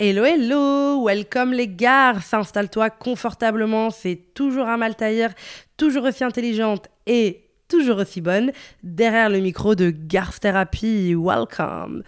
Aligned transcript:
Hello, 0.00 0.24
hello, 0.24 1.04
welcome 1.04 1.52
les 1.52 1.68
gars, 1.68 2.14
installe-toi 2.32 2.90
confortablement, 2.90 3.90
c'est 3.90 4.34
toujours 4.34 4.66
un 4.66 4.76
Maltaïr, 4.76 5.30
toujours 5.76 6.02
aussi 6.02 6.24
intelligente 6.24 6.88
et 7.06 7.44
toujours 7.68 7.98
aussi 7.98 8.20
bonne, 8.20 8.50
derrière 8.82 9.30
le 9.30 9.38
micro 9.38 9.76
de 9.76 9.90
Garth 9.90 10.40
Therapy, 10.40 11.14
welcome. 11.14 12.02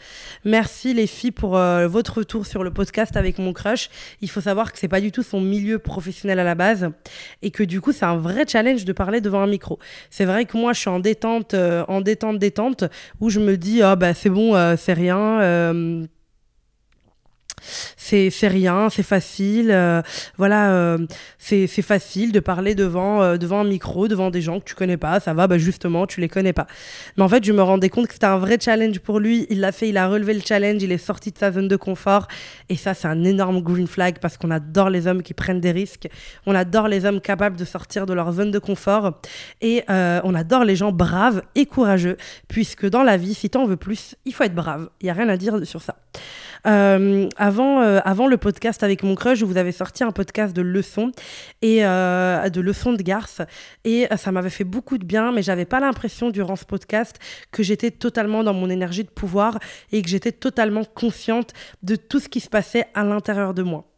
Merci 0.44 0.94
les 0.94 1.06
filles 1.06 1.30
pour 1.30 1.56
euh, 1.56 1.86
votre 1.86 2.18
retour 2.18 2.44
sur 2.44 2.64
le 2.64 2.72
podcast 2.72 3.16
avec 3.16 3.38
mon 3.38 3.52
crush. 3.52 3.88
Il 4.20 4.30
faut 4.30 4.40
savoir 4.40 4.72
que 4.72 4.80
c'est 4.80 4.88
pas 4.88 5.00
du 5.00 5.12
tout 5.12 5.22
son 5.22 5.40
milieu 5.40 5.78
professionnel 5.78 6.40
à 6.40 6.44
la 6.44 6.56
base 6.56 6.90
et 7.42 7.52
que 7.52 7.62
du 7.62 7.80
coup 7.80 7.92
c'est 7.92 8.04
un 8.04 8.16
vrai 8.16 8.46
challenge 8.48 8.84
de 8.84 8.92
parler 8.92 9.20
devant 9.20 9.42
un 9.42 9.46
micro. 9.46 9.78
C'est 10.10 10.24
vrai 10.24 10.44
que 10.44 10.56
moi 10.56 10.72
je 10.72 10.80
suis 10.80 10.90
en 10.90 10.98
détente, 10.98 11.54
euh, 11.54 11.84
en 11.86 12.00
détente, 12.00 12.40
détente, 12.40 12.82
où 13.20 13.30
je 13.30 13.38
me 13.38 13.56
dis, 13.56 13.80
ah 13.80 13.96
oh, 13.96 14.04
c'est 14.16 14.30
bon, 14.30 14.56
euh, 14.56 14.74
c'est 14.76 14.92
rien 14.92 16.08
c'est 17.60 18.48
rien, 18.48 18.88
c'est 18.90 19.02
facile, 19.02 19.70
euh, 19.70 20.02
voilà, 20.36 20.70
euh, 20.72 20.98
c'est 21.38 21.66
facile 21.66 22.32
de 22.32 22.40
parler 22.40 22.74
devant, 22.74 23.22
euh, 23.22 23.36
devant 23.36 23.60
un 23.60 23.64
micro, 23.64 24.08
devant 24.08 24.30
des 24.30 24.42
gens 24.42 24.60
que 24.60 24.64
tu 24.64 24.74
connais 24.74 24.96
pas, 24.96 25.20
ça 25.20 25.34
va, 25.34 25.46
bah 25.46 25.58
justement, 25.58 26.06
tu 26.06 26.20
les 26.20 26.28
connais 26.28 26.52
pas. 26.52 26.66
Mais 27.16 27.22
en 27.22 27.28
fait, 27.28 27.44
je 27.44 27.52
me 27.52 27.62
rendais 27.62 27.88
compte 27.88 28.06
que 28.08 28.12
c'était 28.12 28.26
un 28.26 28.38
vrai 28.38 28.58
challenge 28.60 29.00
pour 29.00 29.20
lui, 29.20 29.46
il 29.50 29.60
l'a 29.60 29.72
fait, 29.72 29.88
il 29.88 29.96
a 29.96 30.08
relevé 30.08 30.34
le 30.34 30.40
challenge, 30.40 30.82
il 30.82 30.92
est 30.92 30.98
sorti 30.98 31.32
de 31.32 31.38
sa 31.38 31.52
zone 31.52 31.68
de 31.68 31.76
confort, 31.76 32.28
et 32.68 32.76
ça, 32.76 32.94
c'est 32.94 33.08
un 33.08 33.24
énorme 33.24 33.60
green 33.62 33.86
flag 33.86 34.18
parce 34.20 34.36
qu'on 34.36 34.50
adore 34.50 34.90
les 34.90 35.06
hommes 35.06 35.22
qui 35.22 35.34
prennent 35.34 35.60
des 35.60 35.72
risques, 35.72 36.08
on 36.46 36.54
adore 36.54 36.88
les 36.88 37.04
hommes 37.04 37.20
capables 37.20 37.56
de 37.56 37.64
sortir 37.64 38.06
de 38.06 38.14
leur 38.14 38.32
zone 38.32 38.50
de 38.50 38.58
confort, 38.58 39.20
et 39.60 39.82
on 39.88 40.34
adore 40.34 40.64
les 40.64 40.76
gens 40.76 40.92
braves 40.92 41.42
et 41.54 41.66
courageux, 41.66 42.16
puisque 42.48 42.88
dans 42.88 43.02
la 43.02 43.16
vie, 43.16 43.34
si 43.34 43.50
tu 43.50 43.58
en 43.58 43.66
veux 43.66 43.76
plus, 43.76 44.14
il 44.24 44.34
faut 44.34 44.44
être 44.44 44.54
brave, 44.54 44.88
il 45.00 45.06
y 45.06 45.10
a 45.10 45.14
rien 45.14 45.28
à 45.28 45.36
dire 45.36 45.66
sur 45.66 45.82
ça. 45.82 45.96
Euh, 46.66 47.28
avant, 47.36 47.80
euh, 47.82 48.00
avant 48.04 48.26
le 48.26 48.36
podcast 48.36 48.82
avec 48.82 49.02
mon 49.02 49.14
crush, 49.14 49.42
vous 49.42 49.56
avais 49.56 49.72
sorti 49.72 50.02
un 50.04 50.12
podcast 50.12 50.54
de 50.54 50.62
leçons 50.62 51.12
et 51.62 51.84
euh, 51.84 52.48
de 52.48 52.60
leçons 52.60 52.92
de 52.92 53.02
garce 53.02 53.40
et 53.84 54.06
ça 54.16 54.32
m'avait 54.32 54.50
fait 54.50 54.64
beaucoup 54.64 54.98
de 54.98 55.04
bien, 55.04 55.32
mais 55.32 55.42
j'avais 55.42 55.64
pas 55.64 55.80
l'impression 55.80 56.30
durant 56.30 56.56
ce 56.56 56.64
podcast 56.64 57.18
que 57.52 57.62
j'étais 57.62 57.90
totalement 57.90 58.42
dans 58.42 58.54
mon 58.54 58.68
énergie 58.68 59.04
de 59.04 59.10
pouvoir 59.10 59.58
et 59.92 60.02
que 60.02 60.08
j'étais 60.08 60.32
totalement 60.32 60.84
consciente 60.84 61.52
de 61.82 61.96
tout 61.96 62.20
ce 62.20 62.28
qui 62.28 62.40
se 62.40 62.48
passait 62.48 62.86
à 62.94 63.04
l'intérieur 63.04 63.54
de 63.54 63.62
moi. 63.62 63.95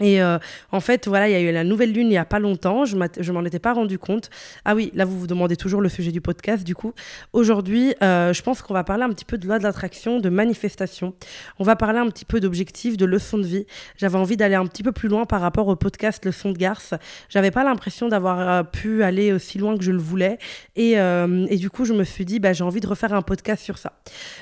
Et 0.00 0.22
euh, 0.22 0.38
en 0.72 0.80
fait, 0.80 1.08
voilà, 1.08 1.28
il 1.28 1.32
y 1.32 1.34
a 1.34 1.40
eu 1.40 1.52
la 1.52 1.64
nouvelle 1.64 1.92
lune 1.92 2.06
il 2.06 2.10
n'y 2.10 2.18
a 2.18 2.24
pas 2.24 2.38
longtemps, 2.38 2.84
je 2.84 2.96
m'en 3.32 3.44
étais 3.44 3.58
pas 3.58 3.72
rendu 3.72 3.98
compte. 3.98 4.30
Ah 4.64 4.74
oui, 4.74 4.90
là, 4.94 5.04
vous 5.04 5.18
vous 5.18 5.26
demandez 5.26 5.56
toujours 5.56 5.80
le 5.80 5.88
sujet 5.88 6.12
du 6.12 6.20
podcast, 6.20 6.64
du 6.64 6.74
coup. 6.74 6.92
Aujourd'hui, 7.32 7.94
euh, 8.02 8.32
je 8.32 8.42
pense 8.42 8.62
qu'on 8.62 8.74
va 8.74 8.84
parler 8.84 9.02
un 9.02 9.10
petit 9.10 9.24
peu 9.24 9.38
de 9.38 9.46
loi 9.46 9.58
de 9.58 9.64
l'attraction, 9.64 10.20
de 10.20 10.28
manifestation. 10.28 11.14
On 11.58 11.64
va 11.64 11.76
parler 11.76 11.98
un 11.98 12.08
petit 12.08 12.24
peu 12.24 12.40
d'objectifs, 12.40 12.96
de 12.96 13.04
leçons 13.04 13.38
de 13.38 13.46
vie. 13.46 13.66
J'avais 13.96 14.18
envie 14.18 14.36
d'aller 14.36 14.54
un 14.54 14.66
petit 14.66 14.82
peu 14.82 14.92
plus 14.92 15.08
loin 15.08 15.26
par 15.26 15.40
rapport 15.40 15.68
au 15.68 15.76
podcast 15.76 16.24
Leçons 16.24 16.52
de 16.52 16.58
Garce. 16.58 16.94
J'avais 17.28 17.50
pas 17.50 17.64
l'impression 17.64 18.08
d'avoir 18.08 18.40
euh, 18.40 18.62
pu 18.62 19.02
aller 19.02 19.32
aussi 19.32 19.58
loin 19.58 19.76
que 19.76 19.84
je 19.84 19.92
le 19.92 19.98
voulais. 19.98 20.38
Et, 20.76 20.92
et 20.92 21.56
du 21.56 21.70
coup, 21.70 21.84
je 21.84 21.92
me 21.92 22.04
suis 22.04 22.24
dit, 22.24 22.38
bah, 22.38 22.52
j'ai 22.52 22.64
envie 22.64 22.80
de 22.80 22.86
refaire 22.86 23.12
un 23.12 23.22
podcast 23.22 23.62
sur 23.64 23.78
ça. 23.78 23.92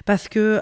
Parce 0.04 0.28
que 0.28 0.60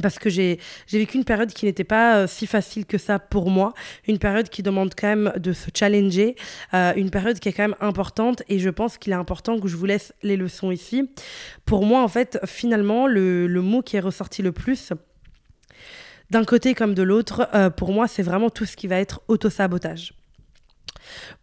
parce 0.00 0.18
que 0.18 0.30
j'ai 0.30 0.58
vécu 0.90 1.16
une 1.16 1.24
période 1.24 1.52
qui 1.52 1.66
n'était 1.66 1.84
pas 1.84 2.16
euh, 2.16 2.26
si 2.26 2.46
facile 2.46 2.86
que 2.86 2.98
ça 2.98 3.18
pour 3.18 3.50
moi, 3.50 3.74
une 4.06 4.18
période 4.18 4.48
qui 4.48 4.62
demande 4.62 4.94
quand 4.96 5.08
même 5.08 5.32
de 5.36 5.52
se 5.52 5.70
challenger, 5.74 6.36
euh, 6.74 6.92
une 6.96 7.10
période 7.10 7.38
qui 7.38 7.48
est 7.48 7.52
quand 7.52 7.64
même 7.64 7.76
importante 7.80 8.42
et 8.48 8.58
je 8.58 8.70
pense 8.70 8.98
qu'il 8.98 9.12
est 9.12 9.16
important 9.16 9.58
que 9.58 9.68
je 9.68 9.76
vous 9.76 9.86
laisse 9.86 10.12
les 10.22 10.36
leçons 10.36 10.70
ici. 10.70 11.10
Pour 11.64 11.84
moi, 11.84 12.02
en 12.02 12.08
fait, 12.08 12.38
finalement, 12.46 13.06
le, 13.06 13.46
le 13.46 13.62
mot 13.62 13.82
qui 13.82 13.96
est 13.96 14.00
ressorti 14.00 14.42
le 14.42 14.52
plus, 14.52 14.92
d'un 16.30 16.44
côté 16.44 16.74
comme 16.74 16.94
de 16.94 17.02
l'autre, 17.02 17.48
euh, 17.54 17.70
pour 17.70 17.92
moi, 17.92 18.06
c'est 18.06 18.22
vraiment 18.22 18.50
tout 18.50 18.66
ce 18.66 18.76
qui 18.76 18.86
va 18.86 18.96
être 18.98 19.20
autosabotage. 19.28 20.17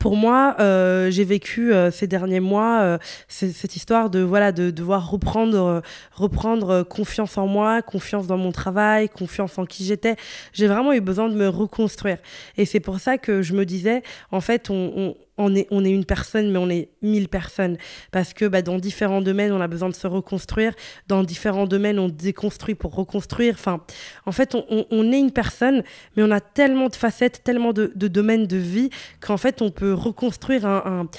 Pour 0.06 0.18
moi, 0.18 0.56
euh, 0.60 1.10
j'ai 1.10 1.24
vécu 1.24 1.74
euh, 1.74 1.90
ces 1.90 2.06
derniers 2.06 2.40
mois 2.40 2.82
euh, 2.84 2.98
cette 3.28 3.76
histoire 3.76 4.12
de 4.12 4.20
voilà 4.20 4.52
de 4.52 4.70
devoir 4.70 5.10
reprendre 5.10 5.82
reprendre 6.12 6.84
confiance 6.84 7.40
en 7.40 7.48
moi, 7.48 7.82
confiance 7.82 8.28
dans 8.28 8.38
mon 8.38 8.52
travail, 8.52 9.10
confiance 9.10 9.58
en 9.58 9.66
qui 9.66 9.84
j'étais. 9.84 10.16
J'ai 10.54 10.68
vraiment 10.68 10.94
eu 10.94 11.02
besoin 11.02 11.28
de 11.28 11.34
me 11.34 11.48
reconstruire. 11.48 12.20
Et 12.56 12.66
c'est 12.66 12.80
pour 12.80 13.00
ça 13.00 13.18
que 13.18 13.42
je 13.42 13.56
me 13.56 13.66
disais, 13.66 14.04
en 14.30 14.42
fait, 14.42 14.70
on, 14.70 14.94
on 14.96 15.16
est, 15.56 15.68
on 15.72 15.84
est 15.84 15.92
une 15.92 16.06
personne, 16.06 16.52
mais 16.52 16.58
on 16.58 16.70
est 16.70 16.90
mille 17.02 17.28
personnes. 17.28 17.78
Parce 18.12 18.34
que 18.34 18.46
bah, 18.46 18.62
dans 18.62 18.78
différents 18.78 19.22
domaines, 19.22 19.52
on 19.52 19.62
a 19.62 19.68
besoin 19.68 19.90
de 19.90 19.96
se 19.96 20.08
reconstruire. 20.08 20.74
Dans 21.08 21.24
différents 21.24 21.68
domaines, 21.68 22.00
on 22.00 22.10
déconstruit 22.10 22.76
pour 22.76 22.96
reconstruire. 22.96 23.56
Enfin, 23.56 23.82
en 24.26 24.32
fait, 24.32 24.56
on, 24.56 24.86
on, 24.90 25.12
est 25.12 25.20
une 25.20 25.32
personne, 25.32 25.84
mais 26.16 26.24
on 26.24 26.32
a 26.32 26.40
tellement 26.40 26.90
de 26.90 26.96
facettes, 26.96 27.42
tellement 27.44 27.74
de, 27.74 27.92
domaines 27.96 28.48
de 28.48 28.58
vie 28.58 28.90
qu'en 29.20 29.38
fait, 29.38 29.62
on 29.62 29.72
peut 29.72 29.94
reconstruire 29.94 30.66
un, 30.66 30.84
un 30.86 31.10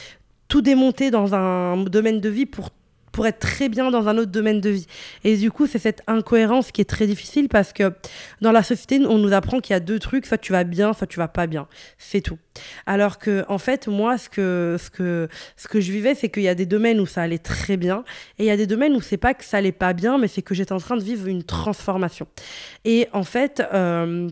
tout 0.49 0.63
démonter 0.63 1.11
dans 1.11 1.35
un 1.35 1.77
domaine 1.85 2.21
de 2.21 2.29
vie 2.29 2.47
pour 2.47 2.71
pour 3.17 3.27
être 3.27 3.39
très 3.39 3.71
bien 3.71 3.91
dans 3.91 4.09
un 4.09 4.19
autre 4.19 4.31
domaine 4.31 4.61
de 4.61 4.69
vie. 4.69 4.87
Et 5.25 5.39
du 5.39 5.51
coup, 5.51 5.67
c'est 5.67 5.79
cette 5.79 6.03
incohérence 6.07 6.71
qui 6.71 6.83
est 6.83 6.85
très 6.85 7.07
difficile 7.07 7.49
parce 7.49 7.73
que 7.73 7.95
dans 8.43 8.53
la 8.53 8.63
société, 8.63 9.01
on 9.07 9.17
nous 9.17 9.33
apprend 9.33 9.61
qu'il 9.61 9.73
y 9.73 9.77
a 9.77 9.81
deux 9.81 9.99
trucs, 9.99 10.27
soit 10.27 10.37
tu 10.37 10.53
vas 10.53 10.65
bien, 10.65 10.93
soit 10.93 11.07
tu 11.07 11.19
vas 11.19 11.27
pas 11.27 11.47
bien. 11.47 11.67
C'est 11.97 12.21
tout. 12.21 12.39
Alors 12.85 13.17
que, 13.17 13.47
en 13.49 13.57
fait, 13.57 13.89
moi, 13.89 14.19
ce 14.19 14.29
que, 14.29 14.77
ce 14.79 14.91
que, 14.91 15.29
ce 15.57 15.67
que 15.67 15.81
je 15.81 15.93
vivais, 15.93 16.15
c'est 16.15 16.29
qu'il 16.29 16.43
y 16.43 16.49
a 16.49 16.55
des 16.55 16.67
domaines 16.67 17.01
où 17.01 17.07
ça 17.07 17.23
allait 17.23 17.39
très 17.39 17.79
bien 17.79 18.05
et 18.39 18.45
il 18.45 18.47
y 18.47 18.51
a 18.51 18.57
des 18.59 18.67
domaines 18.67 18.93
où 18.93 19.01
c'est 19.01 19.17
pas 19.17 19.33
que 19.33 19.47
ça 19.47 19.57
allait 19.57 19.73
pas 19.73 19.95
bien, 19.95 20.19
mais 20.19 20.29
c'est 20.29 20.43
que 20.43 20.55
j'étais 20.55 20.75
en 20.75 20.79
train 20.79 20.99
de 20.99 21.03
vivre 21.03 21.27
une 21.27 21.43
transformation. 21.43 22.27
Et 22.85 23.09
en 23.15 23.25
fait, 23.25 23.63
euh, 23.73 24.29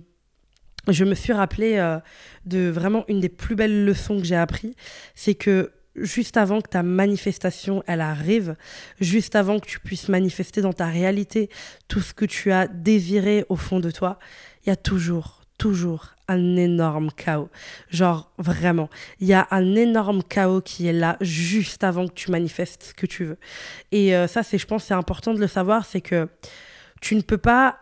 je 0.89 1.05
me 1.07 1.15
suis 1.15 1.33
rappelé 1.33 1.79
euh, 1.79 2.01
de 2.45 2.69
vraiment 2.69 3.07
une 3.09 3.21
des 3.21 3.31
plus 3.31 3.57
belles 3.57 3.87
leçons 3.87 4.19
que 4.19 4.27
j'ai 4.27 4.37
appris, 4.37 4.77
c'est 5.15 5.35
que 5.35 5.71
juste 5.97 6.37
avant 6.37 6.61
que 6.61 6.69
ta 6.69 6.83
manifestation 6.83 7.83
elle 7.87 8.01
arrive, 8.01 8.57
juste 9.01 9.37
avant 9.37 9.61
que 9.61 9.67
tu 9.67 9.81
puisses 9.81 10.09
manifester 10.09 10.61
dans 10.61 10.73
ta 10.73 10.87
réalité 10.87 11.51
tout 11.89 12.01
ce 12.01 12.15
que 12.15 12.25
tu 12.25 12.53
as 12.53 12.67
désiré 12.67 13.45
au 13.49 13.57
fond 13.57 13.81
de 13.81 13.91
toi, 13.91 14.19
il 14.65 14.69
y 14.69 14.73
a 14.73 14.77
toujours 14.77 15.41
toujours 15.59 16.09
un 16.27 16.57
énorme 16.57 17.11
chaos. 17.13 17.49
Genre 17.91 18.31
vraiment, 18.39 18.89
il 19.21 19.29
y 19.29 19.35
a 19.35 19.47
un 19.51 19.75
énorme 19.77 20.23
chaos 20.23 20.61
qui 20.61 20.87
est 20.87 20.93
là 20.93 21.17
juste 21.21 21.85
avant 21.85 22.09
que 22.09 22.15
tu 22.15 22.31
manifestes 22.31 22.83
ce 22.83 22.95
que 22.95 23.07
tu 23.07 23.25
veux. 23.25 23.39
Et 23.93 24.17
euh, 24.17 24.27
ça 24.27 24.43
c'est 24.43 24.59
je 24.59 24.67
pense 24.67 24.85
c'est 24.85 24.95
important 24.95 25.35
de 25.35 25.41
le 25.41 25.47
savoir, 25.47 25.85
c'est 25.85 26.01
que 26.01 26.29
tu 27.01 27.15
ne 27.15 27.21
peux 27.21 27.39
pas 27.39 27.79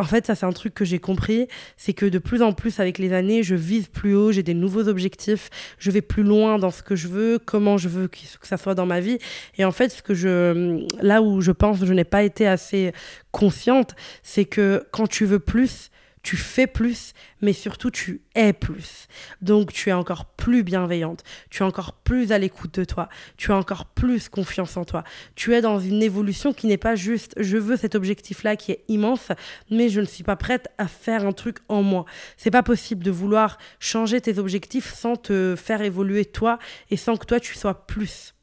en 0.00 0.04
fait, 0.04 0.26
ça 0.26 0.34
c'est 0.34 0.46
un 0.46 0.52
truc 0.52 0.72
que 0.72 0.84
j'ai 0.84 0.98
compris, 0.98 1.46
c'est 1.76 1.92
que 1.92 2.06
de 2.06 2.18
plus 2.18 2.40
en 2.40 2.52
plus 2.52 2.80
avec 2.80 2.96
les 2.96 3.12
années, 3.12 3.42
je 3.42 3.54
vise 3.54 3.86
plus 3.86 4.14
haut, 4.14 4.32
j'ai 4.32 4.42
des 4.42 4.54
nouveaux 4.54 4.88
objectifs, 4.88 5.50
je 5.78 5.90
vais 5.90 6.00
plus 6.00 6.22
loin 6.22 6.58
dans 6.58 6.70
ce 6.70 6.82
que 6.82 6.96
je 6.96 7.06
veux, 7.06 7.38
comment 7.38 7.76
je 7.76 7.90
veux 7.90 8.08
que 8.08 8.18
ça 8.42 8.56
soit 8.56 8.74
dans 8.74 8.86
ma 8.86 9.00
vie. 9.00 9.18
Et 9.58 9.64
en 9.64 9.72
fait, 9.72 9.90
ce 9.90 10.02
que 10.02 10.14
je, 10.14 10.86
là 11.02 11.20
où 11.20 11.42
je 11.42 11.52
pense 11.52 11.80
que 11.80 11.86
je 11.86 11.92
n'ai 11.92 12.04
pas 12.04 12.22
été 12.22 12.46
assez 12.46 12.92
consciente, 13.30 13.94
c'est 14.22 14.46
que 14.46 14.86
quand 14.90 15.06
tu 15.06 15.26
veux 15.26 15.38
plus, 15.38 15.90
tu 16.22 16.36
fais 16.36 16.66
plus, 16.66 17.12
mais 17.40 17.52
surtout 17.52 17.90
tu 17.90 18.22
es 18.34 18.52
plus. 18.52 19.08
Donc 19.40 19.72
tu 19.72 19.88
es 19.88 19.92
encore 19.92 20.26
plus 20.26 20.62
bienveillante, 20.62 21.24
tu 21.50 21.62
es 21.62 21.66
encore 21.66 21.94
plus 21.94 22.32
à 22.32 22.38
l'écoute 22.38 22.78
de 22.78 22.84
toi, 22.84 23.08
tu 23.36 23.52
as 23.52 23.56
encore 23.56 23.86
plus 23.86 24.28
confiance 24.28 24.76
en 24.76 24.84
toi. 24.84 25.04
Tu 25.34 25.54
es 25.54 25.60
dans 25.60 25.80
une 25.80 26.02
évolution 26.02 26.52
qui 26.52 26.66
n'est 26.66 26.76
pas 26.76 26.94
juste 26.94 27.34
je 27.38 27.56
veux 27.56 27.76
cet 27.76 27.94
objectif-là 27.94 28.56
qui 28.56 28.72
est 28.72 28.84
immense, 28.88 29.28
mais 29.70 29.88
je 29.88 30.00
ne 30.00 30.06
suis 30.06 30.24
pas 30.24 30.36
prête 30.36 30.68
à 30.78 30.88
faire 30.88 31.26
un 31.26 31.32
truc 31.32 31.58
en 31.68 31.82
moi. 31.82 32.04
C'est 32.36 32.50
pas 32.50 32.62
possible 32.62 33.04
de 33.04 33.10
vouloir 33.10 33.58
changer 33.78 34.20
tes 34.20 34.38
objectifs 34.38 34.92
sans 34.92 35.16
te 35.16 35.54
faire 35.56 35.82
évoluer 35.82 36.24
toi 36.24 36.58
et 36.90 36.96
sans 36.96 37.16
que 37.16 37.26
toi 37.26 37.40
tu 37.40 37.54
sois 37.54 37.86
plus 37.86 38.34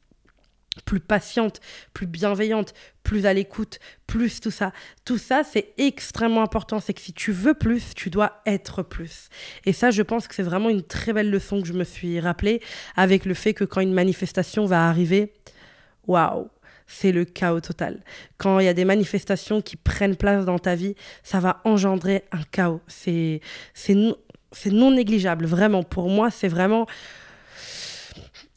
plus 0.82 1.00
patiente, 1.00 1.60
plus 1.94 2.06
bienveillante, 2.06 2.74
plus 3.02 3.26
à 3.26 3.32
l'écoute, 3.32 3.78
plus 4.06 4.40
tout 4.40 4.50
ça. 4.50 4.72
Tout 5.04 5.18
ça, 5.18 5.42
c'est 5.44 5.72
extrêmement 5.78 6.42
important. 6.42 6.80
C'est 6.80 6.94
que 6.94 7.00
si 7.00 7.12
tu 7.12 7.32
veux 7.32 7.54
plus, 7.54 7.94
tu 7.94 8.10
dois 8.10 8.40
être 8.46 8.82
plus. 8.82 9.28
Et 9.64 9.72
ça, 9.72 9.90
je 9.90 10.02
pense 10.02 10.28
que 10.28 10.34
c'est 10.34 10.42
vraiment 10.42 10.68
une 10.68 10.82
très 10.82 11.12
belle 11.12 11.30
leçon 11.30 11.60
que 11.60 11.66
je 11.66 11.72
me 11.72 11.84
suis 11.84 12.20
rappelée 12.20 12.60
avec 12.96 13.24
le 13.24 13.34
fait 13.34 13.54
que 13.54 13.64
quand 13.64 13.80
une 13.80 13.94
manifestation 13.94 14.66
va 14.66 14.88
arriver, 14.88 15.32
waouh, 16.06 16.48
c'est 16.86 17.12
le 17.12 17.24
chaos 17.24 17.60
total. 17.60 18.02
Quand 18.38 18.58
il 18.58 18.64
y 18.64 18.68
a 18.68 18.74
des 18.74 18.84
manifestations 18.84 19.60
qui 19.60 19.76
prennent 19.76 20.16
place 20.16 20.44
dans 20.44 20.58
ta 20.58 20.74
vie, 20.74 20.94
ça 21.22 21.38
va 21.38 21.60
engendrer 21.64 22.24
un 22.32 22.42
chaos. 22.50 22.80
C'est 22.88 23.40
c'est 23.74 24.70
non 24.70 24.90
négligeable, 24.90 25.46
vraiment. 25.46 25.82
Pour 25.82 26.08
moi, 26.08 26.30
c'est 26.30 26.48
vraiment 26.48 26.86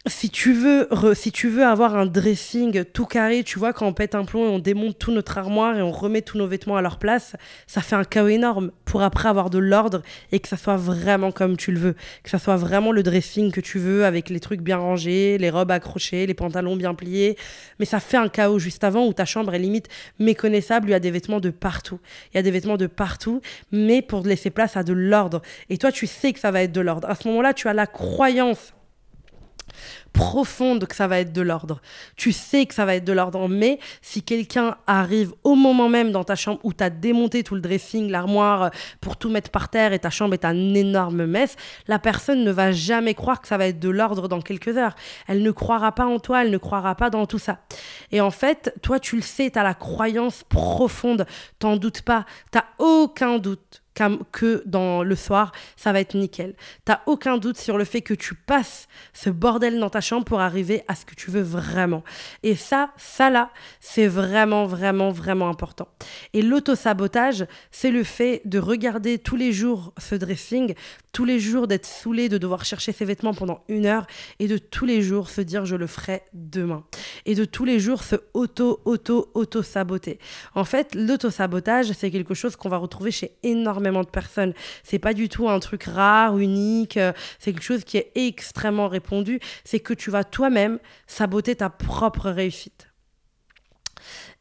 si 0.07 0.31
tu 0.31 0.53
veux 0.53 0.89
si 1.13 1.31
tu 1.31 1.47
veux 1.47 1.63
avoir 1.63 1.95
un 1.95 2.07
dressing 2.07 2.85
tout 2.85 3.05
carré, 3.05 3.43
tu 3.43 3.59
vois 3.59 3.71
quand 3.71 3.85
on 3.85 3.93
pète 3.93 4.15
un 4.15 4.25
plomb 4.25 4.45
et 4.45 4.49
on 4.49 4.57
démonte 4.57 4.97
tout 4.97 5.11
notre 5.11 5.37
armoire 5.37 5.77
et 5.77 5.81
on 5.83 5.91
remet 5.91 6.23
tous 6.23 6.39
nos 6.39 6.47
vêtements 6.47 6.75
à 6.75 6.81
leur 6.81 6.97
place, 6.97 7.35
ça 7.67 7.81
fait 7.81 7.95
un 7.95 8.03
chaos 8.03 8.27
énorme 8.27 8.71
pour 8.83 9.03
après 9.03 9.29
avoir 9.29 9.51
de 9.51 9.59
l'ordre 9.59 10.01
et 10.31 10.39
que 10.39 10.47
ça 10.47 10.57
soit 10.57 10.75
vraiment 10.75 11.31
comme 11.31 11.55
tu 11.55 11.71
le 11.71 11.79
veux, 11.79 11.95
que 12.23 12.31
ça 12.31 12.39
soit 12.39 12.55
vraiment 12.55 12.91
le 12.91 13.03
dressing 13.03 13.51
que 13.51 13.61
tu 13.61 13.77
veux 13.77 14.03
avec 14.03 14.29
les 14.29 14.39
trucs 14.39 14.61
bien 14.61 14.77
rangés, 14.77 15.37
les 15.37 15.51
robes 15.51 15.69
accrochées, 15.69 16.25
les 16.25 16.33
pantalons 16.33 16.75
bien 16.75 16.95
pliés, 16.95 17.37
mais 17.77 17.85
ça 17.85 17.99
fait 17.99 18.17
un 18.17 18.29
chaos 18.29 18.57
juste 18.57 18.83
avant 18.83 19.05
où 19.05 19.13
ta 19.13 19.25
chambre 19.25 19.53
est 19.53 19.59
limite 19.59 19.87
méconnaissable, 20.17 20.89
il 20.89 20.91
y 20.93 20.95
a 20.95 20.99
des 20.99 21.11
vêtements 21.11 21.39
de 21.39 21.51
partout. 21.51 21.99
Il 22.33 22.37
y 22.37 22.39
a 22.39 22.43
des 22.43 22.51
vêtements 22.51 22.77
de 22.77 22.87
partout, 22.87 23.41
mais 23.71 24.01
pour 24.01 24.25
laisser 24.25 24.49
place 24.49 24.77
à 24.77 24.83
de 24.83 24.93
l'ordre 24.93 25.43
et 25.69 25.77
toi 25.77 25.91
tu 25.91 26.07
sais 26.07 26.33
que 26.33 26.39
ça 26.39 26.49
va 26.49 26.63
être 26.63 26.71
de 26.71 26.81
l'ordre. 26.81 27.07
À 27.07 27.13
ce 27.13 27.27
moment-là, 27.27 27.53
tu 27.53 27.67
as 27.67 27.73
la 27.73 27.85
croyance 27.85 28.73
profonde 30.13 30.85
que 30.85 30.95
ça 30.95 31.07
va 31.07 31.19
être 31.19 31.33
de 31.33 31.41
l'ordre. 31.41 31.81
Tu 32.15 32.31
sais 32.31 32.65
que 32.65 32.73
ça 32.73 32.85
va 32.85 32.95
être 32.95 33.05
de 33.05 33.13
l'ordre, 33.13 33.47
mais 33.47 33.79
si 34.01 34.23
quelqu'un 34.23 34.75
arrive 34.87 35.33
au 35.43 35.55
moment 35.55 35.89
même 35.89 36.11
dans 36.11 36.23
ta 36.23 36.35
chambre 36.35 36.59
où 36.63 36.73
tu 36.73 36.83
as 36.83 36.89
démonté 36.89 37.43
tout 37.43 37.55
le 37.55 37.61
dressing, 37.61 38.09
l'armoire, 38.09 38.63
euh, 38.63 38.69
pour 38.99 39.17
tout 39.17 39.29
mettre 39.29 39.51
par 39.51 39.69
terre 39.69 39.93
et 39.93 39.99
ta 39.99 40.09
chambre 40.09 40.33
est 40.33 40.45
un 40.45 40.73
énorme 40.73 41.25
mess, 41.25 41.55
la 41.87 41.99
personne 41.99 42.43
ne 42.43 42.51
va 42.51 42.71
jamais 42.71 43.13
croire 43.13 43.41
que 43.41 43.47
ça 43.47 43.57
va 43.57 43.67
être 43.67 43.79
de 43.79 43.89
l'ordre 43.89 44.27
dans 44.27 44.41
quelques 44.41 44.77
heures. 44.77 44.95
Elle 45.27 45.43
ne 45.43 45.51
croira 45.51 45.93
pas 45.93 46.05
en 46.05 46.19
toi, 46.19 46.43
elle 46.43 46.51
ne 46.51 46.57
croira 46.57 46.95
pas 46.95 47.09
dans 47.09 47.25
tout 47.25 47.39
ça. 47.39 47.59
Et 48.11 48.21
en 48.21 48.31
fait, 48.31 48.73
toi, 48.81 48.99
tu 48.99 49.15
le 49.15 49.21
sais, 49.21 49.49
tu 49.51 49.59
as 49.59 49.63
la 49.63 49.73
croyance 49.73 50.43
profonde, 50.43 51.25
t'en 51.59 51.77
doutes 51.77 52.01
pas, 52.01 52.25
t'as 52.51 52.65
aucun 52.79 53.37
doute 53.37 53.80
que 54.31 54.63
dans 54.65 55.03
le 55.03 55.15
soir, 55.15 55.51
ça 55.75 55.91
va 55.91 55.99
être 55.99 56.15
nickel. 56.15 56.55
T'as 56.85 57.01
aucun 57.05 57.37
doute 57.37 57.57
sur 57.57 57.77
le 57.77 57.85
fait 57.85 58.01
que 58.01 58.13
tu 58.13 58.35
passes 58.35 58.87
ce 59.13 59.29
bordel 59.29 59.79
dans 59.79 59.89
ta 59.89 60.01
chambre 60.01 60.25
pour 60.25 60.39
arriver 60.39 60.83
à 60.87 60.95
ce 60.95 61.05
que 61.05 61.15
tu 61.15 61.31
veux 61.31 61.41
vraiment. 61.41 62.03
Et 62.43 62.55
ça, 62.55 62.91
ça 62.97 63.29
là, 63.29 63.51
c'est 63.79 64.07
vraiment, 64.07 64.65
vraiment, 64.65 65.11
vraiment 65.11 65.49
important. 65.49 65.87
Et 66.33 66.41
l'auto-sabotage, 66.41 67.45
c'est 67.71 67.91
le 67.91 68.03
fait 68.03 68.41
de 68.45 68.59
regarder 68.59 69.17
tous 69.17 69.35
les 69.35 69.51
jours 69.51 69.93
ce 69.97 70.15
dressing, 70.15 70.73
tous 71.11 71.25
les 71.25 71.39
jours 71.39 71.67
d'être 71.67 71.85
saoulé, 71.85 72.29
de 72.29 72.37
devoir 72.37 72.65
chercher 72.65 72.91
ses 72.91 73.05
vêtements 73.05 73.33
pendant 73.33 73.63
une 73.67 73.85
heure 73.85 74.07
et 74.39 74.47
de 74.47 74.57
tous 74.57 74.85
les 74.85 75.01
jours 75.01 75.29
se 75.29 75.41
dire 75.41 75.65
je 75.65 75.75
le 75.75 75.87
ferai 75.87 76.23
demain. 76.33 76.83
Et 77.25 77.35
de 77.35 77.45
tous 77.45 77.65
les 77.65 77.79
jours 77.79 78.03
se 78.03 78.15
auto, 78.33 78.79
auto, 78.85 79.29
auto-saboter. 79.33 80.19
En 80.55 80.63
fait, 80.63 80.95
l'auto-sabotage, 80.95 81.91
c'est 81.91 82.11
quelque 82.11 82.33
chose 82.33 82.55
qu'on 82.55 82.69
va 82.69 82.77
retrouver 82.77 83.11
chez 83.11 83.35
énormément 83.43 83.90
de 83.99 84.07
personnes. 84.07 84.53
C'est 84.83 84.99
pas 84.99 85.13
du 85.13 85.27
tout 85.27 85.49
un 85.49 85.59
truc 85.59 85.83
rare, 85.83 86.37
unique. 86.37 86.97
Euh, 86.97 87.11
c'est 87.37 87.51
quelque 87.51 87.63
chose 87.63 87.83
qui 87.83 87.97
est 87.97 88.11
extrêmement 88.15 88.87
répandu. 88.87 89.39
C'est 89.65 89.81
que 89.81 89.93
tu 89.93 90.09
vas 90.09 90.23
toi-même 90.23 90.79
saboter 91.07 91.55
ta 91.55 91.69
propre 91.69 92.29
réussite. 92.29 92.87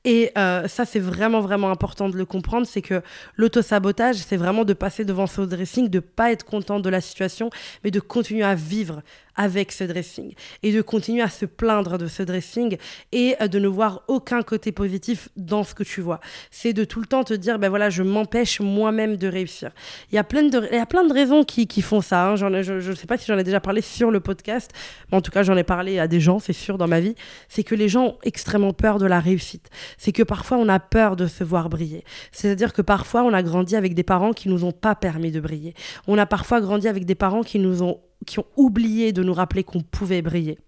Et 0.05 0.33
euh, 0.39 0.67
ça, 0.67 0.87
c'est 0.87 1.01
vraiment, 1.01 1.41
vraiment 1.41 1.71
important 1.71 2.09
de 2.09 2.17
le 2.17 2.25
comprendre, 2.25 2.67
c'est 2.67 2.81
que 2.81 3.03
l'auto-sabotage, 3.37 4.17
c'est 4.17 4.39
vraiment 4.39 4.65
de 4.65 4.73
passer 4.73 5.05
devant 5.05 5.27
ce 5.27 5.43
dressing, 5.43 5.91
de 5.91 6.01
pas 6.01 6.33
être 6.33 6.45
content 6.45 6.81
de 6.81 6.89
la 6.89 7.03
situation, 7.03 7.51
mais 7.85 7.91
de 7.91 8.01
continuer 8.01 8.45
à 8.45 8.55
vivre 8.55 9.03
avec 9.37 9.73
ce 9.73 9.85
dressing 9.85 10.35
et 10.63 10.73
de 10.73 10.83
continuer 10.83 11.23
à 11.23 11.29
se 11.29 11.45
plaindre 11.45 11.99
de 11.99 12.07
ce 12.07 12.23
dressing 12.23 12.77
et 13.13 13.37
euh, 13.41 13.49
de 13.49 13.59
ne 13.59 13.69
voir 13.69 14.03
aucun 14.09 14.43
côté 14.43 14.73
positif 14.73 15.29
dans 15.37 15.65
ce 15.65 15.75
que 15.75 15.83
tu 15.83 16.01
vois. 16.01 16.21
C'est 16.51 16.73
de 16.73 16.85
tout 16.85 17.01
le 17.01 17.07
temps 17.07 17.25
te 17.25 17.35
dire, 17.35 17.59
ben 17.59 17.69
voilà, 17.69 17.91
je 17.91 18.03
m'empêche 18.03 18.61
moi-même 18.61 19.17
de 19.17 19.29
réussir. 19.29 19.71
Il 20.11 20.15
y 20.15 20.19
a 20.19 20.25
plein 20.25 20.43
de, 20.43 20.69
il 20.71 20.77
y 20.77 20.81
a 20.81 20.87
plein 20.87 21.05
de 21.05 21.13
raisons 21.13 21.45
qui, 21.45 21.67
qui 21.67 21.83
font 21.83 22.01
ça. 22.01 22.29
Hein. 22.29 22.37
je 22.37 22.47
ne 22.47 22.95
sais 22.95 23.07
pas 23.07 23.17
si 23.17 23.27
j'en 23.27 23.39
ai 23.39 23.45
déjà 23.45 23.61
parlé 23.61 23.81
sur 23.81 24.11
le 24.11 24.21
podcast, 24.21 24.71
mais 25.11 25.19
en 25.19 25.21
tout 25.21 25.31
cas, 25.31 25.43
j'en 25.43 25.57
ai 25.57 25.65
parlé 25.65 25.99
à 25.99 26.09
des 26.09 26.21
gens, 26.21 26.39
c'est 26.39 26.53
sûr, 26.53 26.79
dans 26.79 26.89
ma 26.89 27.01
vie. 27.01 27.15
C'est 27.49 27.65
que 27.65 27.75
les 27.75 27.89
gens 27.89 28.07
ont 28.07 28.19
extrêmement 28.23 28.73
peur 28.73 28.99
de 28.99 29.07
la 29.07 29.21
réussite. 29.21 29.71
C'est 29.99 30.13
que 30.13 30.23
parfois, 30.23 30.59
on 30.59 30.69
a 30.69 30.79
peur 30.81 31.17
de 31.17 31.27
se 31.27 31.45
voir 31.45 31.69
briller. 31.69 32.05
C'est-à-dire 32.33 32.73
que 32.73 32.83
parfois, 32.83 33.23
on 33.23 33.33
a 33.33 33.43
grandi 33.43 33.77
avec 33.77 33.95
des 33.95 34.03
parents 34.03 34.33
qui 34.33 34.49
nous 34.49 34.65
ont 34.65 34.73
pas 34.73 34.95
permis 34.95 35.31
de 35.31 35.41
briller. 35.41 35.75
On 36.07 36.19
a 36.19 36.27
parfois 36.27 36.61
grandi 36.61 36.89
avec 36.89 37.05
des 37.05 37.15
parents 37.15 37.43
qui 37.43 37.59
nous 37.59 37.83
ont 37.83 38.01
qui 38.27 38.39
ont 38.39 38.47
oublié 38.57 39.13
de 39.13 39.23
nous 39.23 39.33
rappeler 39.33 39.65
qu'on 39.65 39.81
pouvait 39.81 40.23
briller. 40.23 40.59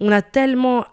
On 0.00 0.12
a 0.12 0.22
tellement, 0.22 0.84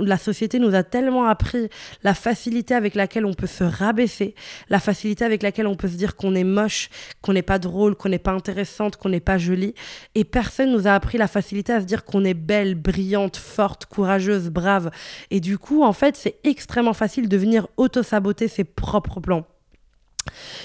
la 0.00 0.16
société 0.16 0.58
nous 0.58 0.74
a 0.74 0.82
tellement 0.82 1.26
appris 1.26 1.68
la 2.02 2.14
facilité 2.14 2.74
avec 2.74 2.94
laquelle 2.94 3.26
on 3.26 3.34
peut 3.34 3.46
se 3.46 3.64
rabaisser, 3.64 4.34
la 4.68 4.78
facilité 4.78 5.24
avec 5.24 5.42
laquelle 5.42 5.66
on 5.66 5.74
peut 5.74 5.88
se 5.88 5.96
dire 5.96 6.16
qu'on 6.16 6.34
est 6.34 6.44
moche, 6.44 6.88
qu'on 7.20 7.32
n'est 7.32 7.42
pas 7.42 7.58
drôle, 7.58 7.96
qu'on 7.96 8.08
n'est 8.08 8.18
pas 8.18 8.32
intéressante, 8.32 8.96
qu'on 8.96 9.08
n'est 9.08 9.20
pas 9.20 9.38
jolie. 9.38 9.74
Et 10.14 10.24
personne 10.24 10.72
nous 10.72 10.86
a 10.86 10.92
appris 10.92 11.18
la 11.18 11.28
facilité 11.28 11.72
à 11.72 11.80
se 11.80 11.86
dire 11.86 12.04
qu'on 12.04 12.24
est 12.24 12.34
belle, 12.34 12.74
brillante, 12.74 13.36
forte, 13.36 13.86
courageuse, 13.86 14.50
brave. 14.50 14.90
Et 15.30 15.40
du 15.40 15.58
coup, 15.58 15.82
en 15.82 15.92
fait, 15.92 16.16
c'est 16.16 16.36
extrêmement 16.44 16.94
facile 16.94 17.28
de 17.28 17.36
venir 17.36 17.66
auto-saboter 17.76 18.48
ses 18.48 18.64
propres 18.64 19.20
plans. 19.20 19.44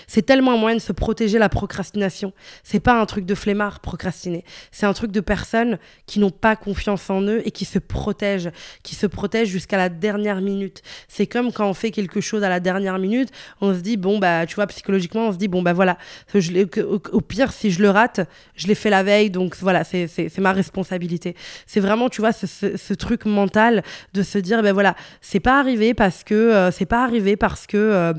C'est 0.07 0.25
tellement 0.25 0.53
un 0.53 0.57
moyen 0.57 0.77
de 0.77 0.81
se 0.81 0.91
protéger 0.91 1.39
la 1.39 1.49
procrastination. 1.49 2.33
C'est 2.63 2.79
pas 2.79 2.99
un 2.99 3.05
truc 3.05 3.25
de 3.25 3.35
flemmard 3.35 3.79
procrastiner. 3.79 4.43
C'est 4.71 4.85
un 4.85 4.93
truc 4.93 5.11
de 5.11 5.19
personnes 5.19 5.79
qui 6.05 6.19
n'ont 6.19 6.31
pas 6.31 6.55
confiance 6.55 7.09
en 7.09 7.21
eux 7.21 7.41
et 7.45 7.51
qui 7.51 7.65
se 7.65 7.79
protègent, 7.79 8.51
qui 8.83 8.95
se 8.95 9.07
protègent 9.07 9.49
jusqu'à 9.49 9.77
la 9.77 9.89
dernière 9.89 10.41
minute. 10.41 10.81
C'est 11.07 11.27
comme 11.27 11.51
quand 11.51 11.67
on 11.67 11.73
fait 11.73 11.91
quelque 11.91 12.21
chose 12.21 12.43
à 12.43 12.49
la 12.49 12.59
dernière 12.59 12.99
minute, 12.99 13.29
on 13.61 13.73
se 13.73 13.79
dit 13.79 13.97
bon 13.97 14.19
bah 14.19 14.45
tu 14.45 14.55
vois 14.55 14.67
psychologiquement 14.67 15.27
on 15.27 15.31
se 15.31 15.37
dit 15.37 15.47
bon 15.47 15.61
bah 15.61 15.73
voilà, 15.73 15.97
au, 16.33 17.21
pire 17.21 17.51
si 17.51 17.71
je 17.71 17.81
le 17.81 17.89
rate, 17.89 18.21
je 18.55 18.67
l'ai 18.67 18.75
fait 18.75 18.89
la 18.89 19.03
veille 19.03 19.29
donc 19.29 19.55
voilà 19.57 19.83
c'est 19.83 20.37
ma 20.37 20.53
responsabilité. 20.53 21.35
C'est 21.65 21.79
vraiment 21.79 22.09
tu 22.09 22.21
vois 22.21 22.31
ce, 22.33 22.93
truc 22.93 23.25
mental 23.25 23.83
de 24.13 24.21
se 24.21 24.37
dire 24.37 24.61
ben 24.61 24.73
voilà 24.73 24.95
c'est 25.21 25.39
pas 25.39 25.59
arrivé 25.59 25.93
parce 25.93 26.23
que 26.23 26.35
euh, 26.35 26.71
c'est 26.71 26.85
pas 26.85 27.03
arrivé 27.03 27.35
parce 27.35 27.67
que 27.67 27.77
euh, 27.77 28.13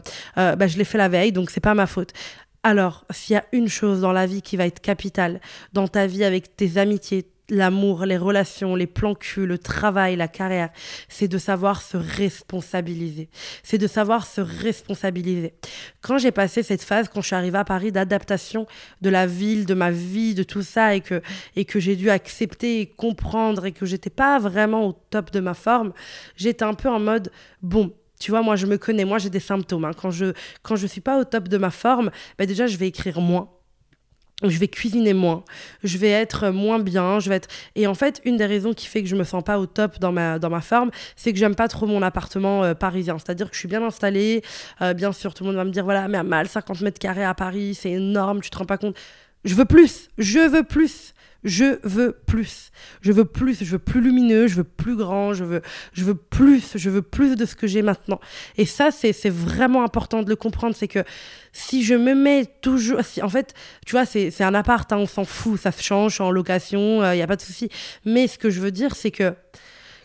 bah, 0.56 0.66
je 0.66 0.78
l'ai 0.78 0.84
fait 0.84 0.98
la 0.98 1.08
veille 1.08 1.31
donc 1.32 1.50
c'est 1.50 1.60
pas 1.60 1.74
ma 1.74 1.86
faute. 1.86 2.12
Alors, 2.62 3.04
s'il 3.10 3.34
y 3.34 3.36
a 3.36 3.44
une 3.52 3.68
chose 3.68 4.02
dans 4.02 4.12
la 4.12 4.26
vie 4.26 4.40
qui 4.40 4.56
va 4.56 4.66
être 4.66 4.80
capitale, 4.80 5.40
dans 5.72 5.88
ta 5.88 6.06
vie 6.06 6.22
avec 6.22 6.54
tes 6.54 6.78
amitiés, 6.78 7.26
l'amour, 7.48 8.06
les 8.06 8.16
relations, 8.16 8.74
les 8.76 8.86
plans 8.86 9.14
cul, 9.14 9.46
le 9.46 9.58
travail, 9.58 10.16
la 10.16 10.28
carrière, 10.28 10.70
c'est 11.08 11.28
de 11.28 11.38
savoir 11.38 11.82
se 11.82 11.96
responsabiliser. 11.96 13.28
C'est 13.62 13.78
de 13.78 13.86
savoir 13.86 14.26
se 14.26 14.40
responsabiliser. 14.40 15.54
Quand 16.00 16.18
j'ai 16.18 16.30
passé 16.30 16.62
cette 16.62 16.82
phase, 16.82 17.08
quand 17.08 17.20
je 17.20 17.26
suis 17.26 17.36
arrivée 17.36 17.58
à 17.58 17.64
Paris, 17.64 17.92
d'adaptation 17.92 18.66
de 19.02 19.10
la 19.10 19.26
ville, 19.26 19.66
de 19.66 19.74
ma 19.74 19.90
vie, 19.90 20.34
de 20.34 20.44
tout 20.44 20.62
ça, 20.62 20.94
et 20.94 21.00
que, 21.00 21.20
et 21.56 21.64
que 21.64 21.78
j'ai 21.78 21.96
dû 21.96 22.10
accepter 22.10 22.80
et 22.80 22.86
comprendre, 22.86 23.66
et 23.66 23.72
que 23.72 23.86
j'étais 23.86 24.10
pas 24.10 24.38
vraiment 24.38 24.86
au 24.86 24.92
top 25.10 25.30
de 25.30 25.40
ma 25.40 25.54
forme, 25.54 25.92
j'étais 26.36 26.64
un 26.64 26.74
peu 26.74 26.88
en 26.88 27.00
mode, 27.00 27.30
bon, 27.60 27.92
tu 28.22 28.30
vois, 28.30 28.42
moi, 28.42 28.54
je 28.54 28.66
me 28.66 28.78
connais, 28.78 29.04
moi, 29.04 29.18
j'ai 29.18 29.30
des 29.30 29.40
symptômes. 29.40 29.84
Hein. 29.84 29.90
Quand 30.00 30.12
je 30.12 30.32
quand 30.62 30.76
je 30.76 30.86
suis 30.86 31.00
pas 31.00 31.18
au 31.18 31.24
top 31.24 31.48
de 31.48 31.58
ma 31.58 31.70
forme, 31.70 32.12
ben 32.38 32.46
déjà, 32.46 32.68
je 32.68 32.76
vais 32.76 32.86
écrire 32.86 33.20
moins. 33.20 33.48
Je 34.44 34.58
vais 34.58 34.66
cuisiner 34.66 35.12
moins, 35.12 35.44
je 35.84 35.98
vais 35.98 36.08
être 36.08 36.50
moins 36.50 36.80
bien, 36.80 37.20
je 37.20 37.28
vais 37.28 37.36
être 37.36 37.48
et 37.76 37.86
en 37.86 37.94
fait 37.94 38.20
une 38.24 38.36
des 38.36 38.46
raisons 38.46 38.74
qui 38.74 38.86
fait 38.86 39.00
que 39.00 39.08
je 39.08 39.14
me 39.14 39.22
sens 39.22 39.44
pas 39.44 39.60
au 39.60 39.66
top 39.66 40.00
dans 40.00 40.10
ma 40.10 40.40
dans 40.40 40.50
ma 40.50 40.60
forme, 40.60 40.90
c'est 41.14 41.32
que 41.32 41.38
j'aime 41.38 41.54
pas 41.54 41.68
trop 41.68 41.86
mon 41.86 42.02
appartement 42.02 42.64
euh, 42.64 42.74
parisien. 42.74 43.18
C'est-à-dire 43.18 43.48
que 43.48 43.54
je 43.54 43.60
suis 43.60 43.68
bien 43.68 43.84
installée, 43.84 44.42
euh, 44.80 44.94
bien 44.94 45.12
sûr 45.12 45.32
tout 45.32 45.44
le 45.44 45.50
monde 45.50 45.56
va 45.58 45.64
me 45.64 45.70
dire 45.70 45.84
voilà 45.84 46.08
mais 46.08 46.18
à 46.18 46.24
mal 46.24 46.48
50 46.48 46.80
mètres 46.80 46.98
carrés 46.98 47.22
à 47.22 47.34
Paris 47.34 47.76
c'est 47.76 47.92
énorme, 47.92 48.40
tu 48.40 48.50
te 48.50 48.58
rends 48.58 48.64
pas 48.64 48.78
compte. 48.78 48.96
Je 49.44 49.54
veux 49.54 49.64
plus, 49.64 50.08
je 50.18 50.40
veux 50.40 50.64
plus. 50.64 51.14
Je 51.44 51.78
veux 51.82 52.12
plus. 52.12 52.70
Je 53.00 53.12
veux 53.12 53.24
plus. 53.24 53.64
Je 53.64 53.72
veux 53.72 53.78
plus 53.78 54.00
lumineux. 54.00 54.46
Je 54.46 54.56
veux 54.56 54.64
plus 54.64 54.96
grand. 54.96 55.34
Je 55.34 55.44
veux, 55.44 55.62
je 55.92 56.04
veux 56.04 56.14
plus. 56.14 56.76
Je 56.76 56.90
veux 56.90 57.02
plus 57.02 57.36
de 57.36 57.44
ce 57.46 57.56
que 57.56 57.66
j'ai 57.66 57.82
maintenant. 57.82 58.20
Et 58.56 58.66
ça, 58.66 58.90
c'est 58.90 59.28
vraiment 59.28 59.82
important 59.84 60.22
de 60.22 60.28
le 60.28 60.36
comprendre. 60.36 60.76
C'est 60.76 60.88
que 60.88 61.04
si 61.52 61.82
je 61.82 61.94
me 61.94 62.14
mets 62.14 62.46
toujours. 62.60 63.00
en 63.22 63.28
fait, 63.28 63.54
tu 63.86 63.92
vois, 63.92 64.04
c'est 64.04 64.42
un 64.42 64.54
appart. 64.54 64.90
Hein, 64.92 64.98
on 64.98 65.06
s'en 65.06 65.24
fout. 65.24 65.60
Ça 65.60 65.72
change. 65.72 66.20
en 66.20 66.30
location. 66.30 67.02
Il 67.02 67.04
euh, 67.04 67.14
n'y 67.16 67.22
a 67.22 67.26
pas 67.26 67.36
de 67.36 67.42
souci. 67.42 67.68
Mais 68.04 68.28
ce 68.28 68.38
que 68.38 68.50
je 68.50 68.60
veux 68.60 68.70
dire, 68.70 68.94
c'est 68.94 69.10
que 69.10 69.34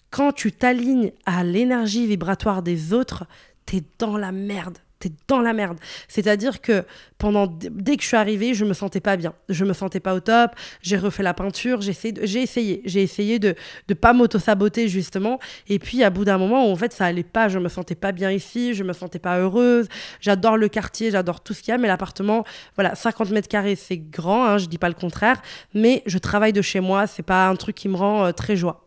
quand 0.09 0.31
tu 0.31 0.51
t'alignes 0.51 1.11
à 1.25 1.43
l'énergie 1.43 2.07
vibratoire 2.07 2.63
des 2.63 2.93
autres, 2.93 3.25
t'es 3.65 3.83
dans 3.99 4.17
la 4.17 4.31
merde 4.31 4.77
t'es 4.99 5.11
dans 5.27 5.41
la 5.41 5.53
merde. 5.53 5.77
C'est-à-dire 6.07 6.61
que 6.61 6.83
pendant 7.17 7.47
dès 7.47 7.97
que 7.97 8.03
je 8.03 8.07
suis 8.07 8.17
arrivée, 8.17 8.53
je 8.53 8.65
me 8.65 8.73
sentais 8.73 8.99
pas 8.99 9.17
bien. 9.17 9.33
Je 9.49 9.65
me 9.65 9.73
sentais 9.73 9.99
pas 9.99 10.13
au 10.13 10.19
top. 10.19 10.51
J'ai 10.81 10.97
refait 10.97 11.23
la 11.23 11.33
peinture. 11.33 11.81
J'ai 11.81 11.91
essayé, 11.91 12.15
j'ai 12.23 12.41
essayé, 12.41 12.81
j'ai 12.85 13.01
essayé 13.01 13.39
de 13.39 13.55
de 13.87 13.93
pas 13.93 14.13
m'auto 14.13 14.39
saboter 14.39 14.87
justement. 14.87 15.39
Et 15.67 15.79
puis 15.79 16.03
à 16.03 16.09
bout 16.09 16.25
d'un 16.25 16.37
moment, 16.37 16.71
en 16.71 16.75
fait, 16.75 16.93
ça 16.93 17.05
allait 17.05 17.23
pas. 17.23 17.49
Je 17.49 17.59
me 17.59 17.69
sentais 17.69 17.95
pas 17.95 18.11
bien 18.11 18.31
ici. 18.31 18.73
Je 18.73 18.83
me 18.83 18.93
sentais 18.93 19.19
pas 19.19 19.39
heureuse. 19.39 19.87
J'adore 20.21 20.57
le 20.57 20.67
quartier, 20.67 21.11
j'adore 21.11 21.41
tout 21.41 21.53
ce 21.53 21.61
qu'il 21.61 21.71
y 21.71 21.75
a, 21.75 21.77
mais 21.77 21.87
l'appartement, 21.87 22.43
voilà, 22.75 22.95
50 22.95 23.31
mètres 23.31 23.47
carrés, 23.47 23.75
c'est 23.75 23.97
grand. 23.97 24.45
Hein, 24.45 24.57
je 24.57 24.67
dis 24.67 24.77
pas 24.77 24.89
le 24.89 24.95
contraire, 24.95 25.41
mais 25.73 26.03
je 26.05 26.17
travaille 26.17 26.53
de 26.53 26.61
chez 26.61 26.79
moi. 26.79 27.07
C'est 27.07 27.23
pas 27.23 27.47
un 27.47 27.55
truc 27.55 27.75
qui 27.75 27.89
me 27.89 27.95
rend 27.95 28.25
euh, 28.25 28.31
très 28.31 28.55
joie. 28.55 28.86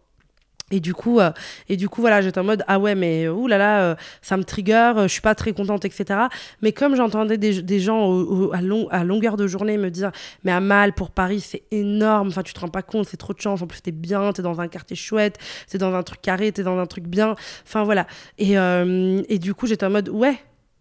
Et 0.71 0.81
du 0.81 0.95
coup, 0.95 1.21
euh, 1.21 1.33
et 1.69 1.77
du 1.77 1.89
coup, 1.89 2.00
voilà, 2.00 2.21
j'étais 2.21 2.39
en 2.39 2.45
mode 2.45 2.65
ah 2.69 2.79
ouais, 2.79 2.95
mais 2.95 3.27
là 3.49 3.59
là, 3.59 3.83
euh, 3.83 3.95
ça 4.23 4.37
me 4.37 4.45
trigger, 4.45 4.93
euh, 4.97 5.03
je 5.03 5.09
suis 5.09 5.21
pas 5.21 5.35
très 5.35 5.53
contente, 5.53 5.85
etc. 5.85 6.21
Mais 6.62 6.73
comme 6.73 6.95
j'entendais 6.95 7.39
des, 7.39 7.81
gens 7.81 8.11
à, 8.53 8.62
long, 8.62 8.89
à, 8.91 9.05
longueur 9.05 9.37
de 9.37 9.47
journée 9.47 9.79
me 9.79 9.91
dire 9.91 10.12
mais 10.45 10.53
à 10.53 10.61
mal 10.61 10.93
pour 10.93 11.11
Paris, 11.11 11.41
c'est 11.41 11.62
énorme, 11.71 12.29
enfin 12.29 12.43
tu 12.43 12.55
te 12.55 12.61
rends 12.61 12.69
pas 12.69 12.83
compte, 12.83 13.07
c'est 13.09 13.17
trop 13.17 13.33
de 13.33 13.41
chance, 13.41 13.62
en 13.62 13.67
plus 13.67 13.81
t'es 13.81 13.91
bien, 13.91 14.33
t'es 14.33 14.43
dans 14.43 14.61
un 14.61 14.69
quartier 14.69 14.97
chouette, 14.97 15.39
t'es 15.69 15.79
dans 15.79 15.95
un 15.95 16.03
truc 16.03 16.21
carré, 16.23 16.53
t'es 16.53 16.62
dans 16.62 16.79
un 16.79 16.87
truc 16.87 17.05
bien, 17.05 17.35
enfin 17.67 17.83
voilà. 17.83 18.07
Et, 18.39 18.55
et 18.55 19.39
du 19.39 19.55
coup, 19.55 19.67
j'étais 19.67 19.87
en 19.87 19.91
mode 19.91 20.09
ouais, 20.09 20.39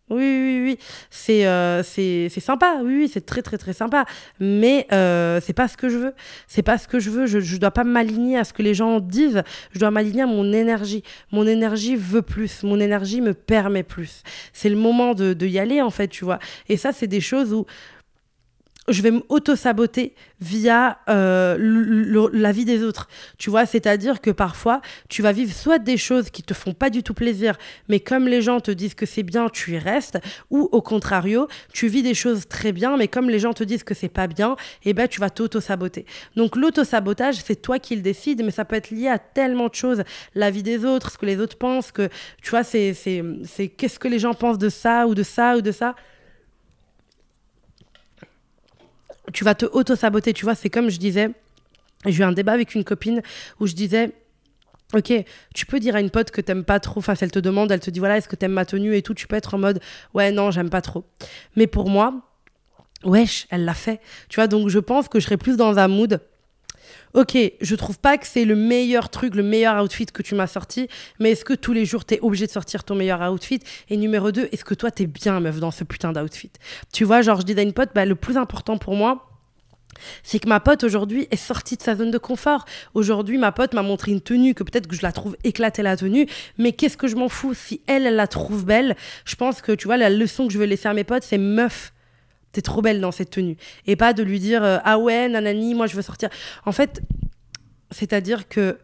oui, 0.09 0.17
oui, 0.17 0.61
oui, 0.63 0.79
c'est 1.11 1.45
euh, 1.45 1.83
c'est 1.83 2.29
sympa, 2.39 2.79
oui, 2.83 2.97
oui 2.97 3.09
c'est 3.11 3.25
très, 3.25 3.41
très, 3.41 3.57
très 3.57 3.73
sympa. 3.73 4.05
Mais 4.39 4.87
euh, 4.91 5.39
c'est 5.43 5.53
pas 5.53 5.67
ce 5.67 5.77
que 5.77 5.89
je 5.89 5.97
veux. 5.97 6.13
C'est 6.47 6.63
pas 6.63 6.77
ce 6.77 6.87
que 6.87 6.99
je 6.99 7.09
veux. 7.09 7.27
Je, 7.27 7.39
je 7.39 7.57
dois 7.57 7.71
pas 7.71 7.83
m'aligner 7.83 8.37
à 8.37 8.43
ce 8.43 8.53
que 8.53 8.63
les 8.63 8.73
gens 8.73 8.99
disent. 8.99 9.43
Je 9.73 9.79
dois 9.79 9.91
m'aligner 9.91 10.23
à 10.23 10.27
mon 10.27 10.51
énergie. 10.51 11.03
Mon 11.31 11.45
énergie 11.45 11.95
veut 11.95 12.23
plus. 12.23 12.63
Mon 12.63 12.79
énergie 12.79 13.21
me 13.21 13.33
permet 13.33 13.83
plus. 13.83 14.23
C'est 14.53 14.69
le 14.69 14.75
moment 14.75 15.13
de, 15.13 15.33
de 15.33 15.45
y 15.45 15.59
aller, 15.59 15.81
en 15.81 15.91
fait, 15.91 16.07
tu 16.07 16.25
vois. 16.25 16.39
Et 16.67 16.77
ça, 16.77 16.91
c'est 16.91 17.07
des 17.07 17.21
choses 17.21 17.53
où 17.53 17.65
je 18.89 19.01
vais 19.01 19.11
m'auto-saboter 19.11 20.13
via 20.41 20.99
euh, 21.09 22.29
la 22.33 22.51
vie 22.51 22.65
des 22.65 22.83
autres. 22.83 23.07
Tu 23.37 23.49
vois, 23.49 23.65
c'est-à-dire 23.65 24.21
que 24.21 24.31
parfois, 24.31 24.81
tu 25.09 25.21
vas 25.21 25.31
vivre 25.31 25.53
soit 25.53 25.79
des 25.79 25.97
choses 25.97 26.29
qui 26.29 26.43
te 26.43 26.53
font 26.53 26.73
pas 26.73 26.89
du 26.89 27.03
tout 27.03 27.13
plaisir, 27.13 27.57
mais 27.87 27.99
comme 27.99 28.27
les 28.27 28.41
gens 28.41 28.59
te 28.59 28.71
disent 28.71 28.93
que 28.93 29.05
c'est 29.05 29.23
bien, 29.23 29.49
tu 29.49 29.73
y 29.73 29.77
restes, 29.77 30.19
ou 30.49 30.69
au 30.71 30.81
contrario, 30.81 31.47
tu 31.73 31.87
vis 31.87 32.03
des 32.03 32.13
choses 32.13 32.47
très 32.47 32.71
bien, 32.71 32.97
mais 32.97 33.07
comme 33.07 33.29
les 33.29 33.39
gens 33.39 33.53
te 33.53 33.63
disent 33.63 33.83
que 33.83 33.93
c'est 33.93 34.09
pas 34.09 34.27
bien, 34.27 34.55
eh 34.85 34.93
ben, 34.93 35.07
tu 35.07 35.19
vas 35.19 35.29
t'auto-saboter. 35.29 36.05
Donc, 36.35 36.55
l'auto-sabotage, 36.55 37.35
c'est 37.45 37.61
toi 37.61 37.79
qui 37.79 37.95
le 37.95 38.01
décides, 38.01 38.43
mais 38.43 38.51
ça 38.51 38.65
peut 38.65 38.75
être 38.75 38.91
lié 38.91 39.07
à 39.07 39.19
tellement 39.19 39.67
de 39.67 39.75
choses. 39.75 40.03
La 40.35 40.51
vie 40.51 40.63
des 40.63 40.85
autres, 40.85 41.11
ce 41.11 41.17
que 41.17 41.25
les 41.25 41.39
autres 41.39 41.57
pensent, 41.57 41.91
que, 41.91 42.09
tu 42.41 42.51
vois, 42.51 42.63
c'est 42.63 42.93
qu'est-ce 43.77 43.99
que 43.99 44.07
les 44.07 44.19
gens 44.19 44.33
pensent 44.33 44.57
de 44.57 44.69
ça, 44.69 45.07
ou 45.07 45.15
de 45.15 45.23
ça, 45.23 45.57
ou 45.57 45.61
de 45.61 45.71
ça 45.71 45.95
tu 49.33 49.43
vas 49.43 49.55
te 49.55 49.65
auto-saboter, 49.65 50.33
tu 50.33 50.45
vois. 50.45 50.55
C'est 50.55 50.69
comme 50.69 50.89
je 50.89 50.97
disais, 50.97 51.29
j'ai 52.05 52.19
eu 52.19 52.23
un 52.23 52.31
débat 52.31 52.53
avec 52.53 52.75
une 52.75 52.83
copine 52.83 53.21
où 53.59 53.67
je 53.67 53.73
disais, 53.73 54.11
Ok, 54.95 55.13
tu 55.53 55.67
peux 55.67 55.79
dire 55.79 55.95
à 55.95 55.99
une 55.99 56.09
pote 56.09 56.31
que 56.31 56.41
t'aimes 56.41 56.63
pas 56.63 56.79
trop, 56.79 56.97
enfin, 56.97 57.13
si 57.13 57.23
elle 57.23 57.29
te 57.29 57.37
demande, 57.37 57.71
elle 57.71 57.79
te 57.79 57.91
dit 57.91 57.99
voilà, 57.99 58.17
est-ce 58.17 58.27
que 58.27 58.35
t'aimes 58.35 58.53
ma 58.53 58.65
tenue 58.65 58.95
et 58.95 59.03
tout, 59.03 59.13
tu 59.13 59.27
peux 59.27 59.35
être 59.35 59.53
en 59.53 59.59
mode 59.59 59.79
ouais, 60.15 60.31
non, 60.31 60.49
j'aime 60.49 60.71
pas 60.71 60.81
trop. 60.81 61.05
Mais 61.55 61.67
pour 61.67 61.91
moi, 61.91 62.27
wesh, 63.03 63.45
elle 63.51 63.65
l'a 63.65 63.75
fait. 63.75 64.01
Tu 64.29 64.37
vois, 64.37 64.47
donc 64.47 64.69
je 64.69 64.79
pense 64.79 65.07
que 65.07 65.19
je 65.19 65.25
serais 65.25 65.37
plus 65.37 65.57
dans 65.57 65.77
un 65.77 65.87
mood. 65.87 66.19
Ok, 67.15 67.35
je 67.59 67.75
trouve 67.75 67.97
pas 67.97 68.19
que 68.19 68.27
c'est 68.27 68.45
le 68.45 68.55
meilleur 68.55 69.09
truc, 69.09 69.33
le 69.33 69.41
meilleur 69.41 69.83
outfit 69.83 70.05
que 70.05 70.21
tu 70.21 70.35
m'as 70.35 70.45
sorti, 70.45 70.87
mais 71.19 71.31
est-ce 71.31 71.43
que 71.43 71.53
tous 71.53 71.73
les 71.73 71.85
jours 71.85 72.05
t'es 72.05 72.19
obligé 72.21 72.45
de 72.45 72.51
sortir 72.51 72.83
ton 72.83 72.93
meilleur 72.93 73.21
outfit? 73.31 73.59
Et 73.89 73.97
numéro 73.97 74.31
deux, 74.31 74.47
est-ce 74.51 74.63
que 74.63 74.75
toi 74.75 74.91
t'es 74.91 75.07
bien 75.07 75.39
meuf 75.39 75.59
dans 75.59 75.71
ce 75.71 75.83
putain 75.83 76.13
d'outfit? 76.13 76.51
Tu 76.93 77.05
vois, 77.05 77.23
genre 77.23 77.41
je 77.41 77.45
dis 77.45 77.59
à 77.59 77.63
une 77.63 77.73
pote, 77.73 77.89
bah, 77.95 78.05
le 78.05 78.13
plus 78.13 78.37
important 78.37 78.77
pour 78.77 78.95
moi, 78.95 79.25
c'est 80.21 80.37
que 80.37 80.47
ma 80.47 80.59
pote 80.59 80.83
aujourd'hui 80.83 81.27
est 81.31 81.35
sortie 81.35 81.77
de 81.77 81.81
sa 81.81 81.95
zone 81.95 82.11
de 82.11 82.19
confort. 82.19 82.65
Aujourd'hui, 82.93 83.39
ma 83.39 83.51
pote 83.51 83.73
m'a 83.73 83.81
montré 83.81 84.11
une 84.11 84.21
tenue 84.21 84.53
que 84.53 84.63
peut-être 84.63 84.87
que 84.87 84.95
je 84.95 85.01
la 85.01 85.11
trouve 85.11 85.35
éclatée 85.43 85.81
la 85.81 85.97
tenue, 85.97 86.27
mais 86.59 86.73
qu'est-ce 86.73 86.95
que 86.95 87.07
je 87.07 87.15
m'en 87.15 87.27
fous? 87.27 87.55
Si 87.55 87.81
elle, 87.87 88.05
elle 88.05 88.15
la 88.15 88.27
trouve 88.27 88.65
belle 88.65 88.95
Je 89.25 89.35
pense 89.35 89.61
que 89.61 89.71
tu 89.71 89.87
vois 89.87 89.97
la 89.97 90.11
leçon 90.11 90.47
que 90.47 90.53
je 90.53 90.59
veux 90.59 90.65
laisser 90.65 90.87
à 90.87 90.93
mes 90.93 91.03
potes, 91.03 91.23
c'est 91.23 91.39
meuf. 91.39 91.91
T'es 92.51 92.61
trop 92.61 92.81
belle 92.81 92.99
dans 93.01 93.11
cette 93.11 93.29
tenue. 93.29 93.57
Et 93.85 93.95
pas 93.95 94.13
de 94.13 94.23
lui 94.23 94.39
dire 94.39 94.63
euh, 94.63 94.77
ah 94.83 94.97
ouais, 94.97 95.29
nanani, 95.29 95.75
moi 95.75 95.87
je 95.87 95.95
veux 95.95 96.01
sortir. 96.01 96.29
En 96.65 96.71
fait, 96.71 97.01
c'est-à-dire 97.91 98.47
que 98.47 98.77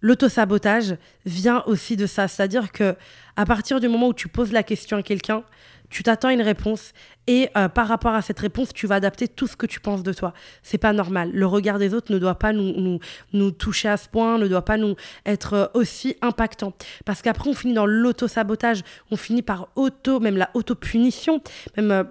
l'autosabotage 0.00 0.96
vient 1.24 1.62
aussi 1.66 1.96
de 1.96 2.06
ça. 2.06 2.28
C'est-à-dire 2.28 2.72
que 2.72 2.96
à 3.36 3.44
partir 3.46 3.80
du 3.80 3.88
moment 3.88 4.08
où 4.08 4.14
tu 4.14 4.28
poses 4.28 4.52
la 4.52 4.62
question 4.62 4.96
à 4.96 5.02
quelqu'un, 5.02 5.44
tu 5.90 6.02
t'attends 6.02 6.28
une 6.28 6.42
réponse 6.42 6.92
et 7.26 7.50
euh, 7.56 7.68
par 7.68 7.88
rapport 7.88 8.14
à 8.14 8.22
cette 8.22 8.38
réponse, 8.38 8.72
tu 8.74 8.86
vas 8.86 8.96
adapter 8.96 9.28
tout 9.28 9.46
ce 9.46 9.56
que 9.56 9.66
tu 9.66 9.80
penses 9.80 10.02
de 10.02 10.12
toi. 10.12 10.34
C'est 10.62 10.78
pas 10.78 10.92
normal. 10.92 11.30
Le 11.32 11.46
regard 11.46 11.78
des 11.78 11.94
autres 11.94 12.12
ne 12.12 12.18
doit 12.18 12.34
pas 12.34 12.52
nous, 12.52 12.72
nous, 12.78 12.98
nous 13.32 13.50
toucher 13.50 13.88
à 13.88 13.96
ce 13.96 14.08
point, 14.08 14.38
ne 14.38 14.48
doit 14.48 14.64
pas 14.64 14.76
nous 14.76 14.96
être 15.24 15.52
euh, 15.54 15.66
aussi 15.74 16.16
impactant. 16.20 16.72
Parce 17.04 17.22
qu'après, 17.22 17.48
on 17.48 17.54
finit 17.54 17.74
dans 17.74 17.86
l'auto-sabotage, 17.86 18.82
on 19.10 19.16
finit 19.16 19.42
par 19.42 19.68
auto, 19.76 20.20
même 20.20 20.36
la 20.36 20.50
auto-punition, 20.54 21.40
même. 21.76 21.90
Euh, 21.90 22.04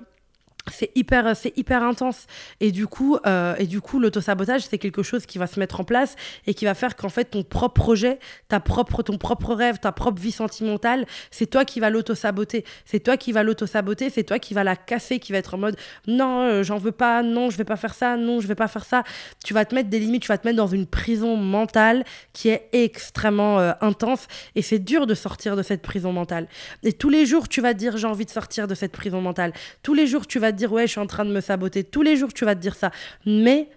c'est 0.72 0.92
hyper 0.96 1.36
c'est 1.36 1.58
hyper 1.58 1.84
intense. 1.84 2.26
Et 2.60 2.72
du 2.72 2.88
coup 2.88 3.18
euh, 3.26 3.56
et 3.58 3.66
du 3.66 3.82
coup 3.82 4.00
l'autosabotage 4.00 4.64
c'est 4.70 4.78
quelque 4.78 5.04
chose 5.04 5.26
qui 5.26 5.38
va 5.38 5.48
se 5.48 5.60
mettre 5.60 5.80
en 5.80 5.84
place 5.84 6.16
et 6.46 6.54
qui 6.54 6.66
va 6.66 6.74
faire 6.74 6.96
qu'en 6.96 7.10
fait 7.10 7.26
ton 7.26 7.44
propre 7.44 7.74
projet 7.82 8.20
ta 8.48 8.60
propre 8.60 9.04
ton 9.04 9.18
propre 9.18 9.54
rêve 9.54 9.80
ta 9.80 9.92
propre 9.92 10.22
vie 10.22 10.32
sentimentale 10.32 11.06
c'est 11.32 11.48
toi 11.48 11.66
qui 11.66 11.80
va 11.80 11.90
l'auto-saboter. 11.90 12.66
C'est 12.86 13.00
toi 13.00 13.18
qui 13.18 13.32
va 13.32 13.44
l'auto-saboter 13.44 14.10
c'est 14.10 14.24
toi 14.24 14.40
qui 14.40 14.54
va 14.54 14.64
la 14.64 14.76
casser 14.76 15.20
qui 15.20 15.32
va 15.32 15.38
être 15.38 15.54
en 15.54 15.58
mode 15.58 15.78
non 16.08 16.42
euh, 16.42 16.64
j'en 16.64 16.78
veux 16.78 16.92
pas 16.92 17.24
non 17.24 17.50
je 17.50 17.58
vais 17.58 17.64
pas 17.64 17.76
faire 17.76 17.94
ça 17.94 18.18
non 18.18 18.40
je 18.40 18.48
vais 18.48 18.56
pas 18.56 18.68
faire 18.68 18.86
ça. 18.86 19.04
Tu 19.46 19.54
vas 19.54 19.66
te 19.66 19.76
mettre 19.76 19.90
des 19.90 20.00
limites 20.00 20.24
tu 20.24 20.28
vas 20.30 20.38
te 20.38 20.48
mettre 20.48 20.58
dans 20.58 20.68
une 20.68 20.86
prison 20.86 21.38
mentale 21.38 22.04
qui 22.34 22.50
est 22.50 22.70
extrêmement 22.74 23.60
euh, 23.60 23.74
intense 23.82 24.28
et 24.56 24.62
c'est 24.62 24.80
dur 24.80 25.08
de 25.08 25.14
sortir 25.14 25.56
de 25.56 25.64
cette 25.64 25.82
prison 25.82 26.12
mentale. 26.12 26.48
Et 26.84 26.94
tous 26.94 27.10
les 27.10 27.26
jours 27.26 27.48
tu 27.48 27.62
vas 27.62 27.74
te 27.74 27.80
dire 27.80 27.98
j'ai 27.98 28.08
envie 28.08 28.26
de 28.26 28.32
sortir 28.32 28.68
de 28.68 28.76
cette 28.76 28.92
prison 28.92 29.22
mentale. 29.22 29.54
Tous 29.84 29.94
les 29.94 30.08
jours 30.08 30.28
tu 30.28 30.40
vas 30.40 30.52
dire 30.58 30.72
ouais, 30.72 30.88
je 30.88 30.92
suis 30.92 31.00
en 31.00 31.08
train 31.08 31.26
de 31.26 31.32
me 31.32 31.42
saboter. 31.42 31.84
Tous 31.84 32.02
les 32.02 32.16
jours, 32.18 32.34
tu 32.34 32.46
vas 32.46 32.56
te 32.56 32.60
dire 32.60 32.76
ça. 32.76 32.92
Mais, 33.26 33.70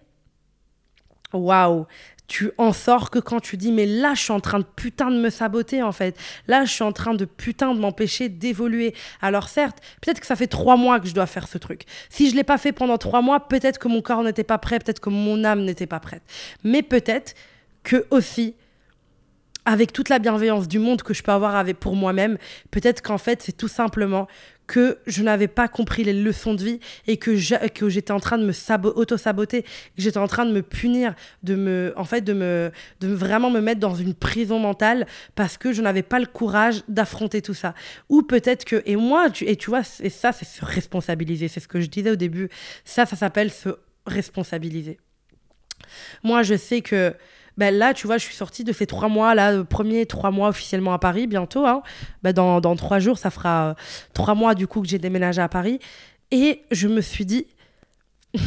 waouh, 1.32 1.86
tu 2.30 2.52
en 2.58 2.72
sors 2.72 3.10
que 3.10 3.18
quand 3.18 3.40
tu 3.40 3.56
dis 3.56 3.72
mais 3.72 3.86
là 3.86 4.14
je 4.14 4.22
suis 4.22 4.32
en 4.32 4.38
train 4.38 4.60
de 4.60 4.64
putain 4.64 5.10
de 5.10 5.16
me 5.16 5.30
saboter 5.30 5.82
en 5.82 5.90
fait 5.90 6.16
là 6.46 6.64
je 6.64 6.70
suis 6.70 6.84
en 6.84 6.92
train 6.92 7.12
de 7.12 7.24
putain 7.24 7.74
de 7.74 7.80
m'empêcher 7.80 8.28
d'évoluer 8.28 8.94
alors 9.20 9.48
certes 9.48 9.78
peut-être 10.00 10.20
que 10.20 10.26
ça 10.28 10.36
fait 10.36 10.46
trois 10.46 10.76
mois 10.76 11.00
que 11.00 11.08
je 11.08 11.12
dois 11.12 11.26
faire 11.26 11.48
ce 11.48 11.58
truc 11.58 11.86
si 12.08 12.30
je 12.30 12.36
l'ai 12.36 12.44
pas 12.44 12.56
fait 12.56 12.70
pendant 12.70 12.98
trois 12.98 13.20
mois 13.20 13.48
peut-être 13.48 13.78
que 13.80 13.88
mon 13.88 14.00
corps 14.00 14.22
n'était 14.22 14.44
pas 14.44 14.58
prêt 14.58 14.78
peut-être 14.78 15.00
que 15.00 15.10
mon 15.10 15.42
âme 15.42 15.64
n'était 15.64 15.88
pas 15.88 15.98
prête 15.98 16.22
mais 16.62 16.84
peut-être 16.84 17.34
que 17.82 18.06
aussi 18.10 18.54
avec 19.64 19.92
toute 19.92 20.08
la 20.08 20.18
bienveillance 20.18 20.68
du 20.68 20.78
monde 20.78 21.02
que 21.02 21.14
je 21.14 21.22
peux 21.22 21.32
avoir 21.32 21.54
avec 21.54 21.78
pour 21.78 21.94
moi-même, 21.94 22.38
peut-être 22.70 23.02
qu'en 23.02 23.18
fait, 23.18 23.42
c'est 23.42 23.56
tout 23.56 23.68
simplement 23.68 24.26
que 24.70 24.98
je 25.08 25.24
n'avais 25.24 25.48
pas 25.48 25.66
compris 25.66 26.04
les 26.04 26.12
leçons 26.12 26.54
de 26.54 26.62
vie 26.62 26.80
et 27.08 27.16
que 27.16 27.34
j'étais 27.34 28.12
en 28.12 28.20
train 28.20 28.38
de 28.38 28.46
me 28.46 28.52
auto-saboter, 28.96 29.62
que 29.62 29.68
j'étais 29.96 30.18
en 30.18 30.28
train 30.28 30.46
de 30.46 30.52
me 30.52 30.62
punir, 30.62 31.16
de 31.42 31.56
me, 31.56 31.92
en 31.96 32.04
fait, 32.04 32.20
de 32.20 32.32
me, 32.32 32.70
de 33.00 33.08
vraiment 33.08 33.50
me 33.50 33.60
mettre 33.60 33.80
dans 33.80 33.96
une 33.96 34.14
prison 34.14 34.60
mentale 34.60 35.08
parce 35.34 35.58
que 35.58 35.72
je 35.72 35.82
n'avais 35.82 36.04
pas 36.04 36.20
le 36.20 36.26
courage 36.26 36.84
d'affronter 36.86 37.42
tout 37.42 37.52
ça. 37.52 37.74
Ou 38.08 38.22
peut-être 38.22 38.64
que, 38.64 38.80
et 38.86 38.94
moi, 38.94 39.28
tu, 39.28 39.44
et 39.48 39.56
tu 39.56 39.70
vois, 39.70 39.82
et 40.04 40.08
ça, 40.08 40.30
c'est 40.30 40.44
se 40.44 40.64
responsabiliser, 40.64 41.48
c'est 41.48 41.58
ce 41.58 41.66
que 41.66 41.80
je 41.80 41.88
disais 41.88 42.12
au 42.12 42.16
début, 42.16 42.48
ça, 42.84 43.06
ça 43.06 43.16
s'appelle 43.16 43.50
se 43.50 43.70
responsabiliser. 44.06 45.00
Moi, 46.22 46.44
je 46.44 46.54
sais 46.54 46.80
que 46.80 47.12
ben 47.56 47.74
là, 47.74 47.94
tu 47.94 48.06
vois, 48.06 48.18
je 48.18 48.24
suis 48.24 48.34
sortie 48.34 48.64
de 48.64 48.72
ces 48.72 48.86
trois 48.86 49.08
mois, 49.08 49.34
là, 49.34 49.52
le 49.52 49.64
premier 49.64 50.06
trois 50.06 50.30
mois 50.30 50.48
officiellement 50.48 50.92
à 50.92 50.98
Paris, 50.98 51.26
bientôt. 51.26 51.66
Hein. 51.66 51.82
Ben 52.22 52.32
dans, 52.32 52.60
dans, 52.60 52.76
trois 52.76 52.98
jours, 52.98 53.18
ça 53.18 53.30
fera 53.30 53.70
euh, 53.70 53.74
trois 54.14 54.34
mois 54.34 54.54
du 54.54 54.66
coup 54.66 54.80
que 54.80 54.88
j'ai 54.88 54.98
déménagé 54.98 55.42
à 55.42 55.48
Paris. 55.48 55.80
Et 56.30 56.62
je 56.70 56.88
me 56.88 57.00
suis 57.00 57.26
dit, 57.26 57.46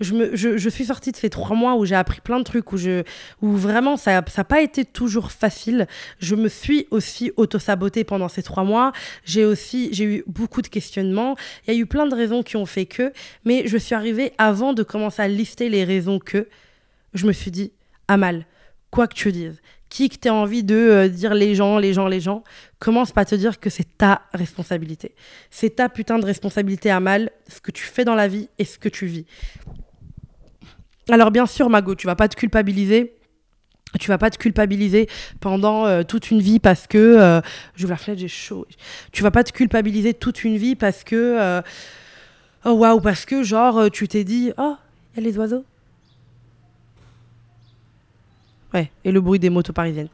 je, 0.00 0.14
me, 0.14 0.34
je, 0.34 0.56
je, 0.56 0.68
suis 0.68 0.86
sortie 0.86 1.12
de 1.12 1.16
ces 1.16 1.30
trois 1.30 1.56
mois 1.56 1.76
où 1.76 1.84
j'ai 1.84 1.94
appris 1.94 2.20
plein 2.20 2.38
de 2.38 2.44
trucs, 2.44 2.72
où, 2.72 2.76
je, 2.76 3.02
où 3.42 3.52
vraiment 3.52 3.96
ça 3.96 4.22
n'a 4.22 4.44
pas 4.44 4.60
été 4.60 4.84
toujours 4.84 5.30
facile. 5.30 5.86
Je 6.20 6.34
me 6.34 6.48
suis 6.48 6.86
aussi 6.90 7.32
auto-sabotée 7.36 8.04
pendant 8.04 8.28
ces 8.28 8.42
trois 8.42 8.64
mois. 8.64 8.92
J'ai 9.24 9.44
aussi 9.44 9.90
j'ai 9.92 10.04
eu 10.04 10.24
beaucoup 10.26 10.62
de 10.62 10.68
questionnements. 10.68 11.36
Il 11.66 11.74
y 11.74 11.76
a 11.76 11.80
eu 11.80 11.86
plein 11.86 12.06
de 12.06 12.14
raisons 12.14 12.42
qui 12.42 12.56
ont 12.56 12.66
fait 12.66 12.86
que, 12.86 13.12
mais 13.44 13.66
je 13.66 13.76
suis 13.76 13.94
arrivée 13.94 14.32
avant 14.38 14.72
de 14.72 14.82
commencer 14.82 15.22
à 15.22 15.28
lister 15.28 15.68
les 15.68 15.84
raisons 15.84 16.18
que 16.18 16.48
je 17.14 17.26
me 17.26 17.32
suis 17.32 17.50
dit, 17.50 17.72
Amal, 18.08 18.46
quoi 18.90 19.08
que 19.08 19.14
tu 19.14 19.32
dises, 19.32 19.60
qui 19.88 20.08
que 20.08 20.16
tu 20.16 20.28
envie 20.28 20.64
de 20.64 20.74
euh, 20.74 21.08
dire 21.08 21.34
les 21.34 21.54
gens, 21.54 21.78
les 21.78 21.92
gens, 21.92 22.08
les 22.08 22.20
gens, 22.20 22.42
commence 22.78 23.12
pas 23.12 23.22
à 23.22 23.24
te 23.24 23.34
dire 23.36 23.60
que 23.60 23.70
c'est 23.70 23.96
ta 23.96 24.22
responsabilité. 24.32 25.14
C'est 25.50 25.76
ta 25.76 25.88
putain 25.88 26.18
de 26.18 26.26
responsabilité, 26.26 26.90
Amal, 26.90 27.30
ce 27.48 27.60
que 27.60 27.70
tu 27.70 27.84
fais 27.84 28.04
dans 28.04 28.16
la 28.16 28.28
vie 28.28 28.48
et 28.58 28.64
ce 28.64 28.78
que 28.78 28.88
tu 28.88 29.06
vis. 29.06 29.24
Alors 31.08 31.30
bien 31.30 31.46
sûr, 31.46 31.70
Mago, 31.70 31.94
tu 31.94 32.06
vas 32.06 32.16
pas 32.16 32.28
te 32.28 32.36
culpabiliser. 32.36 33.14
Tu 34.00 34.08
vas 34.08 34.18
pas 34.18 34.30
te 34.30 34.38
culpabiliser 34.38 35.08
pendant 35.38 35.86
euh, 35.86 36.02
toute 36.02 36.32
une 36.32 36.40
vie 36.40 36.58
parce 36.58 36.88
que 36.88 36.98
euh, 36.98 37.40
je 37.76 37.86
la 37.86 37.96
flèche, 37.96 38.18
j'ai 38.18 38.26
chaud. 38.26 38.66
Tu 39.12 39.22
vas 39.22 39.30
pas 39.30 39.44
te 39.44 39.52
culpabiliser 39.52 40.14
toute 40.14 40.42
une 40.42 40.56
vie 40.56 40.74
parce 40.74 41.04
que 41.04 41.62
oh 42.64 42.72
waouh 42.72 43.00
parce 43.00 43.24
que 43.24 43.44
genre 43.44 43.88
tu 43.92 44.08
t'es 44.08 44.24
dit 44.24 44.50
oh 44.58 44.74
il 45.12 45.22
y 45.22 45.24
a 45.24 45.30
les 45.30 45.38
oiseaux 45.38 45.64
Ouais, 48.74 48.90
et 49.04 49.12
le 49.12 49.20
bruit 49.20 49.38
des 49.38 49.50
motos 49.50 49.72
parisiennes. 49.72 50.08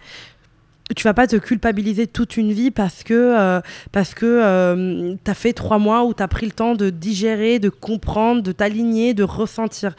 tu 0.95 1.05
vas 1.05 1.14
pas 1.14 1.26
te 1.26 1.37
culpabiliser 1.37 2.07
toute 2.07 2.37
une 2.37 2.52
vie 2.52 2.71
parce 2.71 3.05
que, 3.05 3.14
euh, 3.14 3.61
parce 3.93 4.12
que 4.12 4.26
euh, 4.26 5.14
tu 5.25 5.31
as 5.31 5.35
fait 5.35 5.52
trois 5.52 5.79
mois 5.79 6.05
où 6.05 6.12
tu 6.12 6.23
as 6.23 6.29
pris 6.29 6.47
le 6.47 6.52
temps 6.52 6.75
de 6.75 6.90
digérer, 6.90 7.59
de 7.59 7.69
comprendre, 7.69 8.43
de 8.43 8.52
t'aligner, 8.52 9.14
de 9.14 9.23
ressentir. 9.23 9.95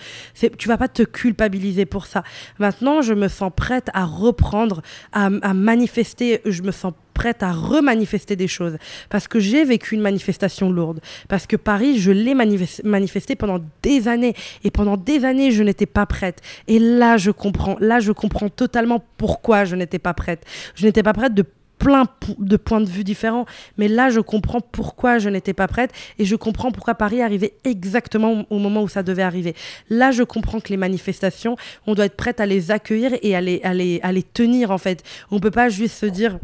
Tu 0.58 0.68
vas 0.68 0.78
pas 0.78 0.90
te 0.90 1.04
culpabiliser 1.04 1.86
pour 1.86 2.06
ça. 2.06 2.24
Maintenant, 2.60 3.02
je 3.02 3.14
me 3.14 3.30
sens 3.30 3.52
prête 3.56 3.90
à 3.94 4.06
reprendre, 4.06 4.82
à, 5.12 5.30
à 5.42 5.54
manifester, 5.54 6.42
je 6.46 6.62
me 6.62 6.72
sens 6.72 6.94
prête 7.14 7.44
à 7.44 7.52
remanifester 7.52 8.36
des 8.36 8.48
choses. 8.48 8.78
Parce 9.10 9.28
que 9.28 9.40
j'ai 9.40 9.64
vécu 9.64 9.96
une 9.96 10.02
manifestation 10.02 10.72
lourde. 10.72 11.00
Parce 11.28 11.48
que 11.48 11.56
Paris, 11.56 12.00
je 12.00 12.12
l'ai 12.12 12.34
manifesté 12.36 13.36
pendant 13.36 13.60
des 13.82 14.08
années. 14.08 14.36
Et 14.64 14.72
pendant 14.72 14.98
des 14.98 15.26
années, 15.26 15.52
je 15.52 15.64
n'étais 15.64 15.86
pas 15.86 16.06
prête. 16.06 16.42
Et 16.68 16.80
là, 16.80 17.18
je 17.18 17.32
comprends. 17.32 17.78
Là, 17.80 18.00
je 18.00 18.12
comprends 18.12 18.50
totalement 18.50 19.04
pourquoi 19.18 19.66
je 19.66 19.76
n'étais 19.76 20.00
pas 20.00 20.14
prête. 20.14 20.46
Je 20.76 20.86
n'étais 20.86 21.04
pas 21.04 21.14
prête 21.14 21.34
de 21.34 21.46
plein 21.82 22.06
de 22.38 22.58
points 22.58 22.80
de 22.80 22.90
vue 22.90 23.04
différents. 23.04 23.46
Mais 23.78 23.88
là, 23.88 24.12
je 24.12 24.20
comprends 24.20 24.62
pourquoi 24.62 25.18
je 25.18 25.30
n'étais 25.30 25.54
pas 25.54 25.68
prête 25.68 25.92
et 26.20 26.26
je 26.26 26.36
comprends 26.36 26.72
pourquoi 26.72 26.94
Paris 26.94 27.22
arrivait 27.22 27.54
exactement 27.64 28.46
au 28.50 28.60
moment 28.60 28.84
où 28.84 28.88
ça 28.88 29.02
devait 29.02 29.24
arriver. 29.24 29.56
Là, 29.90 30.12
je 30.12 30.22
comprends 30.22 30.60
que 30.60 30.70
les 30.70 30.78
manifestations, 30.78 31.58
on 31.88 31.96
doit 31.96 32.06
être 32.06 32.16
prête 32.16 32.40
à 32.40 32.46
les 32.46 32.70
accueillir 32.70 33.14
et 33.24 33.36
à 33.36 33.42
les, 33.42 33.60
à 33.64 33.74
les, 33.74 34.24
tenir, 34.24 34.70
en 34.70 34.78
fait. 34.78 35.04
On 35.32 35.40
peut 35.40 35.52
pas 35.52 35.70
juste 35.70 35.96
se 35.96 36.06
dire 36.06 36.38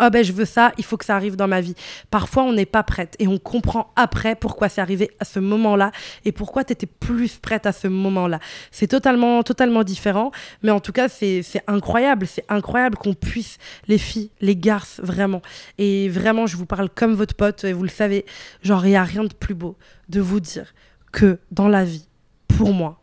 oh 0.00 0.10
ben 0.10 0.24
je 0.24 0.32
veux 0.32 0.44
ça, 0.44 0.72
il 0.78 0.84
faut 0.84 0.96
que 0.96 1.04
ça 1.04 1.16
arrive 1.16 1.36
dans 1.36 1.48
ma 1.48 1.60
vie. 1.60 1.74
Parfois 2.10 2.42
on 2.44 2.52
n'est 2.52 2.66
pas 2.66 2.82
prête 2.82 3.16
et 3.18 3.26
on 3.28 3.38
comprend 3.38 3.92
après 3.96 4.34
pourquoi 4.34 4.68
c'est 4.68 4.80
arrivé 4.80 5.10
à 5.20 5.24
ce 5.24 5.38
moment-là 5.38 5.92
et 6.24 6.32
pourquoi 6.32 6.64
tu 6.64 6.72
étais 6.72 6.86
plus 6.86 7.36
prête 7.36 7.66
à 7.66 7.72
ce 7.72 7.88
moment-là. 7.88 8.38
C'est 8.70 8.88
totalement 8.88 9.42
totalement 9.42 9.84
différent, 9.84 10.30
mais 10.62 10.70
en 10.70 10.80
tout 10.80 10.92
cas 10.92 11.08
c'est 11.08 11.42
incroyable, 11.66 12.26
c'est 12.26 12.44
incroyable 12.48 12.96
qu'on 12.96 13.14
puisse 13.14 13.58
les 13.88 13.98
filles, 13.98 14.30
les 14.40 14.56
garces 14.56 15.00
vraiment 15.02 15.42
et 15.78 16.08
vraiment 16.08 16.46
je 16.46 16.56
vous 16.56 16.66
parle 16.66 16.88
comme 16.90 17.14
votre 17.14 17.34
pote 17.34 17.64
et 17.64 17.72
vous 17.72 17.82
le 17.82 17.88
savez, 17.88 18.24
genre 18.62 18.84
il 18.86 18.90
n'y 18.90 18.96
a 18.96 19.04
rien 19.04 19.24
de 19.24 19.34
plus 19.34 19.54
beau 19.54 19.76
de 20.08 20.20
vous 20.20 20.40
dire 20.40 20.74
que 21.12 21.38
dans 21.50 21.68
la 21.68 21.84
vie 21.84 22.06
pour 22.48 22.72
moi 22.72 22.98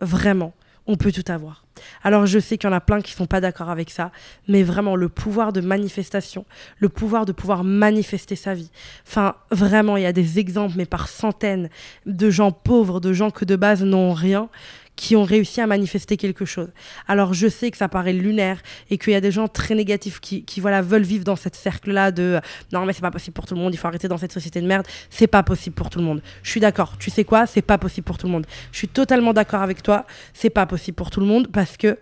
vraiment 0.00 0.52
on 0.86 0.96
peut 0.96 1.12
tout 1.12 1.24
avoir. 1.30 1.64
Alors 2.02 2.26
je 2.26 2.38
sais 2.38 2.58
qu'il 2.58 2.68
y 2.68 2.72
en 2.72 2.76
a 2.76 2.80
plein 2.80 3.00
qui 3.00 3.12
sont 3.12 3.26
pas 3.26 3.40
d'accord 3.40 3.70
avec 3.70 3.90
ça, 3.90 4.12
mais 4.48 4.62
vraiment 4.62 4.96
le 4.96 5.08
pouvoir 5.08 5.52
de 5.52 5.60
manifestation, 5.60 6.44
le 6.78 6.88
pouvoir 6.88 7.26
de 7.26 7.32
pouvoir 7.32 7.64
manifester 7.64 8.36
sa 8.36 8.54
vie. 8.54 8.70
Enfin, 9.06 9.34
vraiment, 9.50 9.96
il 9.96 10.04
y 10.04 10.06
a 10.06 10.12
des 10.12 10.38
exemples, 10.38 10.74
mais 10.76 10.86
par 10.86 11.08
centaines, 11.08 11.68
de 12.06 12.30
gens 12.30 12.52
pauvres, 12.52 13.00
de 13.00 13.12
gens 13.12 13.30
que 13.30 13.44
de 13.44 13.56
base 13.56 13.82
n'ont 13.82 14.12
rien, 14.12 14.48
qui 14.96 15.14
ont 15.14 15.24
réussi 15.24 15.60
à 15.60 15.66
manifester 15.66 16.16
quelque 16.16 16.44
chose. 16.44 16.68
Alors 17.06 17.34
je 17.34 17.48
sais 17.48 17.70
que 17.70 17.76
ça 17.76 17.88
paraît 17.88 18.12
lunaire 18.12 18.60
et 18.90 18.98
qu'il 18.98 19.12
y 19.12 19.16
a 19.16 19.20
des 19.20 19.30
gens 19.30 19.46
très 19.46 19.74
négatifs 19.74 20.20
qui, 20.20 20.44
voilà 20.60 20.82
veulent 20.82 21.02
vivre 21.02 21.24
dans 21.24 21.36
cette 21.36 21.54
cercle-là 21.54 22.10
de 22.10 22.22
euh, 22.22 22.40
non 22.72 22.84
mais 22.86 22.92
c'est 22.92 23.02
pas 23.02 23.10
possible 23.10 23.34
pour 23.34 23.46
tout 23.46 23.54
le 23.54 23.60
monde, 23.60 23.74
il 23.74 23.76
faut 23.76 23.88
arrêter 23.88 24.08
dans 24.08 24.18
cette 24.18 24.32
société 24.32 24.60
de 24.60 24.66
merde. 24.66 24.86
C'est 25.10 25.26
pas 25.26 25.42
possible 25.42 25.76
pour 25.76 25.90
tout 25.90 25.98
le 25.98 26.04
monde. 26.04 26.22
Je 26.42 26.50
suis 26.50 26.60
d'accord. 26.60 26.96
Tu 26.98 27.10
sais 27.10 27.24
quoi? 27.24 27.46
C'est 27.46 27.62
pas 27.62 27.78
possible 27.78 28.04
pour 28.04 28.18
tout 28.18 28.26
le 28.26 28.32
monde. 28.32 28.46
Je 28.72 28.78
suis 28.78 28.88
totalement 28.88 29.32
d'accord 29.32 29.62
avec 29.62 29.82
toi. 29.82 30.06
C'est 30.32 30.50
pas 30.50 30.66
possible 30.66 30.96
pour 30.96 31.10
tout 31.10 31.20
le 31.20 31.26
monde 31.26 31.48
parce 31.52 31.76
que 31.76 31.98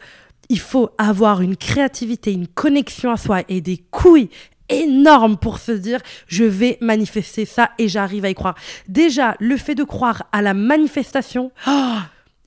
il 0.49 0.61
faut 0.61 0.91
avoir 0.99 1.41
une 1.41 1.57
créativité, 1.57 2.33
une 2.33 2.47
connexion 2.47 3.11
à 3.11 3.17
soi 3.17 3.43
et 3.49 3.61
des 3.61 3.79
couilles 3.91 4.29
énormes 4.69 5.37
pour 5.37 5.59
se 5.59 5.73
dire 5.73 6.01
je 6.27 6.45
vais 6.45 6.79
manifester 6.81 7.45
ça 7.45 7.71
et 7.79 7.89
j'arrive 7.89 8.25
à 8.25 8.31
y 8.31 8.35
croire. 8.35 8.55
Déjà, 8.89 9.37
le 9.41 9.57
fait 9.57 9.75
de 9.75 9.85
croire 9.85 10.27
à 10.33 10.43
la 10.43 10.55
manifestation, 10.55 11.51
oh, 11.67 11.97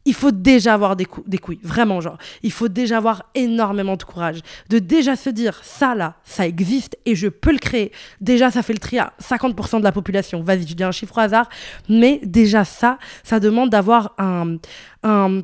il 0.08 0.14
faut 0.14 0.32
déjà 0.32 0.74
avoir 0.74 0.96
des, 0.96 1.06
des 1.28 1.38
couilles, 1.38 1.60
vraiment, 1.62 2.00
genre. 2.00 2.18
Il 2.42 2.54
faut 2.54 2.70
déjà 2.70 2.98
avoir 2.98 3.24
énormément 3.36 3.98
de 3.98 4.04
courage. 4.04 4.40
De 4.70 4.80
déjà 4.80 5.18
se 5.18 5.30
dire, 5.30 5.60
ça 5.64 5.96
là, 5.96 6.16
ça 6.24 6.48
existe 6.48 6.98
et 7.06 7.14
je 7.14 7.28
peux 7.28 7.52
le 7.52 7.58
créer. 7.58 7.92
Déjà, 8.22 8.50
ça 8.50 8.64
fait 8.64 8.72
le 8.72 8.80
tri 8.80 9.00
à 9.00 9.12
50% 9.22 9.80
de 9.80 9.84
la 9.84 9.92
population. 9.92 10.42
Vas-y, 10.42 10.66
je 10.66 10.76
dis 10.76 10.84
un 10.84 10.94
chiffre 10.94 11.18
au 11.18 11.20
hasard. 11.20 11.50
Mais 11.90 12.22
déjà, 12.24 12.64
ça, 12.64 13.00
ça 13.24 13.42
demande 13.42 13.70
d'avoir 13.70 14.14
un, 14.18 14.56
un 15.04 15.42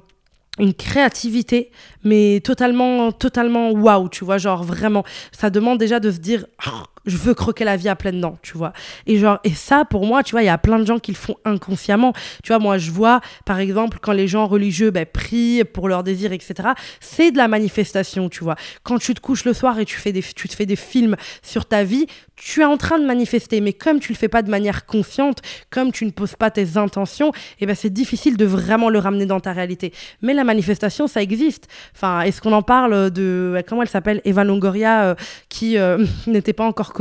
une 0.59 0.75
créativité, 0.75 1.71
mais 2.03 2.39
totalement, 2.43 3.11
totalement 3.11 3.71
waouh, 3.71 4.07
tu 4.07 4.23
vois, 4.23 4.37
genre 4.37 4.63
vraiment, 4.63 5.03
ça 5.31 5.49
demande 5.49 5.79
déjà 5.79 5.99
de 5.99 6.11
se 6.11 6.19
dire, 6.19 6.45
oh, 6.67 6.83
je 7.05 7.17
veux 7.17 7.33
croquer 7.33 7.65
la 7.65 7.75
vie 7.75 7.89
à 7.89 7.95
pleines 7.95 8.21
dents, 8.21 8.37
tu 8.41 8.57
vois. 8.57 8.73
Et 9.07 9.17
genre, 9.17 9.39
et 9.43 9.53
ça, 9.53 9.85
pour 9.85 10.05
moi, 10.05 10.23
tu 10.23 10.31
vois, 10.31 10.41
il 10.41 10.45
y 10.45 10.49
a 10.49 10.57
plein 10.57 10.79
de 10.79 10.85
gens 10.85 10.99
qui 10.99 11.11
le 11.11 11.17
font 11.17 11.35
inconsciemment. 11.45 12.13
Tu 12.43 12.49
vois, 12.49 12.59
moi, 12.59 12.77
je 12.77 12.91
vois, 12.91 13.21
par 13.45 13.59
exemple, 13.59 13.97
quand 14.01 14.13
les 14.13 14.27
gens 14.27 14.47
religieux 14.47 14.91
ben, 14.91 15.05
prient 15.05 15.63
pour 15.65 15.89
leurs 15.89 16.03
désirs, 16.03 16.31
etc., 16.31 16.69
c'est 16.99 17.31
de 17.31 17.37
la 17.37 17.47
manifestation, 17.47 18.29
tu 18.29 18.43
vois. 18.43 18.55
Quand 18.83 18.99
tu 18.99 19.13
te 19.13 19.19
couches 19.19 19.45
le 19.45 19.53
soir 19.53 19.79
et 19.79 19.85
tu, 19.85 19.97
fais 19.97 20.11
des, 20.11 20.23
tu 20.23 20.47
te 20.47 20.55
fais 20.55 20.65
des 20.65 20.75
films 20.75 21.15
sur 21.41 21.65
ta 21.65 21.83
vie, 21.83 22.07
tu 22.35 22.61
es 22.61 22.65
en 22.65 22.77
train 22.77 22.99
de 22.99 23.05
manifester, 23.05 23.61
mais 23.61 23.73
comme 23.73 23.99
tu 23.99 24.11
le 24.11 24.17
fais 24.17 24.27
pas 24.27 24.41
de 24.41 24.49
manière 24.49 24.85
consciente, 24.85 25.41
comme 25.69 25.91
tu 25.91 26.05
ne 26.05 26.11
poses 26.11 26.35
pas 26.35 26.51
tes 26.51 26.77
intentions, 26.77 27.31
eh 27.59 27.65
ben 27.65 27.75
c'est 27.75 27.91
difficile 27.91 28.37
de 28.37 28.45
vraiment 28.45 28.89
le 28.89 28.99
ramener 28.99 29.25
dans 29.25 29.39
ta 29.39 29.53
réalité. 29.53 29.93
Mais 30.21 30.33
la 30.33 30.43
manifestation, 30.43 31.07
ça 31.07 31.21
existe. 31.21 31.67
Enfin, 31.95 32.21
est-ce 32.21 32.41
qu'on 32.41 32.53
en 32.53 32.61
parle 32.61 33.11
de 33.11 33.61
comment 33.67 33.81
elle 33.81 33.89
s'appelle? 33.89 34.21
Eva 34.25 34.43
Longoria, 34.43 35.03
euh, 35.03 35.15
qui 35.49 35.77
euh, 35.77 36.05
n'était 36.27 36.53
pas 36.53 36.65
encore 36.65 36.92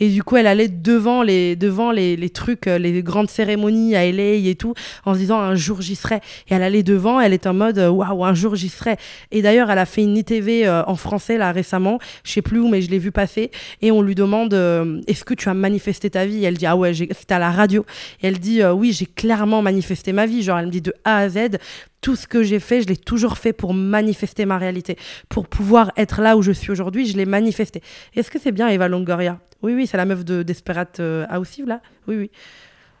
et 0.00 0.08
du 0.08 0.22
coup 0.22 0.36
elle 0.36 0.46
allait 0.46 0.68
devant 0.68 1.22
les 1.22 1.56
devant 1.56 1.92
les, 1.92 2.16
les, 2.16 2.30
trucs, 2.30 2.66
euh, 2.66 2.78
les 2.78 3.02
grandes 3.02 3.30
cérémonies 3.30 3.96
à 3.96 4.10
LA 4.10 4.48
et 4.48 4.54
tout, 4.54 4.74
en 5.04 5.14
se 5.14 5.18
disant 5.18 5.38
un 5.38 5.54
jour 5.54 5.80
j'y 5.80 5.96
serai. 5.96 6.16
Et 6.48 6.54
elle 6.54 6.62
allait 6.62 6.82
devant, 6.82 7.20
elle 7.20 7.32
est 7.32 7.46
en 7.46 7.54
mode 7.54 7.78
waouh 7.78 8.24
un 8.24 8.34
jour 8.34 8.56
j'y 8.56 8.68
serai. 8.68 8.96
Et 9.30 9.42
d'ailleurs 9.42 9.70
elle 9.70 9.78
a 9.78 9.86
fait 9.86 10.02
une 10.02 10.16
ITV 10.16 10.68
en 10.68 10.96
français 10.96 11.38
là 11.38 11.52
récemment, 11.52 11.98
je 12.24 12.32
sais 12.32 12.42
plus 12.42 12.60
où, 12.60 12.68
mais 12.68 12.82
je 12.82 12.90
l'ai 12.90 12.98
vu 12.98 13.12
passer 13.12 13.50
et 13.82 13.90
on 13.90 14.02
lui 14.02 14.14
demande 14.14 14.54
euh, 14.54 15.00
est-ce 15.06 15.24
que 15.24 15.34
tu 15.34 15.48
as 15.48 15.54
manifesté 15.54 16.10
ta 16.10 16.26
vie? 16.26 16.44
Elle 16.44 16.56
dit 16.56 16.66
ah 16.66 16.76
ouais, 16.76 16.92
c'était 16.94 17.34
à 17.34 17.38
la 17.38 17.50
radio. 17.50 17.84
Et 18.22 18.28
elle 18.28 18.38
dit 18.38 18.62
euh, 18.62 18.72
oui, 18.72 18.92
j'ai 18.92 19.06
clairement 19.06 19.62
manifesté 19.62 20.12
ma 20.12 20.26
vie. 20.26 20.42
Genre 20.42 20.58
elle 20.58 20.66
me 20.66 20.70
dit 20.70 20.80
de 20.80 20.94
A 21.04 21.18
à 21.18 21.28
Z, 21.28 21.58
tout 22.04 22.16
ce 22.16 22.26
que 22.26 22.42
j'ai 22.42 22.60
fait, 22.60 22.82
je 22.82 22.88
l'ai 22.88 22.98
toujours 22.98 23.38
fait 23.38 23.54
pour 23.54 23.72
manifester 23.72 24.44
ma 24.44 24.58
réalité, 24.58 24.98
pour 25.30 25.48
pouvoir 25.48 25.90
être 25.96 26.20
là 26.20 26.36
où 26.36 26.42
je 26.42 26.52
suis 26.52 26.70
aujourd'hui, 26.70 27.06
je 27.06 27.16
l'ai 27.16 27.24
manifesté. 27.24 27.82
Est-ce 28.14 28.30
que 28.30 28.38
c'est 28.38 28.52
bien 28.52 28.68
Eva 28.68 28.88
Longoria? 28.88 29.40
Oui, 29.62 29.72
oui, 29.72 29.86
c'est 29.86 29.96
la 29.96 30.04
meuf 30.04 30.22
de 30.22 30.42
Desperate 30.42 31.00
euh, 31.00 31.24
Housewives 31.30 31.66
là. 31.66 31.80
Oui, 32.06 32.16
oui. 32.16 32.30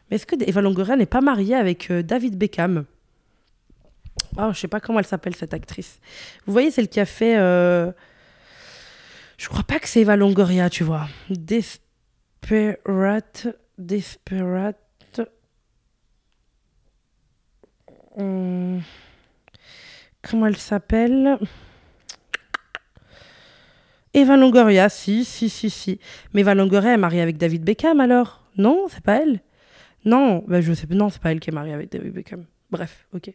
Mais 0.08 0.16
est-ce 0.16 0.24
que 0.24 0.36
Eva 0.48 0.62
Longoria 0.62 0.96
n'est 0.96 1.04
pas 1.04 1.20
mariée 1.20 1.54
avec 1.54 1.92
David 1.92 2.38
Beckham? 2.38 2.86
Oh, 4.38 4.52
je 4.54 4.60
sais 4.60 4.68
pas 4.68 4.80
comment 4.80 5.00
elle 5.00 5.04
s'appelle 5.04 5.36
cette 5.36 5.52
actrice. 5.52 6.00
Vous 6.46 6.54
voyez, 6.54 6.70
celle 6.70 6.88
qui 6.88 6.98
a 6.98 7.04
fait 7.04 7.36
je 9.36 9.48
crois 9.48 9.64
pas 9.64 9.78
que 9.80 9.88
c'est 9.88 10.00
Eva 10.00 10.16
Longoria, 10.16 10.70
tu 10.70 10.82
vois. 10.82 11.08
Desperate. 11.28 11.88
Desperate. 13.76 14.78
Hmm. 18.16 18.78
Comment 20.22 20.46
elle 20.46 20.56
s'appelle? 20.56 21.38
Eva 24.14 24.36
Longoria, 24.36 24.88
si, 24.88 25.24
si, 25.24 25.48
si, 25.48 25.70
si. 25.70 26.00
Mais 26.32 26.42
Eva 26.42 26.54
Longoria 26.54 26.94
est 26.94 26.98
mariée 26.98 27.20
avec 27.20 27.36
David 27.36 27.64
Beckham 27.64 28.00
alors? 28.00 28.44
Non, 28.56 28.86
c'est 28.88 29.02
pas 29.02 29.16
elle? 29.22 29.40
Non, 30.04 30.44
ben 30.46 30.60
je 30.60 30.72
sais. 30.72 30.86
Non, 30.90 31.10
c'est 31.10 31.20
pas 31.20 31.32
elle 31.32 31.40
qui 31.40 31.50
est 31.50 31.52
mariée 31.52 31.72
avec 31.72 31.90
David 31.90 32.12
Beckham. 32.12 32.46
Bref, 32.74 33.06
ok. 33.14 33.30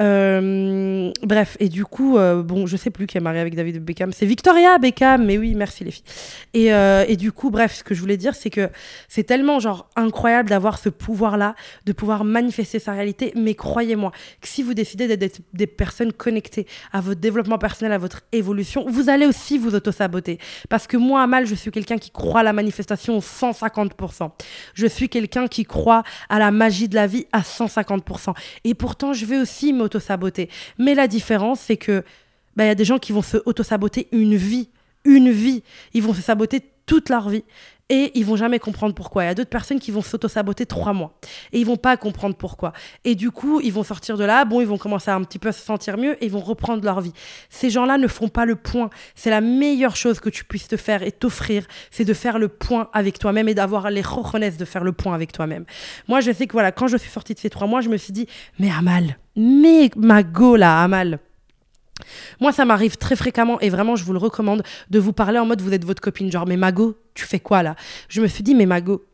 Euh, 0.00 1.12
bref, 1.22 1.56
et 1.60 1.68
du 1.68 1.84
coup, 1.84 2.18
euh, 2.18 2.42
bon, 2.42 2.66
je 2.66 2.76
sais 2.76 2.90
plus 2.90 3.06
qui 3.06 3.16
est 3.16 3.20
mariée 3.20 3.40
avec 3.40 3.54
David 3.54 3.84
Beckham. 3.84 4.12
C'est 4.12 4.26
Victoria 4.26 4.78
Beckham, 4.78 5.24
mais 5.24 5.38
oui, 5.38 5.54
merci 5.54 5.84
les 5.84 5.92
filles. 5.92 6.04
Et, 6.52 6.72
euh, 6.72 7.04
et 7.06 7.16
du 7.16 7.30
coup, 7.30 7.50
bref, 7.50 7.74
ce 7.74 7.84
que 7.84 7.94
je 7.94 8.00
voulais 8.00 8.16
dire, 8.16 8.34
c'est 8.34 8.50
que 8.50 8.70
c'est 9.08 9.22
tellement 9.22 9.60
genre 9.60 9.88
incroyable 9.94 10.48
d'avoir 10.48 10.78
ce 10.78 10.88
pouvoir-là, 10.88 11.54
de 11.86 11.92
pouvoir 11.92 12.24
manifester 12.24 12.78
sa 12.78 12.92
réalité. 12.92 13.32
Mais 13.36 13.54
croyez-moi, 13.54 14.10
que 14.40 14.48
si 14.48 14.62
vous 14.62 14.74
décidez 14.74 15.16
d'être 15.16 15.40
des 15.52 15.66
personnes 15.66 16.12
connectées 16.12 16.66
à 16.92 17.00
votre 17.00 17.20
développement 17.20 17.58
personnel, 17.58 17.92
à 17.92 17.98
votre 17.98 18.22
évolution, 18.32 18.84
vous 18.88 19.08
allez 19.08 19.26
aussi 19.26 19.58
vous 19.58 19.74
auto-saboter. 19.74 20.38
Parce 20.68 20.86
que 20.88 20.96
moi, 20.96 21.22
à 21.22 21.26
mal, 21.26 21.46
je 21.46 21.54
suis 21.54 21.70
quelqu'un 21.70 21.98
qui 21.98 22.10
croit 22.10 22.40
à 22.40 22.44
la 22.44 22.52
manifestation 22.52 23.20
150%. 23.20 24.30
Je 24.74 24.86
suis 24.86 25.08
quelqu'un 25.08 25.46
qui 25.46 25.64
croit 25.64 26.02
à 26.28 26.40
la 26.40 26.50
magie 26.50 26.88
de 26.88 26.96
la 26.96 27.06
vie 27.06 27.26
à 27.32 27.42
150%. 27.42 28.34
Et 28.64 28.74
pourtant, 28.74 29.12
je 29.12 29.26
vais 29.26 29.38
aussi 29.38 29.72
me 29.72 29.84
auto-saboter. 29.84 30.48
Mais 30.78 30.94
la 30.94 31.06
différence, 31.06 31.60
c'est 31.60 31.76
que 31.76 32.04
bah, 32.56 32.64
il 32.64 32.68
y 32.68 32.70
a 32.70 32.74
des 32.74 32.84
gens 32.84 32.98
qui 32.98 33.12
vont 33.12 33.22
se 33.22 33.38
auto-saboter 33.44 34.08
une 34.12 34.36
vie. 34.36 34.68
Une 35.04 35.30
vie. 35.30 35.62
Ils 35.92 36.02
vont 36.02 36.14
se 36.14 36.22
saboter 36.22 36.62
toute 36.86 37.08
leur 37.08 37.28
vie 37.28 37.44
et 37.90 38.12
ils 38.14 38.24
vont 38.24 38.36
jamais 38.36 38.58
comprendre 38.58 38.94
pourquoi. 38.94 39.24
Il 39.24 39.26
y 39.26 39.30
a 39.30 39.34
d'autres 39.34 39.50
personnes 39.50 39.78
qui 39.78 39.90
vont 39.90 40.00
s'auto-saboter 40.00 40.64
trois 40.66 40.92
mois 40.92 41.12
et 41.52 41.60
ils 41.60 41.66
vont 41.66 41.76
pas 41.76 41.96
comprendre 41.96 42.34
pourquoi. 42.34 42.72
Et 43.04 43.14
du 43.14 43.30
coup, 43.30 43.60
ils 43.60 43.72
vont 43.72 43.82
sortir 43.82 44.16
de 44.16 44.24
là, 44.24 44.44
bon, 44.44 44.60
ils 44.60 44.66
vont 44.66 44.78
commencer 44.78 45.10
à 45.10 45.14
un 45.14 45.22
petit 45.22 45.38
peu 45.38 45.52
se 45.52 45.60
sentir 45.60 45.98
mieux 45.98 46.12
et 46.22 46.26
ils 46.26 46.30
vont 46.30 46.40
reprendre 46.40 46.82
leur 46.82 47.00
vie. 47.00 47.12
Ces 47.50 47.70
gens-là 47.70 47.98
ne 47.98 48.08
font 48.08 48.28
pas 48.28 48.46
le 48.46 48.56
point. 48.56 48.88
C'est 49.14 49.30
la 49.30 49.40
meilleure 49.40 49.96
chose 49.96 50.20
que 50.20 50.30
tu 50.30 50.44
puisses 50.44 50.68
te 50.68 50.76
faire 50.76 51.02
et 51.02 51.12
t'offrir, 51.12 51.66
c'est 51.90 52.04
de 52.04 52.14
faire 52.14 52.38
le 52.38 52.48
point 52.48 52.88
avec 52.92 53.18
toi-même 53.18 53.48
et 53.48 53.54
d'avoir 53.54 53.90
les 53.90 54.02
reconnaissances 54.02 54.58
de 54.58 54.64
faire 54.64 54.84
le 54.84 54.92
point 54.92 55.14
avec 55.14 55.32
toi-même. 55.32 55.64
Moi, 56.08 56.20
je 56.20 56.32
sais 56.32 56.46
que 56.46 56.52
voilà, 56.52 56.72
quand 56.72 56.88
je 56.88 56.96
suis 56.96 57.10
sortie 57.10 57.34
de 57.34 57.38
ces 57.38 57.50
trois 57.50 57.66
mois, 57.66 57.80
je 57.80 57.88
me 57.88 57.96
suis 57.96 58.12
dit, 58.12 58.26
mais 58.58 58.70
Amal, 58.70 59.18
mais 59.36 59.90
ma 59.96 60.22
go 60.22 60.56
là, 60.56 60.82
Amal 60.82 61.20
Moi, 62.40 62.52
ça 62.52 62.64
m'arrive 62.64 62.96
très 62.96 63.16
fréquemment 63.16 63.60
et 63.60 63.70
vraiment, 63.70 63.96
je 63.96 64.04
vous 64.04 64.12
le 64.12 64.18
recommande 64.18 64.62
de 64.90 64.98
vous 64.98 65.12
parler 65.12 65.38
en 65.38 65.46
mode 65.46 65.62
vous 65.62 65.72
êtes 65.72 65.84
votre 65.84 66.02
copine. 66.02 66.30
Genre, 66.30 66.46
mais 66.46 66.56
Mago, 66.56 66.98
tu 67.14 67.24
fais 67.24 67.40
quoi 67.40 67.62
là? 67.62 67.76
Je 68.08 68.20
me 68.20 68.26
suis 68.26 68.42
dit, 68.42 68.54
mais 68.54 68.66
Mago, 68.66 69.04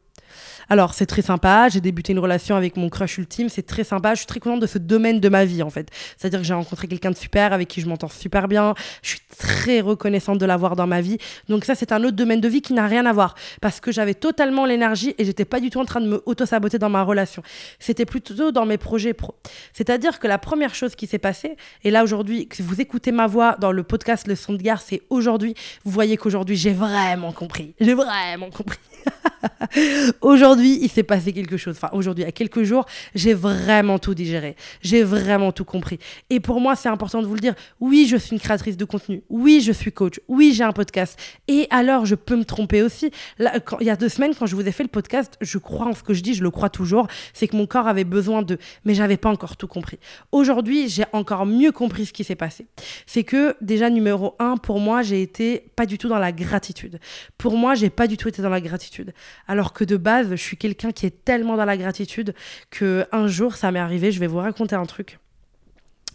alors, 0.71 0.95
c'est 0.95 1.07
très 1.07 1.21
sympa. 1.21 1.69
J'ai 1.69 1.81
débuté 1.81 2.13
une 2.13 2.21
relation 2.21 2.55
avec 2.55 2.77
mon 2.77 2.89
crush 2.89 3.19
ultime. 3.19 3.49
C'est 3.49 3.67
très 3.67 3.83
sympa. 3.83 4.15
Je 4.15 4.19
suis 4.19 4.27
très 4.27 4.39
contente 4.39 4.61
de 4.61 4.69
ce 4.69 4.79
domaine 4.79 5.19
de 5.19 5.29
ma 5.29 5.45
vie, 5.45 5.65
en 5.65 5.71
fait. 5.71 5.89
C'est-à-dire 6.17 6.39
que 6.39 6.47
j'ai 6.47 6.55
rencontré 6.55 6.87
quelqu'un 6.87 7.11
de 7.11 7.17
super 7.17 7.53
avec 7.53 7.67
qui 7.67 7.81
je 7.81 7.89
m'entends 7.89 8.09
super 8.09 8.47
bien. 8.47 8.75
Je 9.03 9.09
suis 9.11 9.21
très 9.37 9.81
reconnaissante 9.81 10.39
de 10.39 10.47
l'avoir 10.47 10.77
dans 10.77 10.87
ma 10.87 11.01
vie. 11.01 11.19
Donc, 11.49 11.65
ça, 11.65 11.75
c'est 11.75 11.91
un 11.91 12.05
autre 12.05 12.15
domaine 12.15 12.41
de 12.41 12.47
vie 12.47 12.63
qui 12.63 12.73
n'a 12.73 12.87
rien 12.87 13.05
à 13.05 13.13
voir. 13.13 13.35
Parce 13.61 13.81
que 13.81 13.91
j'avais 13.91 14.15
totalement 14.15 14.65
l'énergie 14.65 15.13
et 15.19 15.25
j'étais 15.25 15.45
pas 15.45 15.59
du 15.59 15.71
tout 15.71 15.81
en 15.81 15.85
train 15.85 16.01
de 16.01 16.07
me 16.07 16.23
auto-saboter 16.25 16.79
dans 16.79 16.89
ma 16.89 17.03
relation. 17.03 17.43
C'était 17.81 18.07
plutôt 18.07 18.53
dans 18.53 18.65
mes 18.65 18.79
projets 18.79 19.13
pro. 19.13 19.35
C'est-à-dire 19.73 20.21
que 20.21 20.29
la 20.29 20.39
première 20.39 20.77
chose 20.77 20.95
qui 20.95 21.09
s'est 21.09 21.19
passée, 21.19 21.57
et 21.83 21.91
là, 21.91 22.05
aujourd'hui, 22.05 22.49
si 22.53 22.63
vous 22.63 22.81
écoutez 22.81 23.11
ma 23.11 23.27
voix 23.27 23.57
dans 23.59 23.73
le 23.73 23.83
podcast 23.83 24.29
Le 24.29 24.37
son 24.37 24.53
de 24.53 24.63
gare, 24.63 24.81
c'est 24.81 25.03
aujourd'hui. 25.11 25.55
Vous 25.85 25.91
voyez 25.91 26.17
qu'aujourd'hui, 26.17 26.55
j'ai 26.55 26.73
vraiment 26.73 27.33
compris. 27.33 27.75
J'ai 27.81 27.95
vraiment 27.95 28.51
compris. 28.51 28.79
aujourd'hui, 30.21 30.60
il 30.69 30.89
s'est 30.89 31.03
passé 31.03 31.33
quelque 31.33 31.57
chose. 31.57 31.77
Enfin, 31.77 31.91
aujourd'hui, 31.93 32.25
a 32.25 32.33
quelques 32.33 32.63
jours, 32.63 32.87
j'ai 33.15 33.35
vraiment 33.35 33.99
tout 33.99 34.15
digéré. 34.15 34.57
J'ai 34.83 35.03
vraiment 35.03 35.53
tout 35.53 35.65
compris. 35.65 35.99
Et 36.29 36.41
pour 36.41 36.61
moi, 36.61 36.77
c'est 36.77 36.89
important 36.89 37.23
de 37.23 37.27
vous 37.27 37.35
le 37.35 37.41
dire. 37.41 37.55
Oui, 37.81 38.07
je 38.09 38.17
suis 38.17 38.33
une 38.33 38.41
créatrice 38.41 38.77
de 38.77 38.85
contenu. 38.85 39.23
Oui, 39.29 39.61
je 39.61 39.73
suis 39.73 39.93
coach. 39.93 40.21
Oui, 40.29 40.53
j'ai 40.55 40.65
un 40.65 40.73
podcast. 40.73 41.19
Et 41.49 41.67
alors, 41.71 42.07
je 42.07 42.15
peux 42.15 42.37
me 42.37 42.45
tromper 42.45 42.83
aussi. 42.83 43.11
Il 43.39 43.87
y 43.87 43.91
a 43.91 43.97
deux 43.97 44.09
semaines, 44.09 44.35
quand 44.39 44.47
je 44.47 44.55
vous 44.55 44.67
ai 44.67 44.73
fait 44.73 44.83
le 44.83 44.89
podcast, 44.89 45.37
je 45.41 45.59
crois 45.59 45.87
en 45.87 45.95
ce 45.95 46.03
que 46.03 46.15
je 46.15 46.23
dis, 46.23 46.35
je 46.35 46.43
le 46.43 46.51
crois 46.51 46.71
toujours. 46.71 47.07
C'est 47.33 47.49
que 47.49 47.57
mon 47.57 47.67
corps 47.67 47.89
avait 47.89 48.05
besoin 48.05 48.43
de. 48.43 48.59
Mais 48.85 48.95
j'avais 48.95 49.17
pas 49.17 49.31
encore 49.31 49.57
tout 49.57 49.69
compris. 49.69 49.99
Aujourd'hui, 50.33 50.89
j'ai 50.89 51.05
encore 51.13 51.47
mieux 51.47 51.73
compris 51.73 52.07
ce 52.07 52.13
qui 52.13 52.25
s'est 52.25 52.35
passé. 52.35 52.67
C'est 53.07 53.25
que, 53.25 53.57
déjà, 53.61 53.91
numéro 53.91 54.35
un, 54.39 54.57
pour 54.57 54.81
moi, 54.81 55.03
j'ai 55.03 55.23
été 55.23 55.65
pas 55.77 55.87
du 55.87 55.99
tout 55.99 56.09
dans 56.09 56.19
la 56.19 56.33
gratitude. 56.33 56.99
Pour 57.39 57.57
moi, 57.57 57.75
j'ai 57.75 57.91
pas 57.91 58.07
du 58.07 58.17
tout 58.17 58.29
été 58.29 58.43
dans 58.43 58.49
la 58.49 58.61
gratitude. 58.61 59.13
Alors 59.47 59.73
que 59.73 59.85
de 59.85 59.97
base, 59.97 60.35
suis 60.41 60.57
quelqu'un 60.57 60.93
qui 60.93 61.07
est 61.07 61.25
tellement 61.25 61.57
dans 61.57 61.65
la 61.65 61.77
gratitude 61.77 62.35
que 62.71 63.07
un 63.13 63.27
jour, 63.27 63.57
ça 63.57 63.71
m'est 63.71 63.79
arrivé. 63.79 64.13
Je 64.13 64.21
vais 64.21 64.27
vous 64.27 64.39
raconter 64.39 64.75
un 64.77 64.87
truc. 64.87 65.19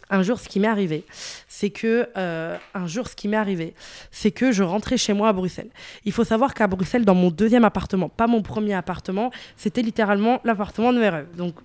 Un 0.09 0.21
jour, 0.21 0.39
ce 0.39 0.47
qui 0.47 0.59
m'est 0.59 0.67
arrivé, 0.67 1.03
c'est 1.47 1.71
que 1.71 2.07
euh, 2.15 2.57
un 2.75 2.85
jour, 2.85 3.07
ce 3.07 3.15
qui 3.15 3.27
m'est 3.27 3.37
arrivé, 3.37 3.73
c'est 4.11 4.29
que 4.29 4.51
je 4.51 4.61
rentrais 4.61 4.97
chez 4.97 5.13
moi 5.13 5.29
à 5.29 5.33
Bruxelles. 5.33 5.69
Il 6.03 6.11
faut 6.11 6.23
savoir 6.23 6.53
qu'à 6.53 6.67
Bruxelles, 6.67 7.05
dans 7.05 7.15
mon 7.15 7.31
deuxième 7.31 7.65
appartement, 7.65 8.09
pas 8.09 8.27
mon 8.27 8.43
premier 8.43 8.75
appartement, 8.75 9.31
c'était 9.57 9.81
littéralement 9.81 10.41
l'appartement 10.43 10.93
de 10.93 10.99
mes 10.99 11.09
rêves. 11.09 11.35
Donc 11.35 11.55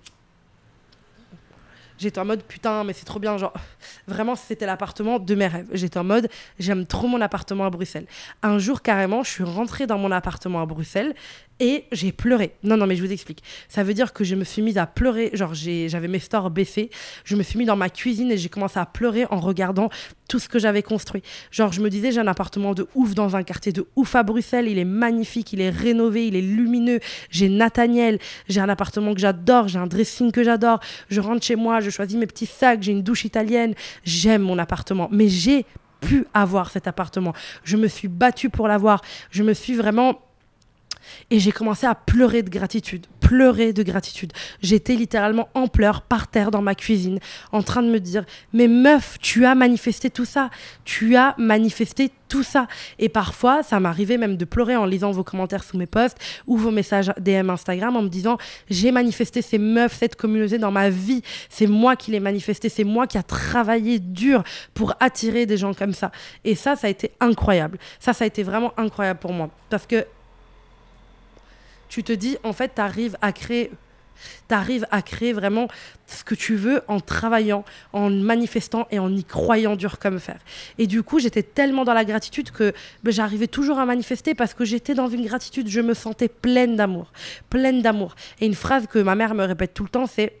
J'étais 2.01 2.19
en 2.19 2.25
mode 2.25 2.41
putain, 2.41 2.83
mais 2.83 2.93
c'est 2.93 3.05
trop 3.05 3.19
bien. 3.19 3.37
Genre, 3.37 3.53
vraiment, 4.07 4.35
c'était 4.35 4.65
l'appartement 4.65 5.19
de 5.19 5.35
mes 5.35 5.45
rêves. 5.45 5.67
J'étais 5.71 5.99
en 5.99 6.03
mode 6.03 6.29
j'aime 6.57 6.87
trop 6.87 7.07
mon 7.07 7.21
appartement 7.21 7.65
à 7.65 7.69
Bruxelles. 7.69 8.07
Un 8.41 8.57
jour, 8.57 8.81
carrément, 8.81 9.21
je 9.23 9.29
suis 9.29 9.43
rentrée 9.43 9.85
dans 9.85 9.99
mon 9.99 10.11
appartement 10.11 10.61
à 10.61 10.65
Bruxelles 10.65 11.13
et 11.59 11.85
j'ai 11.91 12.11
pleuré. 12.11 12.55
Non, 12.63 12.75
non, 12.75 12.87
mais 12.87 12.95
je 12.95 13.03
vous 13.03 13.11
explique. 13.11 13.43
Ça 13.69 13.83
veut 13.83 13.93
dire 13.93 14.13
que 14.13 14.23
je 14.23 14.33
me 14.33 14.43
suis 14.43 14.63
mise 14.63 14.79
à 14.79 14.87
pleurer. 14.87 15.29
Genre, 15.33 15.53
j'avais 15.53 16.07
mes 16.07 16.19
stores 16.19 16.49
baissés. 16.49 16.89
Je 17.23 17.35
me 17.35 17.43
suis 17.43 17.59
mise 17.59 17.67
dans 17.67 17.75
ma 17.75 17.89
cuisine 17.89 18.31
et 18.31 18.37
j'ai 18.37 18.49
commencé 18.49 18.79
à 18.79 18.87
pleurer 18.87 19.25
en 19.29 19.39
regardant 19.39 19.89
tout 20.31 20.39
ce 20.39 20.47
que 20.47 20.59
j'avais 20.59 20.81
construit. 20.81 21.21
Genre, 21.51 21.73
je 21.73 21.81
me 21.81 21.89
disais, 21.89 22.13
j'ai 22.13 22.21
un 22.21 22.27
appartement 22.27 22.73
de 22.73 22.87
ouf 22.95 23.13
dans 23.15 23.35
un 23.35 23.43
quartier 23.43 23.73
de 23.73 23.85
ouf 23.97 24.15
à 24.15 24.23
Bruxelles. 24.23 24.69
Il 24.69 24.77
est 24.77 24.85
magnifique, 24.85 25.51
il 25.51 25.59
est 25.59 25.69
rénové, 25.69 26.27
il 26.27 26.37
est 26.37 26.41
lumineux. 26.41 27.01
J'ai 27.29 27.49
Nathaniel. 27.49 28.17
J'ai 28.47 28.61
un 28.61 28.69
appartement 28.69 29.13
que 29.13 29.19
j'adore. 29.19 29.67
J'ai 29.67 29.77
un 29.77 29.87
dressing 29.87 30.31
que 30.31 30.41
j'adore. 30.41 30.79
Je 31.09 31.19
rentre 31.19 31.43
chez 31.45 31.57
moi, 31.57 31.81
je 31.81 31.89
choisis 31.89 32.17
mes 32.17 32.27
petits 32.27 32.45
sacs. 32.45 32.81
J'ai 32.81 32.93
une 32.93 33.03
douche 33.03 33.25
italienne. 33.25 33.73
J'aime 34.05 34.43
mon 34.43 34.57
appartement. 34.57 35.09
Mais 35.11 35.27
j'ai 35.27 35.65
pu 35.99 36.25
avoir 36.33 36.71
cet 36.71 36.87
appartement. 36.87 37.33
Je 37.65 37.75
me 37.75 37.89
suis 37.89 38.07
battue 38.07 38.49
pour 38.49 38.69
l'avoir. 38.69 39.01
Je 39.31 39.43
me 39.43 39.53
suis 39.53 39.73
vraiment 39.73 40.21
et 41.29 41.39
j'ai 41.39 41.51
commencé 41.51 41.85
à 41.85 41.95
pleurer 41.95 42.43
de 42.43 42.49
gratitude, 42.49 43.07
pleurer 43.19 43.73
de 43.73 43.83
gratitude. 43.83 44.33
J'étais 44.61 44.95
littéralement 44.95 45.49
en 45.53 45.67
pleurs 45.67 46.01
par 46.01 46.27
terre 46.27 46.51
dans 46.51 46.61
ma 46.61 46.75
cuisine, 46.75 47.19
en 47.51 47.63
train 47.63 47.81
de 47.81 47.89
me 47.89 47.99
dire 47.99 48.25
Mais 48.53 48.67
meuf, 48.67 49.17
tu 49.19 49.45
as 49.45 49.55
manifesté 49.55 50.09
tout 50.09 50.25
ça, 50.25 50.49
tu 50.85 51.15
as 51.15 51.35
manifesté 51.37 52.11
tout 52.31 52.43
ça. 52.43 52.67
Et 52.97 53.09
parfois, 53.09 53.61
ça 53.61 53.79
m'arrivait 53.79 54.17
même 54.17 54.37
de 54.37 54.45
pleurer 54.45 54.77
en 54.77 54.85
lisant 54.85 55.11
vos 55.11 55.23
commentaires 55.23 55.63
sous 55.63 55.77
mes 55.77 55.85
posts 55.85 56.17
ou 56.47 56.57
vos 56.57 56.71
messages 56.71 57.11
DM 57.19 57.49
Instagram 57.49 57.95
en 57.97 58.01
me 58.01 58.09
disant 58.09 58.37
J'ai 58.69 58.91
manifesté 58.91 59.41
ces 59.41 59.57
meufs, 59.57 59.97
cette 59.97 60.15
communauté 60.15 60.57
dans 60.57 60.71
ma 60.71 60.89
vie, 60.89 61.21
c'est 61.49 61.67
moi 61.67 61.95
qui 61.95 62.11
l'ai 62.11 62.21
manifesté, 62.21 62.69
c'est 62.69 62.85
moi 62.85 63.05
qui 63.05 63.17
a 63.17 63.23
travaillé 63.23 63.99
dur 63.99 64.43
pour 64.73 64.93
attirer 64.99 65.45
des 65.45 65.57
gens 65.57 65.73
comme 65.73 65.93
ça. 65.93 66.11
Et 66.45 66.55
ça, 66.55 66.75
ça 66.75 66.87
a 66.87 66.89
été 66.89 67.11
incroyable. 67.19 67.77
Ça, 67.99 68.13
ça 68.13 68.23
a 68.23 68.27
été 68.27 68.43
vraiment 68.43 68.73
incroyable 68.77 69.19
pour 69.19 69.33
moi. 69.33 69.49
Parce 69.69 69.85
que 69.85 70.05
tu 71.91 72.03
te 72.03 72.13
dis, 72.13 72.37
en 72.43 72.53
fait, 72.53 72.71
tu 72.75 72.81
arrives 72.81 73.17
à 73.21 73.33
créer 73.33 73.69
à 74.91 75.01
créer 75.01 75.33
vraiment 75.33 75.67
ce 76.05 76.23
que 76.23 76.35
tu 76.35 76.55
veux 76.55 76.83
en 76.87 76.99
travaillant, 76.99 77.65
en 77.91 78.11
manifestant 78.11 78.87
et 78.91 78.99
en 78.99 79.11
y 79.11 79.23
croyant 79.23 79.75
dur 79.75 79.97
comme 79.97 80.19
fer. 80.19 80.37
Et 80.77 80.85
du 80.85 81.01
coup, 81.01 81.17
j'étais 81.19 81.41
tellement 81.41 81.85
dans 81.85 81.95
la 81.95 82.05
gratitude 82.05 82.51
que 82.51 82.71
ben, 83.01 83.11
j'arrivais 83.11 83.47
toujours 83.47 83.79
à 83.79 83.85
manifester 83.87 84.35
parce 84.35 84.53
que 84.53 84.63
j'étais 84.63 84.93
dans 84.93 85.07
une 85.07 85.25
gratitude, 85.25 85.69
je 85.69 85.81
me 85.81 85.95
sentais 85.95 86.27
pleine 86.27 86.75
d'amour, 86.75 87.11
pleine 87.49 87.81
d'amour. 87.81 88.15
Et 88.39 88.45
une 88.45 88.53
phrase 88.53 88.85
que 88.85 88.99
ma 88.99 89.15
mère 89.15 89.33
me 89.33 89.43
répète 89.43 89.73
tout 89.73 89.83
le 89.83 89.89
temps, 89.89 90.05
c'est 90.05 90.33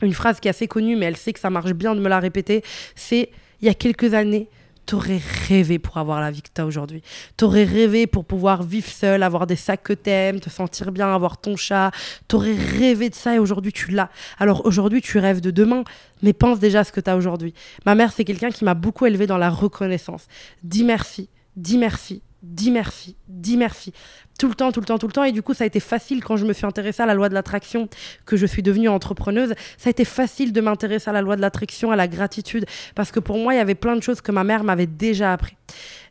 une 0.00 0.14
phrase 0.14 0.40
qui 0.40 0.48
est 0.48 0.50
assez 0.50 0.68
connue, 0.68 0.96
mais 0.96 1.04
elle 1.04 1.18
sait 1.18 1.34
que 1.34 1.40
ça 1.40 1.50
marche 1.50 1.74
bien 1.74 1.94
de 1.94 2.00
me 2.00 2.08
la 2.08 2.18
répéter, 2.18 2.62
c'est 2.94 3.30
il 3.60 3.66
y 3.66 3.70
a 3.70 3.74
quelques 3.74 4.14
années, 4.14 4.48
T'aurais 4.86 5.20
rêvé 5.48 5.78
pour 5.78 5.96
avoir 5.96 6.20
la 6.20 6.30
vie 6.30 6.42
que 6.42 6.48
t'as 6.52 6.64
aujourd'hui. 6.64 7.02
T'aurais 7.36 7.64
rêvé 7.64 8.06
pour 8.06 8.24
pouvoir 8.24 8.62
vivre 8.62 8.88
seul, 8.88 9.22
avoir 9.22 9.46
des 9.46 9.56
sacs 9.56 9.82
que 9.82 9.92
t'aimes, 9.92 10.38
te 10.38 10.48
sentir 10.48 10.92
bien, 10.92 11.12
avoir 11.12 11.38
ton 11.38 11.56
chat. 11.56 11.90
T'aurais 12.28 12.54
rêvé 12.54 13.10
de 13.10 13.14
ça 13.14 13.34
et 13.34 13.38
aujourd'hui 13.38 13.72
tu 13.72 13.90
l'as. 13.90 14.10
Alors 14.38 14.64
aujourd'hui 14.64 15.02
tu 15.02 15.18
rêves 15.18 15.40
de 15.40 15.50
demain, 15.50 15.82
mais 16.22 16.32
pense 16.32 16.60
déjà 16.60 16.80
à 16.80 16.84
ce 16.84 16.92
que 16.92 17.00
t'as 17.00 17.16
aujourd'hui. 17.16 17.52
Ma 17.84 17.94
mère 17.94 18.12
c'est 18.12 18.24
quelqu'un 18.24 18.50
qui 18.50 18.64
m'a 18.64 18.74
beaucoup 18.74 19.06
élevé 19.06 19.26
dans 19.26 19.38
la 19.38 19.50
reconnaissance. 19.50 20.26
Dis 20.62 20.84
merci, 20.84 21.28
dis 21.56 21.78
merci, 21.78 22.22
dis 22.42 22.70
merci, 22.70 23.16
dis 23.28 23.56
merci. 23.56 23.92
Tout 24.38 24.48
le 24.48 24.54
temps, 24.54 24.70
tout 24.70 24.80
le 24.80 24.86
temps, 24.86 24.98
tout 24.98 25.06
le 25.06 25.12
temps. 25.12 25.24
Et 25.24 25.32
du 25.32 25.42
coup, 25.42 25.54
ça 25.54 25.64
a 25.64 25.66
été 25.66 25.80
facile 25.80 26.22
quand 26.22 26.36
je 26.36 26.44
me 26.44 26.52
suis 26.52 26.66
intéressée 26.66 27.02
à 27.02 27.06
la 27.06 27.14
loi 27.14 27.28
de 27.28 27.34
l'attraction, 27.34 27.88
que 28.24 28.36
je 28.36 28.46
suis 28.46 28.62
devenue 28.62 28.88
entrepreneuse. 28.88 29.54
Ça 29.78 29.88
a 29.88 29.90
été 29.90 30.04
facile 30.04 30.52
de 30.52 30.60
m'intéresser 30.60 31.10
à 31.10 31.12
la 31.12 31.22
loi 31.22 31.36
de 31.36 31.40
l'attraction, 31.40 31.90
à 31.90 31.96
la 31.96 32.08
gratitude, 32.08 32.66
parce 32.94 33.10
que 33.10 33.20
pour 33.20 33.38
moi, 33.38 33.54
il 33.54 33.56
y 33.56 33.60
avait 33.60 33.74
plein 33.74 33.96
de 33.96 34.02
choses 34.02 34.20
que 34.20 34.32
ma 34.32 34.44
mère 34.44 34.64
m'avait 34.64 34.86
déjà 34.86 35.32
appris. 35.32 35.56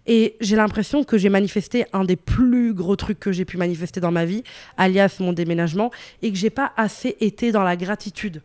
Et 0.08 0.36
j'ai 0.40 0.56
l'impression 0.56 1.04
que 1.04 1.18
j'ai 1.18 1.30
manifesté 1.30 1.86
un 1.94 2.04
des 2.04 2.16
plus 2.16 2.74
gros 2.74 2.96
trucs 2.96 3.20
que 3.20 3.32
j'ai 3.32 3.46
pu 3.46 3.58
manifester 3.58 4.00
dans 4.00 4.12
ma 4.12 4.26
vie, 4.26 4.44
alias 4.78 5.18
mon 5.20 5.34
déménagement, 5.34 5.92
et 6.22 6.32
que 6.32 6.38
j'ai 6.38 6.52
pas 6.52 6.74
assez 6.78 7.18
été 7.20 7.52
dans 7.52 7.64
la 7.64 7.76
gratitude. 7.76 8.42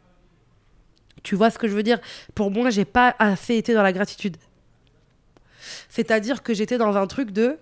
Tu 1.23 1.35
vois 1.35 1.51
ce 1.51 1.59
que 1.59 1.69
je 1.69 1.75
veux 1.75 1.83
dire? 1.83 2.01
Pour 2.35 2.51
moi, 2.51 2.71
j'ai 2.71 2.87
pas 2.87 3.15
assez 3.19 3.57
été 3.57 3.75
dans 3.75 3.83
la 3.83 3.93
gratitude. 3.93 4.37
C'est-à-dire 5.91 6.43
que 6.43 6.55
j'étais 6.55 6.79
dans 6.79 6.97
un 6.97 7.07
truc 7.07 7.31
de 7.31 7.59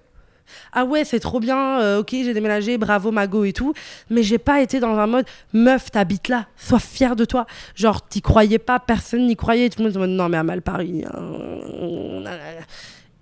ah 0.72 0.84
ouais, 0.84 1.04
c'est 1.04 1.20
trop 1.20 1.40
bien, 1.40 1.80
euh, 1.80 2.00
ok, 2.00 2.10
j'ai 2.10 2.34
déménagé, 2.34 2.78
bravo 2.78 3.10
Mago 3.10 3.44
et 3.44 3.52
tout, 3.52 3.74
mais 4.10 4.22
j'ai 4.22 4.38
pas 4.38 4.60
été 4.60 4.80
dans 4.80 4.98
un 4.98 5.06
mode 5.06 5.26
meuf, 5.52 5.90
t'habites 5.90 6.28
là, 6.28 6.46
sois 6.56 6.78
fière 6.78 7.16
de 7.16 7.24
toi. 7.24 7.46
Genre, 7.74 8.06
t'y 8.06 8.22
croyais 8.22 8.58
pas, 8.58 8.78
personne 8.78 9.26
n'y 9.26 9.36
croyait, 9.36 9.68
tout 9.68 9.82
le 9.82 9.90
monde 9.90 10.10
non, 10.10 10.28
mais 10.28 10.38
à 10.38 10.42
mal 10.42 10.62
Paris. 10.62 11.04
Hein. 11.12 12.24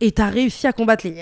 Et 0.01 0.13
t'as 0.13 0.29
réussi 0.29 0.67
à 0.67 0.73
combattre 0.73 1.07
les. 1.07 1.15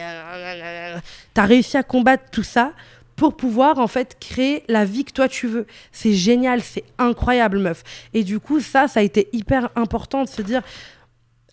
T'as 1.32 1.44
réussi 1.44 1.76
à 1.76 1.82
combattre 1.82 2.24
tout 2.32 2.42
ça 2.42 2.72
pour 3.16 3.36
pouvoir 3.36 3.78
en 3.78 3.86
fait 3.86 4.16
créer 4.18 4.64
la 4.68 4.84
vie 4.84 5.04
que 5.04 5.12
toi 5.12 5.28
tu 5.28 5.46
veux. 5.46 5.66
C'est 5.92 6.12
génial, 6.12 6.60
c'est 6.62 6.84
incroyable 6.98 7.58
meuf. 7.58 7.84
Et 8.12 8.24
du 8.24 8.40
coup 8.40 8.60
ça, 8.60 8.88
ça 8.88 9.00
a 9.00 9.02
été 9.02 9.28
hyper 9.32 9.70
important 9.76 10.24
de 10.24 10.28
se 10.28 10.42
dire 10.42 10.62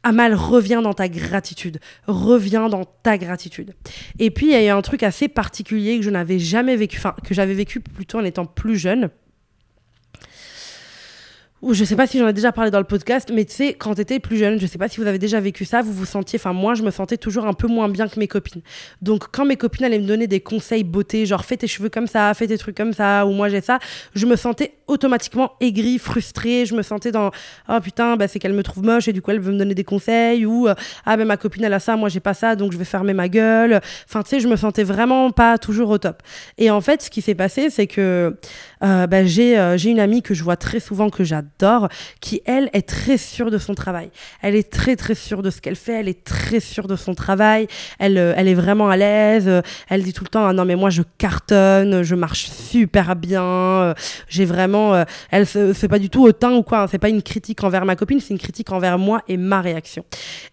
Amal, 0.04 0.34
reviens 0.34 0.82
dans 0.82 0.94
ta 0.94 1.08
gratitude. 1.08 1.80
Reviens 2.08 2.70
dans 2.70 2.86
ta 2.86 3.18
gratitude. 3.18 3.74
Et 4.20 4.32
puis, 4.32 4.48
il 4.48 4.52
y 4.52 4.56
a 4.56 4.66
eu 4.66 4.70
un 4.70 4.82
truc 4.82 5.04
assez 5.04 5.28
particulier 5.28 5.98
que 5.98 6.04
je 6.04 6.10
n'avais 6.10 6.40
jamais 6.40 6.76
vécu, 6.76 7.00
que 7.24 7.34
j'avais 7.34 7.54
vécu 7.54 7.80
plutôt 7.80 8.20
en 8.20 8.24
étant 8.24 8.46
plus 8.46 8.78
jeune 8.78 9.10
ou 11.62 11.74
je 11.74 11.84
sais 11.84 11.95
pas 11.95 12.08
si 12.08 12.17
j'en 12.17 12.28
ai 12.28 12.34
déjà 12.34 12.52
parlé 12.52 12.71
dans 12.71 12.80
le 12.80 12.86
podcast, 12.86 13.32
mais 13.34 13.45
tu 13.45 13.54
sais, 13.54 13.74
quand 13.74 13.95
tu 13.95 14.19
plus 14.19 14.38
jeune, 14.38 14.60
je 14.60 14.65
sais 14.65 14.78
pas 14.78 14.88
si 14.88 15.00
vous 15.00 15.08
avez 15.08 15.19
déjà 15.19 15.39
vécu 15.39 15.63
ça, 15.63 15.82
vous 15.82 15.93
vous 15.93 16.06
sentiez, 16.06 16.39
enfin 16.39 16.54
moi 16.54 16.74
je 16.74 16.84
me 16.84 16.91
sentais 16.91 17.17
toujours 17.17 17.45
un 17.45 17.54
peu 17.54 17.67
moins 17.67 17.88
bien 17.88 18.08
que 18.08 18.19
mes 18.19 18.28
copines. 18.28 18.62
Donc 19.02 19.26
quand 19.32 19.45
mes 19.45 19.58
copines 19.58 19.86
allaient 19.86 20.00
me 20.00 20.08
donner 20.08 20.28
des 20.28 20.39
conseils 20.39 20.84
beauté, 20.84 21.26
genre 21.26 21.45
fais 21.45 21.58
tes 21.58 21.67
cheveux 21.67 21.89
comme 21.89 22.08
ça, 22.08 22.34
fais 22.34 22.47
tes 22.47 22.58
trucs 22.58 22.76
comme 22.76 22.93
ça, 22.93 23.26
ou 23.26 23.32
moi 23.32 23.47
j'ai 23.50 23.62
ça, 23.62 23.80
je 24.15 24.26
me 24.26 24.36
sentais 24.36 24.74
automatiquement 24.88 25.52
aigrie, 25.60 26.00
frustrée, 26.00 26.65
je 26.65 26.76
me 26.76 26.82
sentais 26.82 27.12
dans 27.12 27.32
oh 27.69 27.80
putain, 27.82 28.17
bah, 28.17 28.28
c'est 28.28 28.39
qu'elle 28.39 28.54
me 28.54 28.63
trouve 28.63 28.84
moche 28.84 29.08
et 29.08 29.13
du 29.13 29.21
coup 29.21 29.32
elle 29.32 29.39
veut 29.39 29.54
me 29.54 29.60
donner 29.60 29.76
des 29.76 29.84
conseils, 29.84 30.45
ou 30.45 30.67
euh, 30.67 30.74
ah 31.06 31.15
ben 31.15 31.26
ma 31.26 31.38
copine 31.38 31.63
elle 31.63 31.74
a 31.74 31.80
ça, 31.80 31.95
moi 31.95 32.10
j'ai 32.10 32.19
pas 32.19 32.34
ça, 32.34 32.56
donc 32.56 32.71
je 32.71 32.78
vais 32.78 32.86
fermer 32.86 33.13
ma 33.13 33.30
gueule. 33.30 33.82
Enfin 34.08 34.24
tu 34.24 34.30
sais, 34.30 34.39
je 34.39 34.47
me 34.47 34.56
sentais 34.56 34.84
vraiment 34.84 35.32
pas 35.32 35.58
toujours 35.58 35.89
au 35.89 35.97
top. 35.97 36.24
Et 36.58 36.71
en 36.71 36.82
fait, 36.82 37.04
ce 37.04 37.10
qui 37.10 37.21
s'est 37.21 37.36
passé, 37.36 37.69
c'est 37.69 37.88
que 37.88 38.36
euh, 38.84 39.08
bah, 39.08 39.26
j'ai 39.26 39.76
j'ai 39.78 39.89
une 39.89 40.00
amie 40.00 40.22
que 40.22 40.34
je 40.34 40.44
vois 40.44 40.58
très 40.58 40.80
souvent 40.80 41.10
que 41.10 41.24
j'adore 41.24 41.89
qui 42.20 42.41
elle 42.46 42.70
est 42.74 42.88
très 42.88 43.17
sûre 43.17 43.52
de 43.52 43.58
son 43.58 43.76
travail. 43.76 44.10
Elle 44.41 44.56
est 44.56 44.72
très 44.72 44.96
très 44.96 45.15
sûre 45.15 45.41
de 45.41 45.50
ce 45.50 45.62
qu'elle 45.62 45.76
fait. 45.76 46.00
Elle 46.00 46.08
est 46.08 46.24
très 46.24 46.60
sûre 46.60 46.88
de 46.88 46.96
son 46.96 47.13
travail. 47.13 47.67
Elle 48.00 48.17
elle 48.17 48.48
est 48.48 48.54
vraiment 48.54 48.89
à 48.89 48.98
l'aise. 48.98 49.50
Elle 49.89 50.04
dit 50.04 50.13
tout 50.13 50.24
le 50.24 50.30
temps 50.30 50.46
ah 50.46 50.54
non 50.54 50.65
mais 50.65 50.76
moi 50.76 50.89
je 50.89 51.04
cartonne 51.17 52.04
je 52.04 52.15
marche 52.15 52.50
super 52.50 53.15
bien. 53.15 53.94
J'ai 54.28 54.46
vraiment 54.46 55.06
elle 55.30 55.46
c'est 55.46 55.88
pas 55.88 56.00
du 56.00 56.10
tout 56.10 56.24
autant 56.24 56.56
ou 56.56 56.63
quoi 56.63 56.82
hein, 56.82 56.88
c'est 56.89 57.00
pas 57.00 57.10
une 57.10 57.22
critique 57.22 57.63
envers 57.63 57.86
ma 57.86 57.96
copine 57.96 58.20
c'est 58.20 58.34
une 58.34 58.39
critique 58.39 58.72
envers 58.72 58.98
moi 58.98 59.22
et 59.28 59.38
ma 59.38 59.62
réaction. 59.62 60.04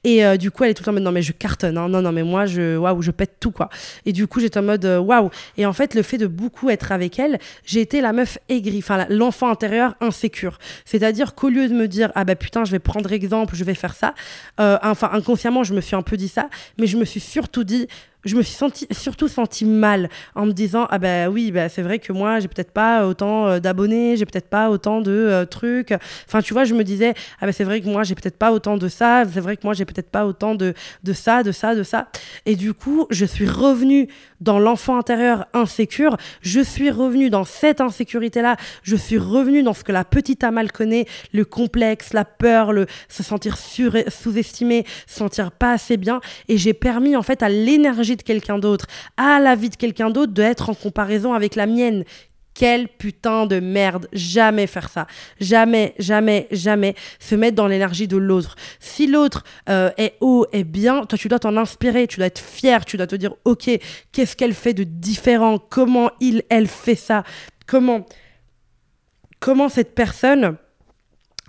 Et 0.05 0.23
du 0.39 0.51
coup 0.51 0.65
elle 0.65 0.71
est 0.71 0.75
tout 0.75 0.83
le 0.83 0.95
temps 0.95 1.01
non 1.01 1.13
mais 1.13 1.23
je 1.23 1.33
cartonne 1.33 1.79
hein. 1.79 1.89
non 1.89 2.03
non 2.03 2.13
mais 2.13 2.23
moi 2.23 2.47
je 2.47 2.77
waouh 2.77 3.03
je 3.03 3.11
pète 3.11 3.37
tout 3.41 3.53
quoi. 3.53 3.71
Et 4.07 4.13
du 4.13 4.27
coup 4.27 4.41
j'étais 4.41 4.59
en 4.59 4.63
mode 4.63 4.85
waouh. 4.85 5.31
Et 5.57 5.67
en 5.67 5.73
fait 5.73 5.95
le 5.95 6.03
fait 6.03 6.19
de 6.19 6.27
beaucoup 6.27 6.71
être 6.71 6.93
avec 6.93 7.19
elle 7.19 7.39
j'ai 7.65 7.81
été 7.81 8.01
la 8.01 8.13
meuf 8.19 8.39
aigrie, 8.49 8.85
l'enfant 9.09 9.49
intérieur 9.49 9.95
insécure. 10.01 10.59
C'est-à-dire 10.85 11.35
qu'au 11.37 11.49
lieu 11.49 11.69
de 11.69 11.75
me 11.75 11.87
dire 11.87 12.11
ah 12.17 12.25
bah 12.25 12.35
putain 12.35 12.65
je 12.65 12.73
vais 12.73 12.81
prendre 12.81 13.13
exemple, 13.13 13.55
je 13.55 13.65
vais 13.65 13.75
faire 13.75 13.95
ça, 13.95 14.15
euh, 14.61 14.77
enfin 14.83 15.11
inconsciemment 15.13 15.63
je 15.63 15.73
me 15.73 15.81
suis 15.81 15.95
un 15.95 16.03
peu 16.03 16.17
dit 16.17 16.29
ça, 16.29 16.51
mais 16.79 16.87
je 16.87 16.97
me 16.97 17.05
suis 17.05 17.21
surtout 17.21 17.65
dit 17.65 17.87
je 18.25 18.37
me 18.37 18.43
suis 18.43 18.55
senti, 18.55 18.87
surtout 18.91 19.29
senti 19.29 19.65
mal 19.65 20.09
en 20.35 20.47
me 20.47 20.53
disant 20.53 20.87
ah 20.91 20.99
bah 20.99 21.29
oui 21.29 21.53
bah 21.53 21.69
c'est 21.69 21.83
vrai 21.83 21.99
que 21.99 22.13
moi 22.13 22.41
j'ai 22.41 22.49
peut-être 22.49 22.73
pas 22.73 23.07
autant 23.07 23.47
euh, 23.47 23.61
d'abonnés 23.61 24.17
j'ai 24.17 24.27
peut-être 24.27 24.49
pas 24.49 24.71
autant 24.71 25.01
de 25.01 25.13
euh, 25.13 25.45
trucs. 25.45 25.95
Enfin 26.27 26.43
tu 26.43 26.53
vois 26.53 26.65
je 26.65 26.75
me 26.75 26.83
disais 26.83 27.15
ah 27.41 27.47
bah 27.47 27.53
c'est 27.53 27.65
vrai 27.65 27.81
que 27.81 27.89
moi 27.89 28.03
j'ai 28.03 28.17
peut-être 28.17 28.37
pas 28.37 28.53
autant 28.53 28.77
de 28.77 28.89
ça 28.89 29.23
c'est 29.33 29.41
vrai 29.41 29.57
que 29.57 29.63
moi 29.65 29.75
j'ai 29.75 29.85
peut-être 29.85 30.11
pas 30.11 30.27
autant 30.27 30.55
de 30.55 30.75
de 31.05 31.13
ça 31.13 31.43
de 31.43 31.53
ça 31.53 31.75
de 31.75 31.83
ça. 31.83 32.09
Et 32.45 32.57
du 32.57 32.75
coup 32.75 33.07
je 33.11 33.25
suis 33.25 33.49
revenue 33.49 34.09
dans 34.41 34.59
l'enfant 34.59 34.99
intérieur 34.99 35.47
insécure. 35.53 36.17
Je 36.43 36.61
suis 36.61 36.91
revenue 36.91 37.31
dans 37.31 37.45
cette 37.45 37.81
insécurité 37.81 38.43
là 38.43 38.57
je 38.83 38.97
suis 38.97 39.19
revenue 39.19 39.63
dans 39.63 39.75
ce 39.75 39.85
que 39.85 39.93
la 39.93 40.05
petite 40.05 40.43
Amal 40.43 40.73
connaît 40.73 41.07
le 41.33 41.45
complexe 41.45 42.13
la 42.13 42.25
peur 42.25 42.73
le 42.73 42.87
se 43.09 43.23
sentir 43.23 43.57
sous-estimé 43.57 44.85
se 45.07 45.19
sentir 45.19 45.53
pas 45.53 45.73
assez 45.73 45.97
bien. 45.97 46.21
Et 46.49 46.59
j'ai 46.59 46.75
permis 46.75 47.15
en 47.15 47.23
fait 47.23 47.43
à 47.43 47.49
l'énergie 47.49 48.08
de 48.17 48.23
quelqu'un 48.23 48.59
d'autre, 48.59 48.87
à 49.17 49.41
la 49.41 49.55
vie 49.55 49.71
de 49.71 49.77
quelqu'un 49.77 50.11
d'autre, 50.11 50.33
de 50.33 50.43
être 50.43 50.71
en 50.71 50.75
comparaison 50.75 51.35
avec 51.35 51.55
la 51.57 51.67
mienne. 51.67 52.05
Quelle 52.55 52.89
putain 52.89 53.47
de 53.47 53.61
merde. 53.61 54.09
Jamais 54.13 54.67
faire 54.67 54.89
ça. 54.89 55.07
Jamais, 55.41 55.95
jamais, 56.01 56.49
jamais 56.51 56.97
se 57.21 57.37
mettre 57.37 57.55
dans 57.55 57.69
l'énergie 57.69 58.09
de 58.09 58.17
l'autre. 58.17 58.57
Si 58.81 59.07
l'autre 59.07 59.45
euh, 59.69 59.91
est 59.97 60.15
haut, 60.21 60.45
est 60.53 60.65
bien, 60.65 61.07
toi, 61.07 61.17
tu 61.17 61.29
dois 61.29 61.39
t'en 61.39 61.57
inspirer. 61.57 62.09
Tu 62.09 62.17
dois 62.17 62.27
être 62.27 62.41
fier. 62.41 62.85
Tu 62.85 62.97
dois 62.97 63.07
te 63.07 63.15
dire, 63.15 63.35
OK, 63.45 63.71
qu'est-ce 64.11 64.35
qu'elle 64.35 64.55
fait 64.55 64.75
de 64.75 64.83
différent? 64.83 65.61
Comment 65.71 66.11
il, 66.21 66.43
elle 66.49 66.67
fait 66.67 66.97
ça? 66.97 67.23
Comment, 67.69 68.05
comment 69.39 69.69
cette 69.69 69.95
personne 69.95 70.57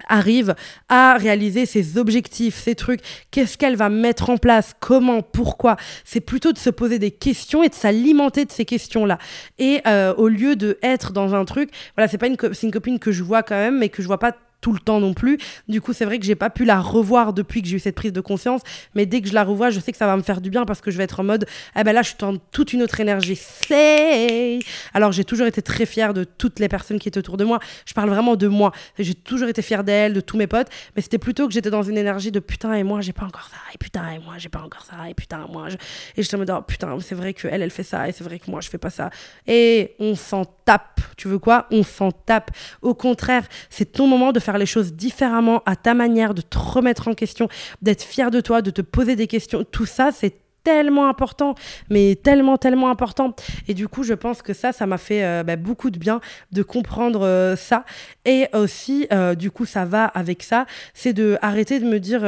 arrive 0.08 0.56
à 0.90 1.18
réaliser 1.18 1.66
ses 1.66 1.98
objectifs, 1.98 2.56
ses 2.56 2.76
trucs, 2.76 3.02
qu'est-ce 3.32 3.58
qu'elle 3.58 3.76
va 3.76 3.90
mettre 3.90 4.30
en 4.30 4.38
place, 4.38 4.76
comment, 4.80 5.22
pourquoi. 5.22 5.78
C'est 6.06 6.22
plutôt 6.22 6.52
de 6.52 6.58
se 6.58 6.70
poser 6.70 7.00
des 7.00 7.12
questions 7.12 7.64
et 7.64 7.70
de 7.70 7.76
s'alimenter 7.76 8.46
de 8.46 8.52
ces 8.52 8.66
questions-là. 8.66 9.18
Et 9.58 9.82
euh, 9.88 10.14
au 10.16 10.28
lieu 10.28 10.56
de 10.56 10.78
être 10.84 11.12
dans 11.12 11.36
un 11.36 11.46
truc, 11.46 11.70
voilà, 11.96 12.08
c'est 12.08 12.18
pas 12.18 12.28
une, 12.28 12.38
une 12.64 12.72
copine 12.72 13.00
que 13.00 13.12
je 13.12 13.24
vois 13.24 13.44
quand 13.44 13.56
même, 13.56 13.78
mais 13.78 13.90
que 13.90 14.02
je 14.02 14.08
vois 14.08 14.20
pas 14.20 14.36
tout 14.62 14.74
le 14.74 14.80
temps 14.80 15.00
non 15.00 15.14
plus. 15.14 15.38
Du 15.68 15.82
coup, 15.82 15.94
c'est 15.94 16.06
vrai 16.06 16.20
que 16.20 16.26
j'ai 16.26 16.36
pas 16.36 16.50
pu 16.50 16.66
la 16.66 16.80
revoir 16.80 17.34
depuis 17.34 17.62
que 17.62 17.68
j'ai 17.68 17.78
eu 17.78 17.80
cette 17.80 17.96
prise 17.96 18.14
de 18.14 18.22
conscience, 18.22 18.62
mais 18.96 19.06
dès 19.06 19.22
que 19.22 19.28
je 19.28 19.34
la 19.34 19.44
revois, 19.44 19.70
je 19.70 19.80
sais 19.80 19.92
que 19.92 19.98
ça 19.98 20.08
va 20.08 20.18
me 20.18 20.22
faire 20.22 20.42
du 20.42 20.50
bien 20.50 20.66
parce 20.66 20.82
que 20.82 20.92
je 20.92 20.98
vais 20.98 21.04
être 21.04 21.20
en 21.20 21.24
mode, 21.24 21.46
eh 21.78 21.84
ben 21.84 21.94
là, 21.94 22.02
je 22.02 22.10
suis 22.10 22.18
dans 22.20 22.38
toute 22.38 22.74
une 22.74 22.84
autre 22.84 23.00
énergie. 23.00 23.36
Slay 23.36 24.60
Alors, 24.94 25.12
j'ai 25.12 25.24
toujours 25.24 25.48
été 25.48 25.62
très 25.62 25.86
fière 25.86 26.14
de 26.14 26.24
toutes 26.24 26.60
les 26.60 26.68
personnes 26.68 27.00
qui 27.00 27.08
étaient 27.08 27.20
autour 27.20 27.38
de 27.38 27.46
moi. 27.46 27.60
Je 27.86 27.94
parle 27.94 28.10
vraiment 28.10 28.36
de 28.36 28.48
moi. 28.48 28.72
J'ai 28.98 29.16
toujours 29.16 29.48
été 29.48 29.62
fière 29.62 29.84
d'elles, 29.84 30.14
de 30.14 30.22
tous 30.22 30.38
mes 30.38 30.48
potes, 30.48 30.68
mais 30.96 31.02
c'était 31.02 31.18
plutôt 31.18 31.48
que 31.48 31.54
j'étais 31.54 31.70
dans 31.70 31.84
une 31.84 31.98
énergie 31.98 32.32
de 32.32 32.40
putain 32.40 32.74
et 32.74 32.84
moi, 32.84 33.02
j'ai 33.02 33.14
pas 33.14 33.26
encore 33.26 33.50
ça, 33.50 33.58
et 33.74 33.78
putain 33.78 34.10
et 34.12 34.20
moi, 34.20 34.36
j'ai 34.38 34.50
pas 34.50 34.62
encore 34.62 34.84
ça, 34.84 35.10
et 35.10 35.14
putain 35.14 35.46
moi, 35.50 35.70
je... 35.70 35.76
et 35.76 36.24
j'étais 36.24 36.36
en 36.36 36.40
mode, 36.40 36.52
oh, 36.52 36.62
putain, 36.62 36.98
c'est 37.02 37.16
vrai 37.16 37.34
que 37.34 37.48
elle, 37.48 37.62
elle 37.62 37.72
fait 37.72 37.84
ça, 37.84 38.08
et 38.08 38.12
c'est 38.12 38.24
vrai 38.24 38.40
que 38.40 38.50
moi, 38.50 38.62
je 38.62 38.70
fais 38.70 38.78
pas 38.78 38.90
ça. 38.90 39.10
Et 39.48 39.96
on 40.00 40.16
s'en 40.16 40.46
tape. 40.46 41.02
Tu 41.18 41.28
veux 41.28 41.40
quoi? 41.40 41.68
On 41.72 41.84
s'en 41.84 42.12
tape. 42.12 42.52
Au 42.82 42.94
contraire, 42.94 43.44
c'est 43.70 43.92
ton 43.92 44.08
moment 44.08 44.32
de 44.32 44.40
faire 44.40 44.49
les 44.58 44.66
choses 44.66 44.94
différemment, 44.94 45.62
à 45.66 45.76
ta 45.76 45.94
manière, 45.94 46.34
de 46.34 46.42
te 46.42 46.58
remettre 46.58 47.08
en 47.08 47.14
question, 47.14 47.48
d'être 47.82 48.04
fier 48.04 48.32
de 48.32 48.42
toi, 48.42 48.62
de 48.62 48.72
te 48.72 48.82
poser 48.82 49.16
des 49.16 49.28
questions. 49.28 49.64
Tout 49.64 49.86
ça, 49.86 50.12
c'est 50.12 50.36
tellement 50.64 51.08
important, 51.08 51.56
mais 51.90 52.16
tellement, 52.16 52.58
tellement 52.58 52.90
important. 52.90 53.36
Et 53.68 53.74
du 53.74 53.88
coup, 53.88 54.04
je 54.04 54.14
pense 54.14 54.42
que 54.42 54.54
ça, 54.54 54.72
ça 54.72 54.86
m'a 54.86 54.98
fait 54.98 55.24
euh, 55.24 55.44
bah, 55.44 55.56
beaucoup 55.56 55.90
de 55.90 55.98
bien 55.98 56.22
de 56.52 56.64
comprendre 56.64 57.26
euh, 57.26 57.56
ça. 57.56 57.86
Et 58.26 58.48
aussi, 58.54 59.08
euh, 59.12 59.36
du 59.36 59.52
coup, 59.52 59.66
ça 59.66 59.86
va 59.86 60.06
avec 60.06 60.44
ça, 60.44 60.66
c'est 60.94 61.14
de 61.14 61.38
arrêter 61.42 61.80
de 61.80 61.86
me 61.86 62.00
dire 62.00 62.22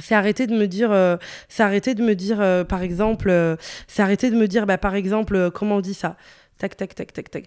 c'est 0.00 0.14
arrêter 0.14 0.48
de 0.48 0.56
me 0.56 0.66
dire 0.66 0.90
c'est 1.48 1.62
arrêter 1.62 1.94
de 1.94 2.02
me 2.02 2.14
dire 2.14 2.38
par 2.66 2.82
exemple 2.82 3.56
c'est 3.86 4.02
arrêter 4.02 4.30
de 4.30 4.36
me 4.36 4.48
dire 4.48 4.66
bah, 4.66 4.78
par 4.78 4.94
exemple 4.94 5.50
comment 5.52 5.76
on 5.76 5.80
dit 5.80 5.94
ça? 5.94 6.16
Tac 6.58 6.76
tac 6.76 6.94
tac 6.94 7.12
tac 7.12 7.30
tac 7.30 7.44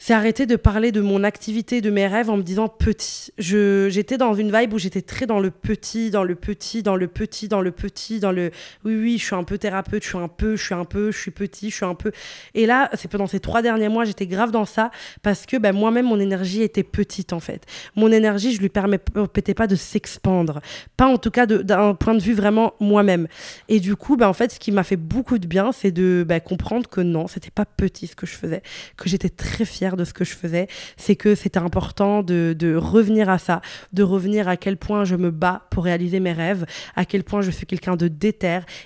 c'est 0.00 0.14
arrêter 0.14 0.46
de 0.46 0.54
parler 0.54 0.92
de 0.92 1.00
mon 1.00 1.24
activité, 1.24 1.80
de 1.80 1.90
mes 1.90 2.06
rêves 2.06 2.30
en 2.30 2.36
me 2.36 2.42
disant 2.42 2.68
petit. 2.68 3.32
Je, 3.36 3.88
j'étais 3.90 4.16
dans 4.16 4.32
une 4.32 4.56
vibe 4.56 4.72
où 4.72 4.78
j'étais 4.78 5.02
très 5.02 5.26
dans 5.26 5.40
le 5.40 5.50
petit, 5.50 6.10
dans 6.10 6.22
le 6.22 6.36
petit, 6.36 6.84
dans 6.84 6.94
le 6.94 7.08
petit, 7.08 7.48
dans 7.48 7.60
le 7.60 7.72
petit, 7.72 8.20
dans 8.20 8.30
le 8.30 8.52
oui, 8.84 8.94
oui, 8.94 9.18
je 9.18 9.24
suis 9.24 9.34
un 9.34 9.42
peu 9.42 9.58
thérapeute, 9.58 10.04
je 10.04 10.08
suis 10.08 10.18
un 10.18 10.28
peu, 10.28 10.54
je 10.54 10.64
suis 10.64 10.74
un 10.74 10.84
peu, 10.84 11.10
je 11.10 11.18
suis 11.18 11.32
petit, 11.32 11.70
je 11.70 11.74
suis 11.74 11.84
un 11.84 11.96
peu. 11.96 12.12
Et 12.54 12.64
là, 12.64 12.90
c'est 12.94 13.10
pendant 13.10 13.26
ces 13.26 13.40
trois 13.40 13.60
derniers 13.60 13.88
mois, 13.88 14.04
j'étais 14.04 14.28
grave 14.28 14.52
dans 14.52 14.64
ça 14.64 14.92
parce 15.22 15.46
que 15.46 15.56
ben, 15.56 15.74
moi-même, 15.74 16.06
mon 16.06 16.20
énergie 16.20 16.62
était 16.62 16.84
petite 16.84 17.32
en 17.32 17.40
fait. 17.40 17.66
Mon 17.96 18.12
énergie, 18.12 18.54
je 18.54 18.60
lui 18.60 18.68
permettais 18.68 19.54
pas 19.54 19.66
de 19.66 19.74
s'expandre. 19.74 20.60
Pas 20.96 21.06
en 21.06 21.18
tout 21.18 21.32
cas 21.32 21.46
d'un 21.46 21.94
point 21.94 22.14
de 22.14 22.22
vue 22.22 22.34
vraiment 22.34 22.74
moi-même. 22.78 23.26
Et 23.68 23.80
du 23.80 23.96
coup, 23.96 24.16
ben, 24.16 24.28
en 24.28 24.32
fait, 24.32 24.52
ce 24.52 24.60
qui 24.60 24.70
m'a 24.70 24.84
fait 24.84 24.96
beaucoup 24.96 25.38
de 25.38 25.48
bien, 25.48 25.72
c'est 25.72 25.90
de 25.90 26.24
ben, 26.26 26.40
comprendre 26.40 26.88
que 26.88 27.00
non, 27.00 27.26
c'était 27.26 27.50
pas 27.50 27.64
petit 27.64 28.06
ce 28.06 28.14
que 28.14 28.26
je 28.26 28.36
faisais, 28.36 28.62
que 28.96 29.08
j'étais 29.08 29.28
très 29.28 29.64
fière 29.64 29.87
de 29.96 30.04
ce 30.04 30.12
que 30.12 30.24
je 30.24 30.34
faisais, 30.34 30.68
c'est 30.96 31.16
que 31.16 31.34
c'était 31.34 31.58
important 31.58 32.22
de, 32.22 32.54
de, 32.58 32.74
revenir 32.74 33.28
à 33.28 33.38
ça, 33.38 33.60
de 33.92 34.02
revenir 34.02 34.48
à 34.48 34.56
quel 34.56 34.76
point 34.76 35.04
je 35.04 35.16
me 35.16 35.30
bats 35.30 35.62
pour 35.70 35.84
réaliser 35.84 36.20
mes 36.20 36.32
rêves, 36.32 36.64
à 36.96 37.04
quel 37.04 37.24
point 37.24 37.42
je 37.42 37.50
suis 37.50 37.66
quelqu'un 37.66 37.96
de 37.96 38.08
déter 38.08 38.38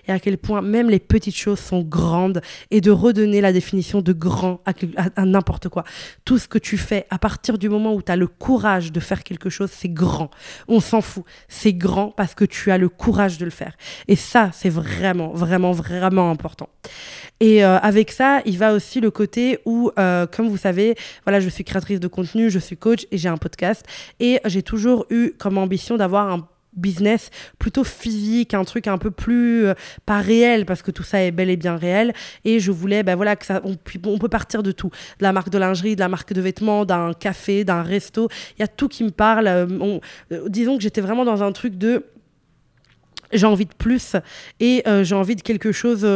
et 0.09 0.13
à 0.13 0.19
quel 0.19 0.39
point 0.39 0.63
même 0.63 0.89
les 0.89 0.99
petites 0.99 1.37
choses 1.37 1.59
sont 1.59 1.83
grandes 1.83 2.41
et 2.71 2.81
de 2.81 2.91
redonner 2.91 3.41
la 3.41 3.53
définition 3.53 4.01
de 4.01 4.13
grand 4.13 4.61
à, 4.67 5.25
n'importe 5.25 5.69
quoi. 5.69 5.85
Tout 6.25 6.39
ce 6.39 6.49
que 6.49 6.59
tu 6.59 6.77
fais, 6.77 7.07
à 7.11 7.19
partir 7.19 7.59
du 7.59 7.69
moment 7.69 7.95
où 7.95 8.03
tu 8.03 8.11
as 8.11 8.17
le 8.17 8.27
courage 8.27 8.93
de 8.93 9.01
faire 9.01 9.23
quelque 9.23 9.51
chose, 9.51 9.71
c'est 9.73 9.89
grand. 9.89 10.31
On 10.69 10.81
s'en 10.81 11.01
fout. 11.01 11.25
C'est 11.49 11.73
grand 11.73 12.11
parce 12.11 12.35
que 12.35 12.45
tu 12.45 12.71
as 12.71 12.79
le 12.79 12.89
courage 12.89 13.39
de 13.39 13.45
le 13.45 13.51
faire. 13.51 13.77
Et 14.09 14.17
ça, 14.17 14.51
c'est 14.53 14.71
vraiment, 14.71 15.33
vraiment, 15.33 15.73
vraiment 15.73 16.31
important. 16.31 16.69
Et 17.41 17.65
euh, 17.65 17.79
avec 17.79 18.13
ça, 18.13 18.41
il 18.45 18.57
va 18.59 18.73
aussi 18.73 19.01
le 19.01 19.11
côté 19.11 19.59
où, 19.65 19.91
euh, 19.99 20.27
comme 20.27 20.49
vous 20.49 20.57
savez, 20.57 20.92
voilà, 21.25 21.41
je 21.41 21.49
suis 21.49 21.65
créatrice 21.65 22.01
de 22.01 22.09
contenu, 22.09 22.51
je 22.51 22.59
suis 22.59 22.77
coach 22.77 23.07
et 23.11 23.19
j'ai 23.19 23.29
un 23.29 23.37
podcast. 23.37 23.85
Et 24.21 24.41
j'ai 24.45 24.63
toujours 24.63 25.07
eu 25.11 25.33
comme 25.39 25.59
ambition 25.59 25.97
d'avoir 25.97 26.31
un 26.31 26.49
business 26.75 27.31
plutôt 27.59 27.85
physique, 27.85 28.55
un 28.55 28.65
truc 28.65 28.87
un 28.87 28.99
peu 28.99 29.11
plus 29.11 29.67
euh, 29.67 29.75
pas 30.07 30.21
réel 30.21 30.65
parce 30.65 30.83
que 30.83 30.91
tout 30.91 31.03
ça 31.03 31.23
est 31.23 31.31
bel 31.31 31.51
et 31.51 31.57
bien 31.57 31.77
réel 31.77 32.15
et 32.45 32.61
je 32.61 32.73
voulais 32.73 33.03
ben 33.03 33.15
voilà 33.15 33.37
que 33.37 33.45
ça 33.45 33.61
on, 33.65 33.77
on, 34.07 34.19
peut 34.19 34.29
partir 34.29 34.63
de 34.63 34.73
tout, 34.73 34.89
de 35.19 35.23
la 35.23 35.33
marque 35.33 35.51
de 35.51 35.59
lingerie, 35.59 35.97
de 35.97 36.01
la 36.01 36.09
marque 36.09 36.33
de 36.33 36.41
vêtements, 36.41 36.85
d'un 36.85 37.13
café, 37.13 37.65
d'un 37.65 37.83
resto, 37.83 38.29
il 38.57 38.61
y 38.61 38.63
a 38.63 38.69
tout 38.69 38.89
qui 38.89 39.05
me 39.05 39.11
parle. 39.11 39.69
disons 40.49 40.77
que 40.77 40.83
j'étais 40.83 41.01
vraiment 41.01 41.25
dans 41.25 41.43
un 41.43 41.53
truc 41.53 41.77
de 41.77 42.07
j'ai 43.33 43.47
envie 43.47 43.67
de 43.67 43.75
plus 43.75 44.17
et 44.61 44.83
j'ai 45.03 45.15
envie 45.15 45.37
de 45.37 45.43
quelque 45.43 45.73
chose 45.73 46.07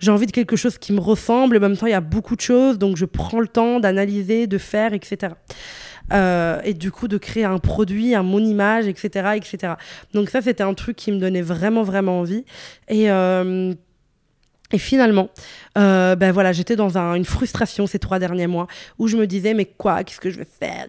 j'ai 0.00 0.10
envie 0.10 0.26
de 0.26 0.32
quelque 0.32 0.56
chose 0.56 0.78
qui 0.78 0.92
me 0.92 1.00
ressemble. 1.00 1.58
En 1.58 1.60
même 1.60 1.76
temps, 1.76 1.86
il 1.86 1.92
y 1.92 1.94
a 1.94 2.00
beaucoup 2.00 2.34
de 2.34 2.40
choses, 2.40 2.78
donc 2.78 2.96
je 2.96 3.04
prends 3.04 3.40
le 3.40 3.48
temps 3.48 3.80
d'analyser, 3.80 4.46
de 4.46 4.58
faire, 4.58 4.94
etc. 4.94 5.34
Euh, 6.12 6.60
et 6.64 6.74
du 6.74 6.90
coup 6.90 7.06
de 7.06 7.18
créer 7.18 7.44
un 7.44 7.58
produit, 7.58 8.14
un 8.14 8.22
mon 8.22 8.40
image, 8.40 8.88
etc., 8.88 9.30
etc. 9.36 9.74
Donc 10.12 10.30
ça, 10.30 10.42
c'était 10.42 10.62
un 10.62 10.74
truc 10.74 10.96
qui 10.96 11.12
me 11.12 11.18
donnait 11.18 11.42
vraiment, 11.42 11.82
vraiment 11.82 12.20
envie. 12.20 12.44
Et 12.88 13.10
euh, 13.10 13.74
et 14.72 14.78
finalement, 14.78 15.30
euh, 15.78 16.16
ben 16.16 16.32
voilà, 16.32 16.52
j'étais 16.52 16.76
dans 16.76 16.96
une 16.96 17.24
frustration 17.24 17.86
ces 17.86 17.98
trois 17.98 18.18
derniers 18.18 18.46
mois 18.46 18.66
où 18.98 19.08
je 19.08 19.16
me 19.16 19.26
disais 19.26 19.54
mais 19.54 19.64
quoi, 19.64 20.04
qu'est-ce 20.04 20.20
que 20.20 20.30
je 20.30 20.38
vais 20.38 20.46
faire? 20.46 20.86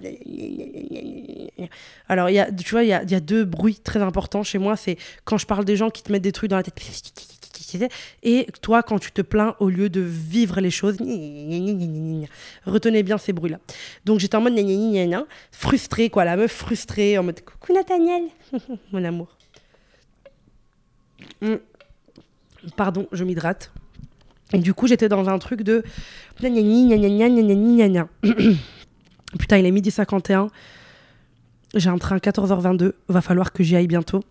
Alors 2.08 2.30
y 2.30 2.40
a, 2.40 2.52
tu 2.52 2.72
vois, 2.72 2.84
il 2.84 2.90
y 2.90 2.94
a, 2.94 3.20
deux 3.20 3.46
bruits 3.46 3.80
très 3.84 4.02
importants 4.02 4.44
chez 4.44 4.58
moi. 4.58 4.76
C'est 4.76 4.98
quand 5.26 5.38
je 5.38 5.46
parle 5.46 5.66
des 5.66 5.76
gens 5.76 5.90
qui 5.90 6.04
te 6.04 6.12
mettent 6.12 6.22
des 6.22 6.32
trucs 6.32 6.50
dans 6.50 6.58
la 6.58 6.64
tête 6.64 6.76
et 8.24 8.48
toi, 8.62 8.84
quand 8.84 9.00
tu 9.00 9.12
te 9.12 9.22
plains, 9.22 9.56
au 9.60 9.70
lieu 9.70 9.90
de 9.90 10.02
vivre 10.02 10.60
les 10.62 10.72
choses, 10.72 10.98
retenez 12.66 13.04
bien 13.04 13.18
ces 13.18 13.34
bruits-là. 13.34 13.60
Donc 14.06 14.20
j'étais 14.20 14.36
en 14.36 14.42
mode 14.42 14.60
frustrée, 15.52 16.10
quoi, 16.10 16.26
la 16.26 16.38
meuf 16.38 16.52
frustrée, 16.52 17.18
en 17.18 17.24
mode 17.24 17.42
coucou 17.42 17.74
Nathaniel, 17.74 18.24
mon 18.92 19.04
amour. 19.04 19.38
Hmm. 21.42 21.56
Pardon, 22.76 23.08
je 23.12 23.24
m'hydrate. 23.24 23.72
Et 24.54 24.60
du 24.60 24.74
coup, 24.74 24.88
j'étais 24.88 25.10
dans 25.10 25.30
un 25.30 25.40
truc 25.40 25.62
de. 25.62 25.84
Putain, 29.40 29.58
il 29.58 29.66
est 29.66 29.72
midi 29.72 29.92
51. 29.92 30.48
J'ai 31.76 31.90
un 31.90 31.98
train 31.98 32.18
14h22. 32.18 32.94
Va 33.08 33.22
falloir 33.22 33.54
que 33.54 33.64
j'y 33.64 33.76
aille 33.76 33.88
bientôt. 33.88 34.22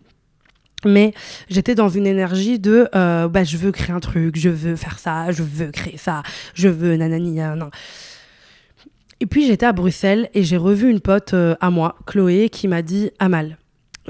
Mais 0.84 1.12
j'étais 1.48 1.74
dans 1.74 1.88
une 1.88 2.06
énergie 2.06 2.58
de 2.58 2.88
euh, 2.94 3.28
bah, 3.28 3.44
je 3.44 3.56
veux 3.58 3.70
créer 3.70 3.94
un 3.94 4.00
truc, 4.00 4.36
je 4.38 4.48
veux 4.48 4.76
faire 4.76 4.98
ça, 4.98 5.30
je 5.30 5.42
veux 5.42 5.70
créer 5.70 5.98
ça, 5.98 6.22
je 6.54 6.68
veux 6.68 6.96
nanani 6.96 7.32
nan. 7.32 7.68
Et 9.20 9.26
puis 9.26 9.46
j'étais 9.46 9.66
à 9.66 9.72
Bruxelles 9.72 10.30
et 10.32 10.42
j'ai 10.42 10.56
revu 10.56 10.90
une 10.90 11.00
pote 11.00 11.34
euh, 11.34 11.54
à 11.60 11.68
moi, 11.68 11.96
Chloé, 12.06 12.48
qui 12.48 12.66
m'a 12.66 12.80
dit 12.80 13.10
Amal. 13.18 13.58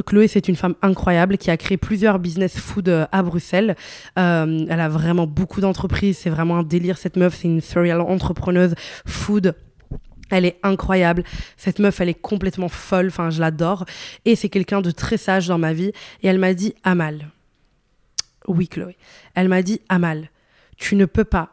Chloé, 0.03 0.29
c'est 0.29 0.49
une 0.49 0.57
femme 0.57 0.75
incroyable 0.83 1.39
qui 1.39 1.51
a 1.51 1.57
créé 1.57 1.77
plusieurs 1.77 2.19
business 2.19 2.59
food 2.59 2.89
euh, 2.89 3.07
à 3.13 3.23
Bruxelles. 3.23 3.77
elle 4.17 4.71
a 4.71 4.89
vraiment 4.89 5.27
beaucoup 5.27 5.61
d'entreprises. 5.61 6.19
C'est 6.19 6.31
vraiment 6.31 6.59
un 6.59 6.63
délire, 6.63 6.99
cette 6.99 7.17
meuf. 7.17 7.37
C'est 7.37 7.49
une 7.49 7.61
serial 7.61 8.01
entrepreneuse 8.01 8.75
food 9.07 9.55
elle 10.31 10.45
est 10.45 10.59
incroyable. 10.63 11.25
Cette 11.57 11.79
meuf, 11.79 12.01
elle 12.01 12.09
est 12.09 12.15
complètement 12.15 12.69
folle. 12.69 13.09
Enfin, 13.09 13.31
je 13.31 13.41
l'adore. 13.41 13.85
Et 14.25 14.37
c'est 14.37 14.49
quelqu'un 14.49 14.81
de 14.81 14.91
très 14.91 15.17
sage 15.17 15.49
dans 15.49 15.59
ma 15.59 15.73
vie. 15.73 15.93
Et 16.23 16.29
elle 16.29 16.39
m'a 16.39 16.55
dit 16.55 16.75
Amal. 16.85 17.29
Oui, 18.47 18.69
Chloé. 18.69 18.97
Elle 19.35 19.49
m'a 19.49 19.63
dit 19.63 19.81
Amal, 19.89 20.31
tu 20.77 20.97
ne 20.97 21.05
peux 21.05 21.25
pas 21.25 21.51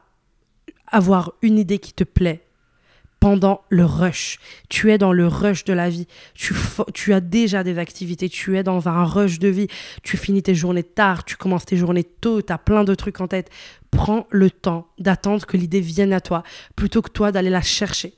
avoir 0.88 1.34
une 1.42 1.60
idée 1.60 1.80
qui 1.80 1.94
te 1.94 2.04
plaît 2.04 2.47
pendant 3.28 3.60
le 3.68 3.84
rush. 3.84 4.40
Tu 4.70 4.90
es 4.90 4.98
dans 4.98 5.12
le 5.12 5.28
rush 5.28 5.66
de 5.66 5.74
la 5.74 5.90
vie. 5.90 6.08
Tu, 6.34 7.14
as 7.14 7.20
déjà 7.20 7.62
des 7.62 7.78
activités. 7.78 8.30
Tu 8.30 8.58
es 8.58 8.64
dans 8.64 8.88
un 8.88 9.04
rush 9.04 9.38
de 9.38 9.50
vie. 9.50 9.68
Tu 10.02 10.16
finis 10.16 10.42
tes 10.42 10.56
journées 10.56 10.84
tard. 10.84 11.26
Tu 11.26 11.36
commences 11.36 11.66
tes 11.66 11.76
journées 11.76 12.06
tôt. 12.06 12.42
Tu 12.42 12.54
as 12.54 12.58
plein 12.58 12.86
de 12.86 12.96
trucs 12.96 13.20
en 13.20 13.28
tête. 13.28 13.50
Prends 13.92 14.28
le 14.30 14.50
temps 14.50 14.88
d'attendre 14.98 15.46
que 15.46 15.58
l'idée 15.58 15.82
vienne 15.82 16.14
à 16.14 16.22
toi 16.22 16.44
plutôt 16.78 17.02
que 17.02 17.10
toi 17.10 17.34
d'aller 17.34 17.50
la 17.50 17.62
chercher. 17.62 18.14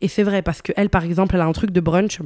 Et 0.00 0.08
c'est 0.08 0.22
vrai 0.22 0.40
parce 0.40 0.62
qu'elle, 0.62 0.88
par 0.88 1.04
exemple, 1.04 1.34
elle 1.34 1.42
a 1.42 1.46
un 1.46 1.52
truc 1.52 1.70
de 1.70 1.80
brunch. 1.80 2.20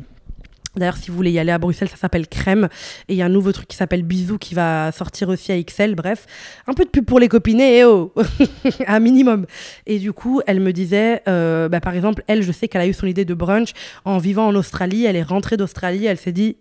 D'ailleurs, 0.77 0.97
si 0.97 1.11
vous 1.11 1.17
voulez 1.17 1.33
y 1.33 1.39
aller 1.39 1.51
à 1.51 1.59
Bruxelles, 1.59 1.89
ça 1.89 1.97
s'appelle 1.97 2.29
Crème. 2.29 2.69
Et 3.09 3.15
il 3.15 3.17
y 3.17 3.23
a 3.23 3.27
un 3.27 3.31
nouveau 3.31 3.53
truc 3.53 3.67
qui 3.67 3.77
s'appelle 3.77 4.03
Bisou 4.03 4.39
qui 4.39 4.55
va 4.55 4.93
sortir 4.93 5.29
aussi 5.29 5.51
à 5.51 5.61
XL. 5.61 5.95
Bref, 5.95 6.27
un 6.67 6.75
peu 6.75 6.85
de 6.85 6.91
pub 6.91 7.05
pour 7.05 7.19
les 7.19 7.29
copinets, 7.29 7.79
et 7.79 7.85
oh 7.85 8.13
Un 8.87 9.01
minimum. 9.01 9.47
Et 9.87 9.99
du 9.99 10.13
coup, 10.13 10.41
elle 10.47 10.61
me 10.61 10.73
disait, 10.73 11.23
euh, 11.29 11.69
bah, 11.69 11.81
par 11.81 11.95
exemple, 11.95 12.23
elle, 12.29 12.43
je 12.43 12.53
sais 12.53 12.69
qu'elle 12.69 12.83
a 12.83 12.87
eu 12.87 12.93
son 12.93 13.07
idée 13.07 13.25
de 13.25 13.35
brunch 13.35 13.73
en 14.05 14.19
vivant 14.19 14.47
en 14.47 14.55
Australie. 14.55 15.05
Elle 15.05 15.17
est 15.17 15.23
rentrée 15.23 15.57
d'Australie, 15.57 16.07
elle 16.07 16.19
s'est 16.19 16.33
dit, 16.33 16.57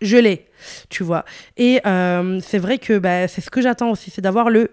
je 0.00 0.16
l'ai, 0.16 0.46
tu 0.88 1.04
vois. 1.04 1.24
Et 1.56 1.80
euh, 1.86 2.40
c'est 2.42 2.58
vrai 2.58 2.78
que 2.78 2.98
bah, 2.98 3.28
c'est 3.28 3.40
ce 3.40 3.50
que 3.50 3.62
j'attends 3.62 3.90
aussi, 3.90 4.10
c'est 4.10 4.22
d'avoir 4.22 4.50
le 4.50 4.70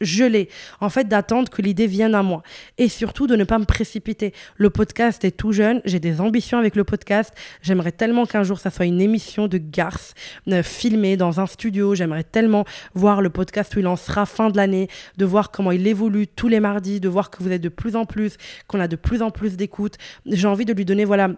l'ai. 0.00 0.48
En 0.80 0.88
fait, 0.88 1.08
d'attendre 1.08 1.50
que 1.50 1.62
l'idée 1.62 1.86
vienne 1.86 2.14
à 2.14 2.22
moi. 2.22 2.42
Et 2.78 2.88
surtout, 2.88 3.26
de 3.26 3.36
ne 3.36 3.44
pas 3.44 3.58
me 3.58 3.64
précipiter. 3.64 4.32
Le 4.56 4.70
podcast 4.70 5.24
est 5.24 5.36
tout 5.36 5.52
jeune. 5.52 5.80
J'ai 5.84 6.00
des 6.00 6.20
ambitions 6.20 6.58
avec 6.58 6.76
le 6.76 6.84
podcast. 6.84 7.32
J'aimerais 7.62 7.92
tellement 7.92 8.26
qu'un 8.26 8.42
jour, 8.42 8.58
ça 8.58 8.70
soit 8.70 8.86
une 8.86 9.00
émission 9.00 9.48
de 9.48 9.58
garce 9.58 10.14
euh, 10.48 10.62
filmée 10.62 11.16
dans 11.16 11.40
un 11.40 11.46
studio. 11.46 11.94
J'aimerais 11.94 12.24
tellement 12.24 12.64
voir 12.94 13.22
le 13.22 13.30
podcast 13.30 13.74
où 13.76 13.80
il 13.80 13.86
en 13.86 13.96
sera 13.96 14.26
fin 14.26 14.50
de 14.50 14.56
l'année, 14.56 14.88
de 15.18 15.24
voir 15.24 15.50
comment 15.50 15.72
il 15.72 15.86
évolue 15.86 16.26
tous 16.26 16.48
les 16.48 16.60
mardis, 16.60 17.00
de 17.00 17.08
voir 17.08 17.30
que 17.30 17.42
vous 17.42 17.52
êtes 17.52 17.62
de 17.62 17.68
plus 17.68 17.96
en 17.96 18.04
plus, 18.04 18.36
qu'on 18.66 18.80
a 18.80 18.88
de 18.88 18.96
plus 18.96 19.22
en 19.22 19.30
plus 19.30 19.56
d'écoute. 19.56 19.96
J'ai 20.26 20.48
envie 20.48 20.64
de 20.64 20.72
lui 20.72 20.84
donner, 20.84 21.04
voilà, 21.04 21.30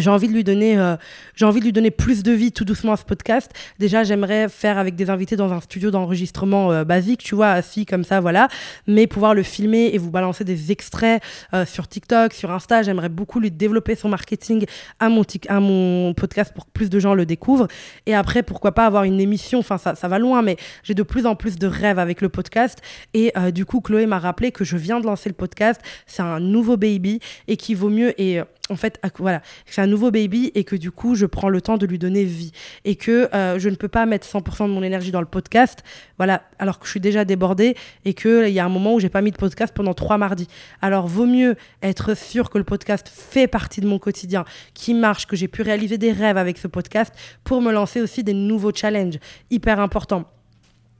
j'ai 0.00 0.10
envie 0.10 0.28
de 0.28 0.32
lui 0.32 0.44
donner 0.44 0.78
euh, 0.78 0.96
j'ai 1.34 1.44
envie 1.44 1.60
de 1.60 1.64
lui 1.64 1.72
donner 1.72 1.90
plus 1.90 2.22
de 2.22 2.32
vie 2.32 2.52
tout 2.52 2.64
doucement 2.64 2.92
à 2.92 2.96
ce 2.96 3.04
podcast. 3.04 3.50
Déjà 3.78 4.04
j'aimerais 4.04 4.48
faire 4.48 4.78
avec 4.78 4.96
des 4.96 5.10
invités 5.10 5.36
dans 5.36 5.52
un 5.52 5.60
studio 5.60 5.90
d'enregistrement 5.90 6.72
euh, 6.72 6.84
basique 6.84 7.22
tu 7.22 7.34
vois 7.34 7.50
assis 7.50 7.86
comme 7.86 8.04
ça 8.04 8.20
voilà. 8.20 8.48
Mais 8.86 9.06
pouvoir 9.06 9.34
le 9.34 9.42
filmer 9.42 9.90
et 9.92 9.98
vous 9.98 10.10
balancer 10.10 10.44
des 10.44 10.72
extraits 10.72 11.22
euh, 11.54 11.66
sur 11.66 11.88
TikTok 11.88 12.32
sur 12.32 12.50
Insta 12.50 12.82
j'aimerais 12.82 13.08
beaucoup 13.08 13.40
lui 13.40 13.50
développer 13.50 13.94
son 13.94 14.08
marketing 14.08 14.66
à 14.98 15.08
mon 15.08 15.22
à 15.48 15.60
mon 15.60 16.14
podcast 16.14 16.52
pour 16.54 16.66
que 16.66 16.70
plus 16.72 16.90
de 16.90 16.98
gens 16.98 17.14
le 17.14 17.26
découvrent. 17.26 17.68
Et 18.06 18.14
après 18.14 18.42
pourquoi 18.42 18.72
pas 18.72 18.86
avoir 18.86 19.04
une 19.04 19.20
émission 19.20 19.58
enfin 19.58 19.78
ça, 19.78 19.94
ça 19.94 20.08
va 20.08 20.18
loin 20.18 20.42
mais 20.42 20.56
j'ai 20.82 20.94
de 20.94 21.02
plus 21.02 21.26
en 21.26 21.34
plus 21.34 21.56
de 21.58 21.66
rêves 21.66 21.98
avec 21.98 22.20
le 22.20 22.28
podcast. 22.28 22.78
Et 23.14 23.32
du 23.52 23.64
coup 23.64 23.80
Chloé 23.80 24.06
m'a 24.06 24.18
rappelé 24.18 24.52
que 24.52 24.64
je 24.64 24.76
viens 24.76 25.00
de 25.00 25.06
lancer 25.06 25.28
le 25.28 25.34
podcast. 25.34 25.80
C'est 26.06 26.22
un 26.22 26.40
nouveau 26.40 26.76
baby 26.76 27.20
et 27.48 27.56
qu'il 27.56 27.76
vaut 27.76 27.90
mieux 27.90 28.20
et 28.20 28.40
en 28.72 28.76
fait, 28.76 29.00
voilà, 29.18 29.42
c'est 29.66 29.80
un 29.80 29.86
nouveau 29.86 30.10
baby 30.10 30.50
et 30.54 30.64
que 30.64 30.74
du 30.74 30.90
coup, 30.90 31.14
je 31.14 31.26
prends 31.26 31.48
le 31.48 31.60
temps 31.60 31.76
de 31.76 31.86
lui 31.86 31.98
donner 31.98 32.24
vie 32.24 32.52
et 32.84 32.96
que 32.96 33.28
euh, 33.34 33.58
je 33.58 33.68
ne 33.68 33.74
peux 33.74 33.88
pas 33.88 34.06
mettre 34.06 34.26
100% 34.26 34.68
de 34.68 34.72
mon 34.72 34.82
énergie 34.82 35.12
dans 35.12 35.20
le 35.20 35.26
podcast, 35.26 35.84
voilà, 36.16 36.42
alors 36.58 36.78
que 36.78 36.86
je 36.86 36.90
suis 36.90 37.00
déjà 37.00 37.24
débordée 37.24 37.76
et 38.04 38.14
qu'il 38.14 38.48
y 38.48 38.58
a 38.58 38.64
un 38.64 38.68
moment 38.68 38.94
où 38.94 39.00
j'ai 39.00 39.08
pas 39.08 39.22
mis 39.22 39.30
de 39.30 39.36
podcast 39.36 39.72
pendant 39.74 39.94
trois 39.94 40.18
mardis. 40.18 40.48
Alors, 40.80 41.06
vaut 41.06 41.26
mieux 41.26 41.56
être 41.82 42.16
sûr 42.16 42.50
que 42.50 42.58
le 42.58 42.64
podcast 42.64 43.10
fait 43.14 43.46
partie 43.46 43.80
de 43.80 43.86
mon 43.86 43.98
quotidien, 43.98 44.44
qui 44.74 44.94
marche, 44.94 45.26
que 45.26 45.36
j'ai 45.36 45.48
pu 45.48 45.62
réaliser 45.62 45.98
des 45.98 46.12
rêves 46.12 46.38
avec 46.38 46.58
ce 46.58 46.66
podcast 46.66 47.14
pour 47.44 47.60
me 47.60 47.72
lancer 47.72 48.00
aussi 48.00 48.24
des 48.24 48.34
nouveaux 48.34 48.72
challenges 48.74 49.18
hyper 49.50 49.78
importants. 49.80 50.24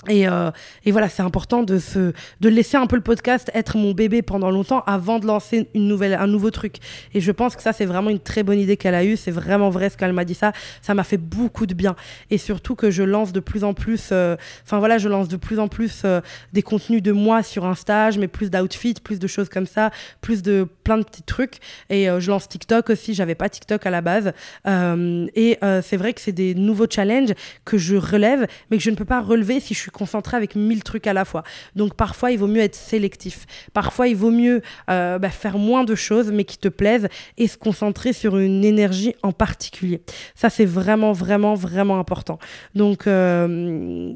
Et, 0.09 0.27
euh, 0.27 0.51
et, 0.85 0.91
voilà, 0.91 1.09
c'est 1.09 1.23
important 1.23 1.63
de, 1.63 1.79
se, 1.79 2.13
de 2.41 2.49
laisser 2.49 2.77
un 2.77 2.89
peu 2.89 2.97
le 2.97 3.03
podcast 3.03 3.53
être 3.55 3.77
mon 3.77 3.93
bébé 3.93 4.21
pendant 4.23 4.51
longtemps 4.51 4.83
avant 4.87 5.21
de 5.21 5.27
lancer 5.27 5.69
une 5.75 5.87
nouvelle, 5.87 6.15
un 6.15 6.27
nouveau 6.27 6.51
truc. 6.51 6.77
Et 7.15 7.21
je 7.21 7.31
pense 7.31 7.55
que 7.55 7.63
ça, 7.63 7.73
c'est 7.73 7.85
vraiment 7.85 8.11
une 8.11 8.19
très 8.19 8.43
bonne 8.43 8.59
idée 8.59 8.77
qu'elle 8.77 8.97
a 8.97 9.05
eue. 9.05 9.17
C'est 9.17 9.31
vraiment 9.31 9.71
vrai 9.71 9.91
ce 9.91 9.97
qu'elle 9.97 10.13
m'a 10.13 10.25
dit 10.25 10.35
ça. 10.35 10.53
Ça 10.81 10.95
m'a 10.95 11.05
fait 11.05 11.19
beaucoup 11.19 11.67
de 11.67 11.75
bien. 11.75 11.95
Et 12.31 12.39
surtout 12.39 12.75
que 12.75 12.91
je 12.91 13.05
lance 13.05 13.33
de 13.33 13.39
plus 13.39 13.63
en 13.63 13.75
plus, 13.75 14.09
euh, 14.11 14.35
enfin 14.65 14.81
voilà, 14.81 14.99
je 14.99 15.09
lance 15.09 15.29
de 15.29 15.37
plus 15.37 15.61
en 15.61 15.69
plus 15.69 16.03
euh, 16.05 16.21
des 16.53 16.63
contenus 16.63 17.03
de 17.03 17.13
moi 17.13 17.45
sur 17.45 17.65
un 17.65 17.77
stage, 17.77 18.19
mais 18.19 18.27
plus 18.27 18.51
d'outfits, 18.51 18.95
plus 18.95 19.21
de 19.21 19.29
choses 19.29 19.49
comme 19.49 19.67
ça, 19.67 19.93
plus 20.21 20.43
de 20.43 20.67
plein 20.83 20.99
de 20.99 21.05
petits 21.05 21.23
trucs. 21.23 21.59
Et 21.91 22.07
je 22.07 22.29
lance 22.29 22.49
TikTok 22.49 22.91
aussi. 22.91 23.15
J'avais 23.15 23.37
pas 23.37 23.49
TikTok 23.49 23.87
à 23.87 23.91
la 23.91 24.01
base. 24.01 24.33
et 24.67 25.59
c'est 25.83 25.97
vrai 25.97 26.13
que 26.13 26.21
c'est 26.21 26.33
des 26.33 26.57
nouveaux 26.57 26.87
challenges 26.91 27.35
que 27.65 27.79
je 27.79 27.95
relève, 27.95 28.49
mais 28.71 28.79
que 28.79 28.83
je 28.83 28.91
ne 28.91 28.97
peux 28.97 29.05
pas 29.05 29.21
relever 29.21 29.61
si 29.61 29.75
je 29.75 29.79
suis 29.79 29.92
concentré 29.93 30.37
avec 30.37 30.57
mille 30.57 30.83
trucs 30.83 31.07
à 31.07 31.13
la 31.13 31.25
fois. 31.25 31.45
Donc 31.77 31.95
parfois, 31.95 32.33
il 32.33 32.39
vaut 32.39 32.47
mieux 32.47 32.63
être 32.63 32.75
sélectif. 32.75 33.47
Parfois, 33.73 34.09
il 34.09 34.17
vaut 34.17 34.31
mieux 34.31 34.63
euh, 34.91 35.19
bah, 35.19 35.31
faire 35.31 35.59
moins 35.59 35.85
de 35.85 35.95
choses, 35.95 36.33
mais 36.33 36.45
qui 36.45 36.59
te 36.59 36.69
plaisent, 36.69 37.09
et 37.39 37.47
se 37.49 37.57
concentrer 37.57 38.13
sur 38.13 38.39
une 38.39 38.65
énergie 38.65 39.15
en 39.23 39.33
particulier. 39.33 40.03
Ça, 40.35 40.51
c'est 40.51 40.65
vraiment, 40.65 41.13
vraiment, 41.13 41.55
vraiment 41.55 41.99
important. 41.99 42.39
Donc 42.75 43.07
euh, 43.07 44.13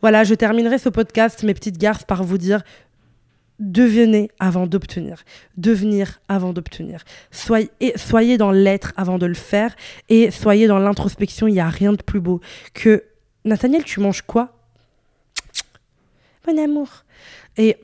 voilà, 0.00 0.24
je 0.24 0.34
terminerai 0.34 0.78
ce 0.78 0.88
podcast, 0.88 1.42
mes 1.42 1.54
petites 1.54 1.78
garces, 1.78 2.04
par 2.04 2.24
vous 2.24 2.38
dire 2.38 2.62
devenez 3.58 4.30
avant 4.38 4.66
d'obtenir. 4.66 5.24
Devenir 5.56 6.20
avant 6.28 6.52
d'obtenir. 6.52 7.04
Soyez, 7.30 7.70
soyez 7.96 8.38
dans 8.38 8.52
l'être 8.52 8.92
avant 8.96 9.18
de 9.18 9.26
le 9.26 9.34
faire 9.34 9.74
et 10.08 10.30
soyez 10.30 10.66
dans 10.66 10.78
l'introspection. 10.78 11.48
Il 11.48 11.54
n'y 11.54 11.60
a 11.60 11.68
rien 11.68 11.92
de 11.92 12.02
plus 12.02 12.20
beau 12.20 12.40
que 12.74 13.04
Nathaniel, 13.44 13.84
tu 13.84 14.00
manges 14.00 14.22
quoi? 14.22 14.57
Bon 16.44 16.58
amour. 16.58 17.04
Et 17.56 17.76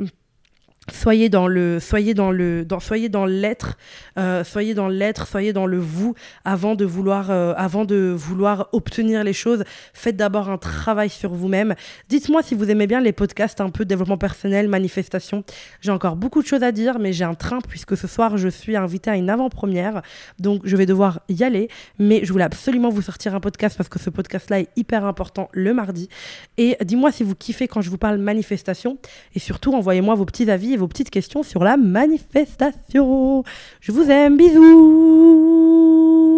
soyez 0.92 1.28
dans 1.28 1.48
le 1.48 1.80
soyez 1.80 2.14
dans 2.14 2.30
le 2.30 2.64
dans 2.64 2.78
dans 3.10 3.26
l'être 3.26 3.76
euh, 4.18 4.44
soyez 4.44 4.74
dans 4.74 4.88
l'être 4.88 5.26
soyez 5.26 5.52
dans 5.52 5.66
le 5.66 5.78
vous 5.78 6.14
avant 6.44 6.74
de 6.74 6.84
vouloir 6.84 7.30
euh, 7.30 7.54
avant 7.56 7.84
de 7.84 8.14
vouloir 8.16 8.68
obtenir 8.72 9.24
les 9.24 9.32
choses. 9.32 9.64
Faites 9.92 10.16
d'abord 10.16 10.50
un 10.50 10.58
travail 10.58 11.08
sur 11.08 11.32
vous-même. 11.32 11.74
Dites-moi 12.08 12.42
si 12.42 12.54
vous 12.54 12.70
aimez 12.70 12.86
bien 12.86 13.00
les 13.00 13.12
podcasts 13.12 13.60
un 13.60 13.70
peu 13.70 13.84
développement 13.84 14.18
personnel 14.18 14.68
manifestation 14.68 15.44
j'ai 15.80 15.90
encore 15.90 16.16
beaucoup 16.16 16.42
de 16.42 16.46
choses 16.46 16.62
à 16.62 16.72
dire 16.72 16.98
mais 16.98 17.12
j'ai 17.12 17.24
un 17.24 17.34
train 17.34 17.58
puisque 17.66 17.96
ce 17.96 18.06
soir 18.06 18.36
je 18.36 18.48
suis 18.48 18.76
invitée 18.76 19.10
à 19.10 19.16
une 19.16 19.30
avant-première. 19.30 20.02
Donc 20.38 20.62
je 20.64 20.76
vais 20.76 20.86
devoir 20.86 21.20
y 21.28 21.42
aller. 21.44 21.68
Mais 21.98 22.24
je 22.24 22.32
voulais 22.32 22.44
absolument 22.44 22.90
vous 22.90 23.02
sortir 23.02 23.34
un 23.34 23.40
podcast 23.40 23.76
parce 23.76 23.88
que 23.88 23.98
ce 23.98 24.10
podcast 24.10 24.50
là 24.50 24.60
est 24.60 24.68
hyper 24.76 25.04
important 25.04 25.48
le 25.52 25.72
mardi. 25.72 26.08
Et 26.58 26.76
dis-moi 26.84 27.12
si 27.12 27.22
vous 27.22 27.34
kiffez 27.34 27.68
quand 27.68 27.80
je 27.80 27.90
vous 27.90 27.98
parle 27.98 28.18
manifestation 28.18 28.98
et 29.34 29.38
surtout 29.38 29.72
envoyez-moi 29.74 30.14
vos 30.14 30.24
petits 30.24 30.50
avis 30.50 30.73
vos 30.76 30.88
petites 30.88 31.10
questions 31.10 31.42
sur 31.42 31.64
la 31.64 31.76
manifestation. 31.76 33.44
Je 33.80 33.92
vous 33.92 34.10
aime, 34.10 34.36
bisous 34.36 36.34